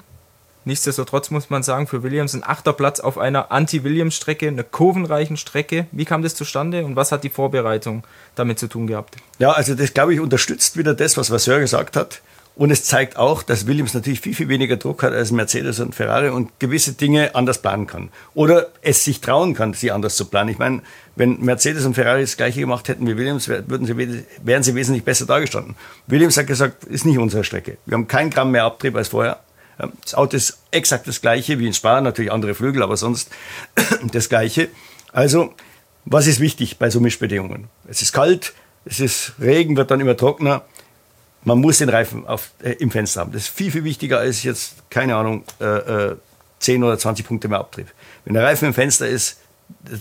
Nichtsdestotrotz 0.67 1.31
muss 1.31 1.49
man 1.49 1.63
sagen, 1.63 1.87
für 1.87 2.03
Williams 2.03 2.35
ein 2.35 2.45
achter 2.45 2.75
Platz 2.75 3.01
auf 3.01 3.17
einer 3.17 3.51
Anti-Williams-Strecke, 3.51 4.49
einer 4.49 4.63
kurvenreichen 4.63 5.39
Strecke. 5.39 5.87
Wie 5.91 6.05
kam 6.05 6.23
das 6.23 6.35
zustande 6.35 6.85
und 6.85 6.97
was 6.97 7.13
hat 7.13 7.25
die 7.25 7.31
Vorbereitung 7.31 8.05
damit 8.35 8.59
zu 8.59 8.67
tun 8.67 8.87
gehabt? 8.87 9.17
Ja, 9.39 9.53
also 9.53 9.75
das, 9.75 9.95
glaube 9.95 10.13
ich, 10.13 10.21
unterstützt 10.21 10.77
wieder 10.77 10.93
das, 10.95 11.17
was 11.17 11.31
Vasseur 11.31 11.61
gesagt 11.61 11.97
hat. 11.97 12.21
Und 12.61 12.71
es 12.71 12.85
zeigt 12.85 13.17
auch, 13.17 13.43
dass 13.43 13.67
Williams 13.67 13.95
natürlich 13.95 14.21
viel, 14.21 14.35
viel 14.35 14.49
weniger 14.51 14.77
Druck 14.77 15.03
hat 15.03 15.15
als 15.15 15.33
Mercedes 15.33 15.81
und 15.81 15.95
Ferrari 15.95 16.29
und 16.29 16.61
gewisse 16.61 16.93
Dinge 16.93 17.35
anders 17.35 17.63
planen 17.63 17.87
kann. 17.87 18.11
Oder 18.35 18.69
es 18.83 19.03
sich 19.03 19.23
trauen 19.23 19.55
kann, 19.55 19.73
sie 19.73 19.91
anders 19.91 20.15
zu 20.15 20.27
planen. 20.27 20.51
Ich 20.51 20.59
meine, 20.59 20.83
wenn 21.17 21.41
Mercedes 21.41 21.87
und 21.87 21.95
Ferrari 21.95 22.21
das 22.21 22.37
gleiche 22.37 22.61
gemacht 22.61 22.87
hätten 22.89 23.07
wie 23.07 23.17
Williams, 23.17 23.49
würden 23.49 23.87
sie, 23.87 24.25
wären 24.45 24.63
sie 24.63 24.75
wesentlich 24.75 25.05
besser 25.05 25.25
dargestanden. 25.25 25.75
Williams 26.07 26.37
hat 26.37 26.49
gesagt, 26.49 26.85
ist 26.85 27.07
nicht 27.07 27.17
unsere 27.17 27.45
Strecke. 27.45 27.79
Wir 27.87 27.95
haben 27.95 28.09
kein 28.09 28.29
Gramm 28.29 28.51
mehr 28.51 28.65
Abtrieb 28.65 28.95
als 28.95 29.09
vorher. 29.09 29.41
Das 30.03 30.13
Auto 30.13 30.37
ist 30.37 30.59
exakt 30.71 31.09
das 31.09 31.23
gleiche 31.23 31.59
wie 31.61 31.67
in 31.67 31.73
Spa, 31.73 32.03
natürlich 32.03 32.31
andere 32.31 32.55
Flügel, 32.55 32.83
aber 32.83 32.99
sonst 32.99 33.31
das 34.13 34.29
gleiche. 34.29 34.69
Also, 35.13 35.55
was 36.05 36.27
ist 36.27 36.41
wichtig 36.41 36.77
bei 36.77 36.91
so 36.91 37.01
Mischbedingungen? 37.01 37.71
Es 37.89 38.03
ist 38.03 38.13
kalt, 38.13 38.53
es 38.85 39.01
ist 39.01 39.33
Regen, 39.41 39.79
wird 39.79 39.91
dann 39.91 40.01
immer 40.01 40.15
trockener 40.19 40.63
man 41.45 41.59
muss 41.59 41.79
den 41.79 41.89
Reifen 41.89 42.27
auf, 42.27 42.51
äh, 42.63 42.73
im 42.73 42.91
Fenster 42.91 43.21
haben. 43.21 43.33
Das 43.33 43.43
ist 43.43 43.49
viel, 43.49 43.71
viel 43.71 43.85
wichtiger 43.85 44.19
als 44.19 44.43
jetzt, 44.43 44.75
keine 44.91 45.17
Ahnung, 45.17 45.45
äh, 45.61 45.65
äh, 45.65 46.17
10 46.59 46.85
oder 46.85 46.99
20 46.99 47.27
Punkte 47.27 47.49
mehr 47.49 47.59
Abtrieb. 47.59 47.89
Wenn 48.25 48.35
der 48.35 48.45
Reifen 48.45 48.67
im 48.67 48.75
Fenster 48.75 49.09
ist, 49.09 49.39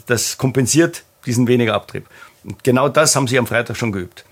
das 0.07 0.37
kompensiert 0.37 1.03
diesen 1.25 1.47
weniger 1.47 1.73
Abtrieb. 1.73 2.05
Und 2.43 2.63
genau 2.63 2.89
das 2.89 3.15
haben 3.15 3.27
sie 3.27 3.37
am 3.37 3.47
Freitag 3.47 3.77
schon 3.77 3.91
geübt. 3.91 4.25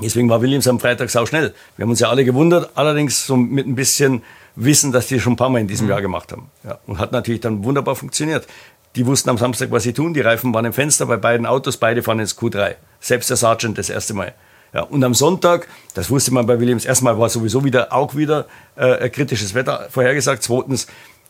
Deswegen 0.00 0.28
war 0.28 0.40
Williams 0.40 0.66
am 0.66 0.80
Freitag 0.80 1.10
sau 1.10 1.26
schnell. 1.26 1.54
Wir 1.76 1.84
haben 1.84 1.90
uns 1.90 2.00
ja 2.00 2.08
alle 2.08 2.24
gewundert, 2.24 2.70
allerdings 2.74 3.26
so 3.26 3.36
mit 3.36 3.66
ein 3.66 3.74
bisschen 3.74 4.22
Wissen, 4.56 4.92
dass 4.92 5.06
die 5.06 5.20
schon 5.20 5.34
ein 5.34 5.36
paar 5.36 5.50
Mal 5.50 5.60
in 5.60 5.68
diesem 5.68 5.86
mhm. 5.86 5.92
Jahr 5.92 6.02
gemacht 6.02 6.32
haben. 6.32 6.50
Ja, 6.64 6.78
und 6.86 6.98
hat 6.98 7.12
natürlich 7.12 7.40
dann 7.40 7.64
wunderbar 7.64 7.94
funktioniert. 7.94 8.46
Die 8.96 9.06
wussten 9.06 9.30
am 9.30 9.38
Samstag, 9.38 9.70
was 9.70 9.84
sie 9.84 9.92
tun. 9.92 10.12
Die 10.12 10.20
Reifen 10.20 10.52
waren 10.52 10.64
im 10.64 10.72
Fenster 10.72 11.06
bei 11.06 11.16
beiden 11.16 11.46
Autos, 11.46 11.76
beide 11.76 12.02
fahren 12.02 12.18
ins 12.18 12.36
Q3. 12.36 12.74
Selbst 13.00 13.30
der 13.30 13.36
Sergeant 13.36 13.78
das 13.78 13.88
erste 13.88 14.12
Mal. 14.12 14.34
Ja, 14.72 14.82
und 14.82 15.04
am 15.04 15.14
Sonntag, 15.14 15.68
das 15.94 16.08
wusste 16.10 16.32
man 16.32 16.46
bei 16.46 16.58
Williams, 16.58 16.84
erstmal 16.84 17.18
war 17.18 17.28
sowieso 17.28 17.62
wieder 17.64 17.92
auch 17.92 18.16
wieder 18.16 18.46
äh, 18.76 19.08
kritisches 19.10 19.54
Wetter 19.54 19.88
vorhergesagt. 19.90 20.42
Zweitens, 20.42 20.86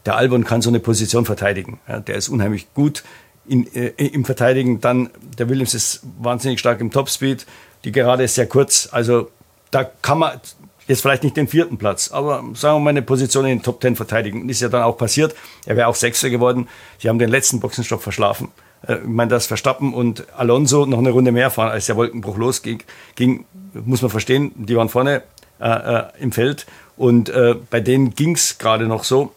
der 0.07 0.17
Albon 0.17 0.45
kann 0.45 0.63
so 0.63 0.71
eine 0.71 0.81
Position 0.81 1.25
verteidigen. 1.25 1.81
Ja, 1.89 2.01
der 2.01 2.15
ist 2.17 2.29
unheimlich 2.29 2.73
gut 2.75 3.03
in, 3.47 3.67
äh, 3.75 3.89
im 3.89 4.25
Verteidigen. 4.25 4.81
Dann, 4.81 5.11
der 5.39 5.49
Williams 5.49 5.75
ist 5.75 6.03
wahnsinnig 6.19 6.61
stark 6.61 6.81
im 6.81 6.91
Topspeed. 6.91 7.47
Die 7.85 7.93
Gerade 7.93 8.25
ist 8.25 8.37
sehr 8.37 8.47
kurz. 8.47 8.89
Also 8.93 9.31
da 9.73 9.85
kann 9.85 10.19
man 10.19 10.41
jetzt 10.87 11.03
vielleicht 11.03 11.25
nicht 11.25 11.37
den 11.37 11.49
vierten 11.49 11.79
Platz, 11.79 12.11
aber 12.13 12.45
sagen 12.55 12.77
wir 12.77 12.81
mal 12.81 12.91
eine 12.91 13.03
Position 13.03 13.45
in 13.45 13.59
den 13.59 13.63
Top 13.63 13.81
Ten 13.81 13.97
verteidigen. 13.97 14.49
Ist 14.49 14.61
ja 14.61 14.69
dann 14.69 14.83
auch 14.83 14.97
passiert. 14.97 15.35
Er 15.67 15.77
wäre 15.77 15.89
auch 15.89 15.95
Sechster 15.95 16.31
geworden. 16.31 16.69
Sie 16.99 17.09
haben 17.09 17.19
den 17.19 17.31
letzten 17.31 17.61
Boxenstopp 17.61 18.03
verschlafen. 18.03 18.49
Äh, 18.87 18.95
ich 18.95 19.05
meine, 19.05 19.31
dass 19.31 19.47
Verstappen 19.47 19.95
und 19.95 20.27
Alonso 20.37 20.87
noch 20.87 20.99
eine 20.99 21.11
Runde 21.11 21.33
mehr 21.33 21.51
fahren, 21.51 21.71
als 21.71 21.87
der 21.87 21.97
Wolkenbruch 21.97 22.37
losging, 22.37 22.83
ging, 23.15 23.45
muss 23.73 24.03
man 24.03 24.11
verstehen, 24.11 24.53
die 24.55 24.77
waren 24.77 24.89
vorne 24.89 25.23
äh, 25.61 25.69
äh, 25.69 26.05
im 26.21 26.33
Feld 26.33 26.67
und 26.97 27.29
äh, 27.29 27.55
bei 27.71 27.81
denen 27.81 28.15
ging 28.15 28.35
es 28.35 28.59
gerade 28.59 28.87
noch 28.87 29.05
so. 29.05 29.33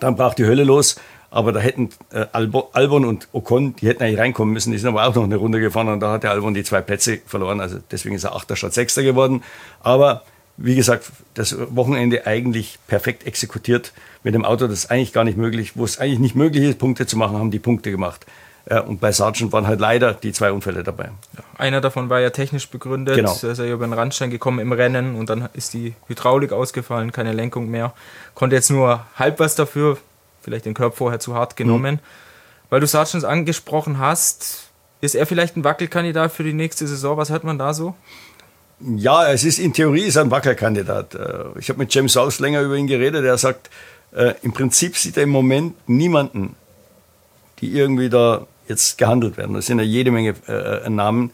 Dann 0.00 0.16
brach 0.16 0.34
die 0.34 0.46
Hölle 0.46 0.64
los, 0.64 0.96
aber 1.30 1.52
da 1.52 1.60
hätten 1.60 1.90
äh, 2.12 2.26
Albon 2.32 3.04
und 3.04 3.28
Ocon, 3.32 3.76
die 3.76 3.86
hätten 3.86 4.02
eigentlich 4.02 4.18
reinkommen 4.18 4.52
müssen, 4.54 4.72
die 4.72 4.78
sind 4.78 4.88
aber 4.88 5.06
auch 5.06 5.14
noch 5.14 5.24
eine 5.24 5.36
Runde 5.36 5.60
gefahren 5.60 5.88
und 5.88 6.00
da 6.00 6.12
hat 6.12 6.22
der 6.22 6.30
Albon 6.30 6.54
die 6.54 6.64
zwei 6.64 6.80
Plätze 6.80 7.18
verloren, 7.26 7.60
also 7.60 7.78
deswegen 7.90 8.14
ist 8.14 8.24
er 8.24 8.34
Achter 8.34 8.56
statt 8.56 8.72
Sechster 8.72 9.02
geworden. 9.02 9.42
Aber 9.80 10.22
wie 10.56 10.74
gesagt, 10.74 11.10
das 11.34 11.56
Wochenende 11.74 12.26
eigentlich 12.26 12.78
perfekt 12.86 13.26
exekutiert 13.26 13.92
mit 14.22 14.34
dem 14.34 14.44
Auto, 14.44 14.66
das 14.66 14.80
ist 14.80 14.90
eigentlich 14.90 15.12
gar 15.12 15.24
nicht 15.24 15.38
möglich, 15.38 15.72
wo 15.74 15.84
es 15.84 15.98
eigentlich 15.98 16.18
nicht 16.18 16.34
möglich 16.34 16.64
ist, 16.64 16.78
Punkte 16.78 17.06
zu 17.06 17.16
machen, 17.16 17.38
haben 17.38 17.50
die 17.50 17.58
Punkte 17.58 17.90
gemacht. 17.90 18.26
Ja, 18.70 18.82
und 18.82 19.00
bei 19.00 19.10
Sargent 19.10 19.52
waren 19.52 19.66
halt 19.66 19.80
leider 19.80 20.14
die 20.14 20.32
zwei 20.32 20.52
Unfälle 20.52 20.84
dabei. 20.84 21.10
Einer 21.58 21.80
davon 21.80 22.08
war 22.08 22.20
ja 22.20 22.30
technisch 22.30 22.68
begründet. 22.68 23.16
Genau. 23.16 23.36
Er 23.42 23.50
ist 23.50 23.58
ja 23.58 23.66
über 23.66 23.84
den 23.84 23.92
Randstein 23.92 24.30
gekommen 24.30 24.60
im 24.60 24.70
Rennen 24.70 25.16
und 25.16 25.28
dann 25.28 25.48
ist 25.54 25.74
die 25.74 25.94
Hydraulik 26.06 26.52
ausgefallen, 26.52 27.10
keine 27.10 27.32
Lenkung 27.32 27.68
mehr. 27.68 27.92
Konnte 28.34 28.54
jetzt 28.54 28.70
nur 28.70 29.04
halb 29.16 29.40
was 29.40 29.56
dafür, 29.56 29.98
vielleicht 30.40 30.66
den 30.66 30.74
Körper 30.74 30.96
vorher 30.96 31.18
zu 31.18 31.34
hart 31.34 31.56
genommen. 31.56 31.96
Mhm. 31.96 32.00
Weil 32.70 32.78
du 32.80 32.86
Sargent 32.86 33.24
angesprochen 33.24 33.98
hast, 33.98 34.68
ist 35.00 35.16
er 35.16 35.26
vielleicht 35.26 35.56
ein 35.56 35.64
Wackelkandidat 35.64 36.30
für 36.30 36.44
die 36.44 36.52
nächste 36.52 36.86
Saison? 36.86 37.16
Was 37.16 37.30
hört 37.30 37.42
man 37.42 37.58
da 37.58 37.74
so? 37.74 37.96
Ja, 38.78 39.28
es 39.28 39.42
ist 39.42 39.58
in 39.58 39.72
Theorie 39.72 40.02
ist 40.02 40.14
er 40.14 40.22
ein 40.22 40.30
Wackelkandidat. 40.30 41.16
Äh, 41.16 41.58
ich 41.58 41.68
habe 41.68 41.80
mit 41.80 41.92
James 41.92 42.14
House 42.14 42.38
länger 42.38 42.62
über 42.62 42.76
ihn 42.76 42.86
geredet. 42.86 43.24
Er 43.24 43.36
sagt, 43.36 43.68
äh, 44.12 44.34
im 44.42 44.52
Prinzip 44.52 44.96
sieht 44.96 45.16
er 45.16 45.24
im 45.24 45.30
Moment 45.30 45.74
niemanden, 45.88 46.54
die 47.60 47.72
irgendwie 47.72 48.08
da 48.08 48.46
jetzt 48.70 48.96
gehandelt 48.96 49.36
werden. 49.36 49.54
Das 49.54 49.66
sind 49.66 49.78
ja 49.78 49.84
jede 49.84 50.10
Menge 50.10 50.34
äh, 50.48 50.86
äh, 50.86 50.88
Namen, 50.88 51.32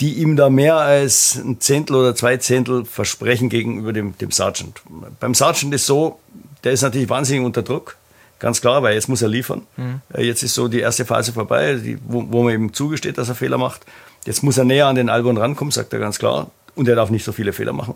die 0.00 0.14
ihm 0.14 0.34
da 0.34 0.50
mehr 0.50 0.76
als 0.76 1.36
ein 1.36 1.60
Zehntel 1.60 1.94
oder 1.94 2.16
zwei 2.16 2.38
Zehntel 2.38 2.84
versprechen 2.84 3.48
gegenüber 3.48 3.92
dem, 3.92 4.16
dem 4.18 4.32
Sergeant. 4.32 4.82
Beim 5.20 5.34
Sergeant 5.34 5.72
ist 5.74 5.86
so, 5.86 6.18
der 6.64 6.72
ist 6.72 6.82
natürlich 6.82 7.08
wahnsinnig 7.08 7.44
unter 7.44 7.62
Druck. 7.62 7.96
Ganz 8.38 8.62
klar, 8.62 8.82
weil 8.82 8.94
jetzt 8.94 9.08
muss 9.08 9.20
er 9.20 9.28
liefern. 9.28 9.66
Mhm. 9.76 10.00
Äh, 10.14 10.24
jetzt 10.24 10.42
ist 10.42 10.54
so 10.54 10.66
die 10.66 10.80
erste 10.80 11.04
Phase 11.04 11.32
vorbei, 11.32 11.74
die, 11.74 11.98
wo, 12.06 12.24
wo 12.30 12.42
man 12.42 12.54
ihm 12.54 12.72
zugesteht, 12.72 13.18
dass 13.18 13.28
er 13.28 13.34
Fehler 13.34 13.58
macht. 13.58 13.82
Jetzt 14.24 14.42
muss 14.42 14.58
er 14.58 14.64
näher 14.64 14.86
an 14.86 14.96
den 14.96 15.10
Albon 15.10 15.36
rankommen, 15.36 15.70
sagt 15.70 15.92
er 15.92 15.98
ganz 15.98 16.18
klar. 16.18 16.50
Und 16.74 16.88
er 16.88 16.96
darf 16.96 17.10
nicht 17.10 17.24
so 17.24 17.32
viele 17.32 17.52
Fehler 17.52 17.74
machen. 17.74 17.94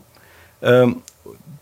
Ähm, 0.63 1.03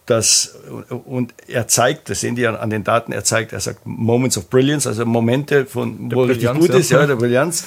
das, 0.07 0.57
und 1.05 1.33
er 1.47 1.69
zeigt, 1.69 2.11
das 2.11 2.21
sehen 2.21 2.35
die 2.35 2.47
an 2.47 2.71
den 2.71 2.83
Daten, 2.83 3.13
er 3.13 3.25
zeigt, 3.25 3.53
er 3.53 3.61
sagt 3.61 3.87
Moments 3.87 4.37
of 4.37 4.51
Brilliance, 4.51 4.89
also 4.89 5.07
Momente, 5.07 5.65
von, 5.67 6.13
wo 6.13 6.25
er 6.25 6.31
richtig 6.31 6.53
gut 6.55 6.71
ist, 6.71 6.91
ja, 6.91 7.07
der 7.07 7.17
Brillanz. 7.17 7.65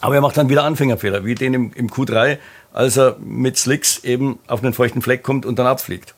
Aber 0.00 0.14
er 0.14 0.22
macht 0.22 0.38
dann 0.38 0.48
wieder 0.48 0.64
Anfängerfehler, 0.64 1.24
wie 1.24 1.34
den 1.34 1.52
im, 1.52 1.72
im 1.74 1.90
Q3, 1.90 2.38
als 2.72 2.96
er 2.96 3.16
mit 3.20 3.58
Slicks 3.58 4.02
eben 4.04 4.38
auf 4.46 4.62
einen 4.62 4.72
feuchten 4.72 5.02
Fleck 5.02 5.22
kommt 5.22 5.44
und 5.44 5.58
dann 5.58 5.66
abfliegt. 5.66 6.14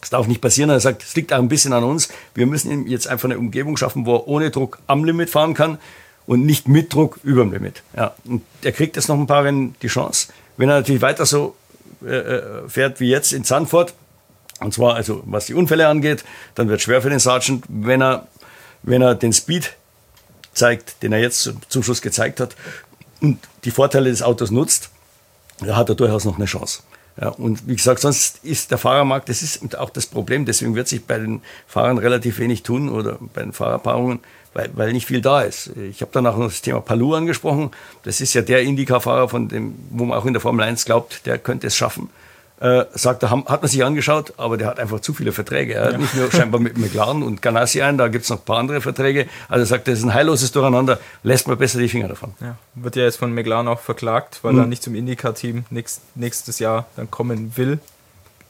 Das 0.00 0.10
darf 0.10 0.26
nicht 0.26 0.40
passieren. 0.40 0.70
Er 0.70 0.80
sagt, 0.80 1.02
es 1.02 1.14
liegt 1.16 1.32
auch 1.32 1.38
ein 1.38 1.48
bisschen 1.48 1.72
an 1.72 1.84
uns. 1.84 2.08
Wir 2.34 2.46
müssen 2.46 2.70
ihm 2.70 2.86
jetzt 2.86 3.08
einfach 3.08 3.24
eine 3.24 3.38
Umgebung 3.38 3.76
schaffen, 3.76 4.06
wo 4.06 4.14
er 4.14 4.28
ohne 4.28 4.50
Druck 4.50 4.78
am 4.86 5.04
Limit 5.04 5.30
fahren 5.30 5.52
kann 5.52 5.78
und 6.26 6.46
nicht 6.46 6.68
mit 6.68 6.94
Druck 6.94 7.18
über 7.22 7.42
dem 7.42 7.52
Limit. 7.52 7.82
Ja, 7.96 8.14
und 8.24 8.42
er 8.62 8.72
kriegt 8.72 8.96
jetzt 8.96 9.08
noch 9.08 9.18
ein 9.18 9.26
paar 9.26 9.44
Rennen 9.44 9.74
die 9.82 9.88
Chance. 9.88 10.28
Wenn 10.56 10.68
er 10.68 10.76
natürlich 10.76 11.02
weiter 11.02 11.26
so 11.26 11.56
äh, 12.04 12.14
äh 12.14 12.68
fährt 12.68 13.00
wie 13.00 13.10
jetzt 13.10 13.32
in 13.32 13.44
Zandvoort, 13.44 13.94
und 14.60 14.72
zwar, 14.72 14.94
also 14.94 15.22
was 15.26 15.46
die 15.46 15.54
Unfälle 15.54 15.88
angeht, 15.88 16.24
dann 16.54 16.68
wird 16.68 16.78
es 16.78 16.84
schwer 16.84 17.02
für 17.02 17.10
den 17.10 17.18
Sergeant, 17.18 17.64
wenn 17.68 18.02
er, 18.02 18.26
wenn 18.82 19.02
er 19.02 19.14
den 19.14 19.32
Speed 19.32 19.74
zeigt, 20.54 21.02
den 21.02 21.12
er 21.12 21.20
jetzt 21.20 21.52
zum 21.68 21.82
Schluss 21.82 22.02
gezeigt 22.02 22.40
hat, 22.40 22.56
und 23.20 23.38
die 23.64 23.70
Vorteile 23.70 24.10
des 24.10 24.22
Autos 24.22 24.50
nutzt, 24.50 24.90
da 25.60 25.76
hat 25.76 25.88
er 25.88 25.94
durchaus 25.94 26.24
noch 26.24 26.36
eine 26.36 26.46
Chance. 26.46 26.82
Ja, 27.20 27.28
und 27.30 27.66
wie 27.66 27.76
gesagt, 27.76 28.00
sonst 28.00 28.44
ist 28.44 28.70
der 28.70 28.76
Fahrermarkt, 28.76 29.30
das 29.30 29.42
ist 29.42 29.76
auch 29.78 29.88
das 29.88 30.06
Problem, 30.06 30.44
deswegen 30.44 30.74
wird 30.74 30.86
sich 30.86 31.04
bei 31.06 31.18
den 31.18 31.40
Fahrern 31.66 31.96
relativ 31.96 32.38
wenig 32.38 32.62
tun 32.62 32.90
oder 32.90 33.18
bei 33.32 33.42
den 33.42 33.54
Fahrerpaarungen, 33.54 34.20
weil, 34.52 34.70
weil 34.74 34.92
nicht 34.92 35.06
viel 35.06 35.22
da 35.22 35.40
ist. 35.40 35.70
Ich 35.76 36.02
habe 36.02 36.12
dann 36.12 36.26
auch 36.26 36.36
noch 36.36 36.48
das 36.48 36.60
Thema 36.60 36.82
Palou 36.82 37.14
angesprochen. 37.14 37.70
Das 38.02 38.20
ist 38.20 38.34
ja 38.34 38.42
der 38.42 38.62
Indycar-Fahrer, 38.62 39.30
von 39.30 39.48
dem, 39.48 39.76
wo 39.90 40.04
man 40.04 40.18
auch 40.18 40.26
in 40.26 40.34
der 40.34 40.42
Formel 40.42 40.64
1 40.64 40.84
glaubt, 40.84 41.24
der 41.24 41.38
könnte 41.38 41.66
es 41.66 41.76
schaffen. 41.76 42.10
Äh, 42.58 42.86
sagt 42.94 43.22
er, 43.22 43.30
hat 43.30 43.46
man 43.46 43.68
sich 43.68 43.84
angeschaut, 43.84 44.32
aber 44.38 44.56
der 44.56 44.68
hat 44.68 44.78
einfach 44.78 45.00
zu 45.00 45.12
viele 45.12 45.32
Verträge. 45.32 45.74
Er 45.74 45.84
hat 45.86 45.92
ja. 45.92 45.98
nicht 45.98 46.14
nur 46.14 46.30
scheinbar 46.32 46.58
mit 46.58 46.78
McLaren 46.78 47.22
und 47.22 47.42
Ganassi 47.42 47.82
ein, 47.82 47.98
da 47.98 48.08
gibt 48.08 48.24
es 48.24 48.30
noch 48.30 48.38
ein 48.38 48.44
paar 48.46 48.58
andere 48.58 48.80
Verträge. 48.80 49.26
Also 49.50 49.64
er 49.64 49.66
sagt, 49.66 49.88
das 49.88 49.98
ist 49.98 50.04
ein 50.04 50.14
heilloses 50.14 50.52
Durcheinander, 50.52 50.98
lässt 51.22 51.46
man 51.48 51.58
besser 51.58 51.78
die 51.78 51.88
Finger 51.88 52.08
davon. 52.08 52.32
Ja. 52.40 52.56
Wird 52.74 52.96
ja 52.96 53.02
jetzt 53.02 53.16
von 53.16 53.34
McLaren 53.34 53.68
auch 53.68 53.80
verklagt, 53.80 54.38
weil 54.40 54.54
mhm. 54.54 54.60
er 54.60 54.66
nicht 54.68 54.82
zum 54.82 54.94
IndyCar-Team 54.94 55.66
nächst, 55.68 56.00
nächstes 56.14 56.58
Jahr 56.58 56.86
dann 56.96 57.10
kommen 57.10 57.58
will. 57.58 57.78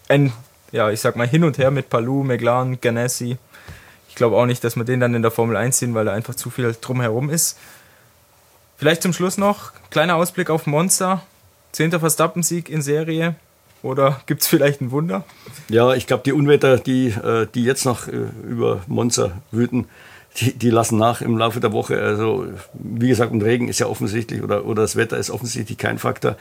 Ein, 0.09 0.33
ja, 0.71 0.89
ich 0.91 1.01
sag 1.01 1.17
mal 1.17 1.27
hin 1.27 1.43
und 1.43 1.59
her 1.59 1.73
mit 1.73 1.89
Palou, 1.89 2.23
McLaren, 2.23 2.81
Ganassi. 2.81 3.39
Ich 4.09 4.15
glaube 4.15 4.37
auch 4.37 4.47
nicht, 4.47 4.63
dass 4.63 4.77
wir 4.77 4.85
den 4.85 5.01
dann 5.01 5.17
in 5.17 5.23
der 5.23 5.33
Formel 5.33 5.57
1 5.57 5.79
sehen, 5.79 5.97
weil 5.97 6.05
da 6.05 6.13
einfach 6.13 6.37
zu 6.37 6.51
viel 6.51 6.77
drumherum 6.81 7.29
ist. 7.29 7.59
Vielleicht 8.77 9.03
zum 9.03 9.13
Schluss 9.13 9.37
noch, 9.37 9.73
kleiner 9.91 10.15
Ausblick 10.15 10.49
auf 10.49 10.67
Monza. 10.67 11.23
Zehnter 11.73 11.99
Verstappen-Sieg 11.99 12.69
in 12.71 12.83
Serie 12.83 13.35
oder 13.83 14.21
gibt 14.27 14.43
es 14.43 14.49
vielleicht 14.49 14.81
ein 14.81 14.91
Wunder? 14.91 15.25
Ja, 15.69 15.95
ich 15.95 16.07
glaube, 16.07 16.23
die 16.25 16.33
Unwetter, 16.33 16.79
die, 16.79 17.09
äh, 17.09 17.47
die 17.55 17.65
jetzt 17.65 17.85
noch 17.85 18.09
äh, 18.09 18.13
über 18.49 18.81
Monza 18.87 19.33
wüten, 19.51 19.87
die, 20.39 20.53
die, 20.53 20.71
lassen 20.71 20.99
nach 20.99 21.23
im 21.23 21.39
Laufe 21.39 21.61
der 21.61 21.73
Woche. 21.73 22.01
Also, 22.01 22.47
wie 22.75 23.09
gesagt, 23.09 23.33
ein 23.33 23.41
Regen 23.41 23.69
ist 23.69 23.79
ja 23.79 23.87
offensichtlich 23.87 24.43
oder, 24.43 24.67
oder 24.67 24.83
das 24.83 24.97
Wetter 24.97 25.17
ist 25.17 25.31
offensichtlich 25.31 25.79
kein 25.79 25.99
Faktor, 25.99 26.37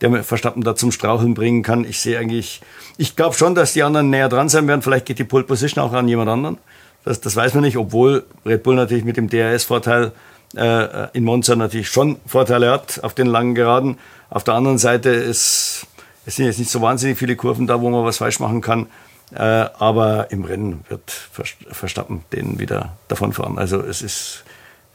der 0.00 0.22
Verstappen 0.22 0.62
da 0.62 0.76
zum 0.76 0.92
Straucheln 0.92 1.34
bringen 1.34 1.62
kann. 1.62 1.84
Ich 1.84 2.00
sehe 2.00 2.18
eigentlich, 2.18 2.60
ich 2.98 3.16
glaube 3.16 3.36
schon, 3.36 3.54
dass 3.54 3.72
die 3.72 3.82
anderen 3.82 4.10
näher 4.10 4.28
dran 4.28 4.48
sein 4.48 4.68
werden. 4.68 4.82
Vielleicht 4.82 5.06
geht 5.06 5.18
die 5.18 5.24
Pole 5.24 5.44
Position 5.44 5.82
auch 5.82 5.92
an 5.92 6.08
jemand 6.08 6.30
anderen. 6.30 6.58
Das, 7.04 7.20
das 7.20 7.36
weiß 7.36 7.54
man 7.54 7.64
nicht, 7.64 7.76
obwohl 7.76 8.24
Red 8.44 8.62
Bull 8.62 8.76
natürlich 8.76 9.04
mit 9.04 9.16
dem 9.16 9.28
DRS-Vorteil 9.28 10.12
äh, 10.56 11.08
in 11.12 11.24
Monza 11.24 11.56
natürlich 11.56 11.88
schon 11.88 12.16
Vorteile 12.26 12.70
hat 12.70 13.02
auf 13.02 13.14
den 13.14 13.26
langen 13.26 13.54
Geraden. 13.54 13.98
Auf 14.30 14.44
der 14.44 14.54
anderen 14.54 14.78
Seite 14.78 15.10
ist 15.10 15.86
es 16.28 16.36
sind 16.36 16.44
jetzt 16.44 16.58
nicht 16.58 16.70
so 16.70 16.82
wahnsinnig 16.82 17.16
viele 17.16 17.36
Kurven 17.36 17.66
da, 17.66 17.80
wo 17.80 17.88
man 17.88 18.04
was 18.04 18.18
falsch 18.18 18.38
machen 18.38 18.60
kann. 18.60 18.86
Äh, 19.34 19.40
aber 19.40 20.30
im 20.30 20.44
Rennen 20.44 20.84
wird 20.90 21.10
Verstappen 21.10 22.22
den 22.32 22.58
wieder 22.58 22.98
davonfahren. 23.08 23.58
Also 23.58 23.80
es 23.80 24.02
ist 24.02 24.44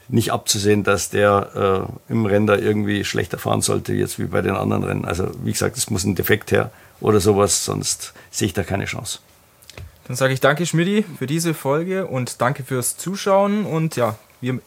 nicht 0.08 0.30
abzusehen, 0.30 0.84
dass 0.84 1.10
der 1.10 1.88
äh, 2.08 2.12
im 2.12 2.26
Rennen 2.26 2.46
da 2.46 2.56
irgendwie 2.56 3.04
schlechter 3.04 3.38
fahren 3.38 3.62
sollte, 3.62 3.94
jetzt 3.94 4.20
wie 4.20 4.26
bei 4.26 4.42
den 4.42 4.54
anderen 4.54 4.84
Rennen. 4.84 5.04
Also 5.04 5.28
wie 5.42 5.50
gesagt, 5.50 5.76
es 5.76 5.90
muss 5.90 6.04
ein 6.04 6.14
Defekt 6.14 6.52
her 6.52 6.70
oder 7.00 7.18
sowas, 7.18 7.64
sonst 7.64 8.14
sehe 8.30 8.46
ich 8.46 8.54
da 8.54 8.62
keine 8.62 8.84
Chance. 8.84 9.18
Dann 10.06 10.14
sage 10.14 10.34
ich 10.34 10.40
danke, 10.40 10.66
Schmidti, 10.66 11.04
für 11.18 11.26
diese 11.26 11.52
Folge 11.52 12.06
und 12.06 12.40
danke 12.40 12.62
fürs 12.62 12.96
Zuschauen. 12.96 13.66
Und 13.66 13.96
ja, 13.96 14.16
wir, 14.40 14.60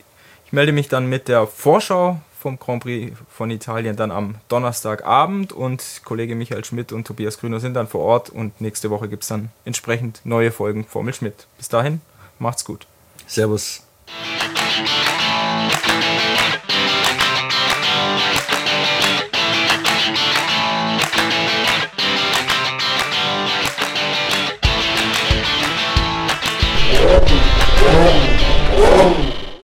ich 0.45 0.51
melde 0.51 0.73
mich 0.73 0.89
dann 0.89 1.07
mit 1.07 1.29
der 1.29 1.47
Vorschau 1.47 2.19
vom 2.39 2.59
Grand 2.59 2.83
Prix 2.83 3.17
von 3.29 3.49
Italien 3.49 3.95
dann 3.95 4.11
am 4.11 4.35
Donnerstagabend 4.47 5.53
und 5.53 6.01
Kollege 6.05 6.35
Michael 6.35 6.63
Schmidt 6.63 6.91
und 6.91 7.07
Tobias 7.07 7.39
Grüner 7.39 7.59
sind 7.59 7.73
dann 7.73 7.87
vor 7.87 8.01
Ort 8.01 8.29
und 8.29 8.61
nächste 8.61 8.89
Woche 8.89 9.09
gibt 9.09 9.23
es 9.23 9.29
dann 9.29 9.49
entsprechend 9.65 10.21
neue 10.23 10.51
Folgen 10.51 10.85
Formel 10.85 11.13
Schmidt. 11.13 11.47
Bis 11.57 11.69
dahin, 11.69 12.01
macht's 12.39 12.65
gut. 12.65 12.85
Servus. 13.25 13.83
Oh, 27.89 28.36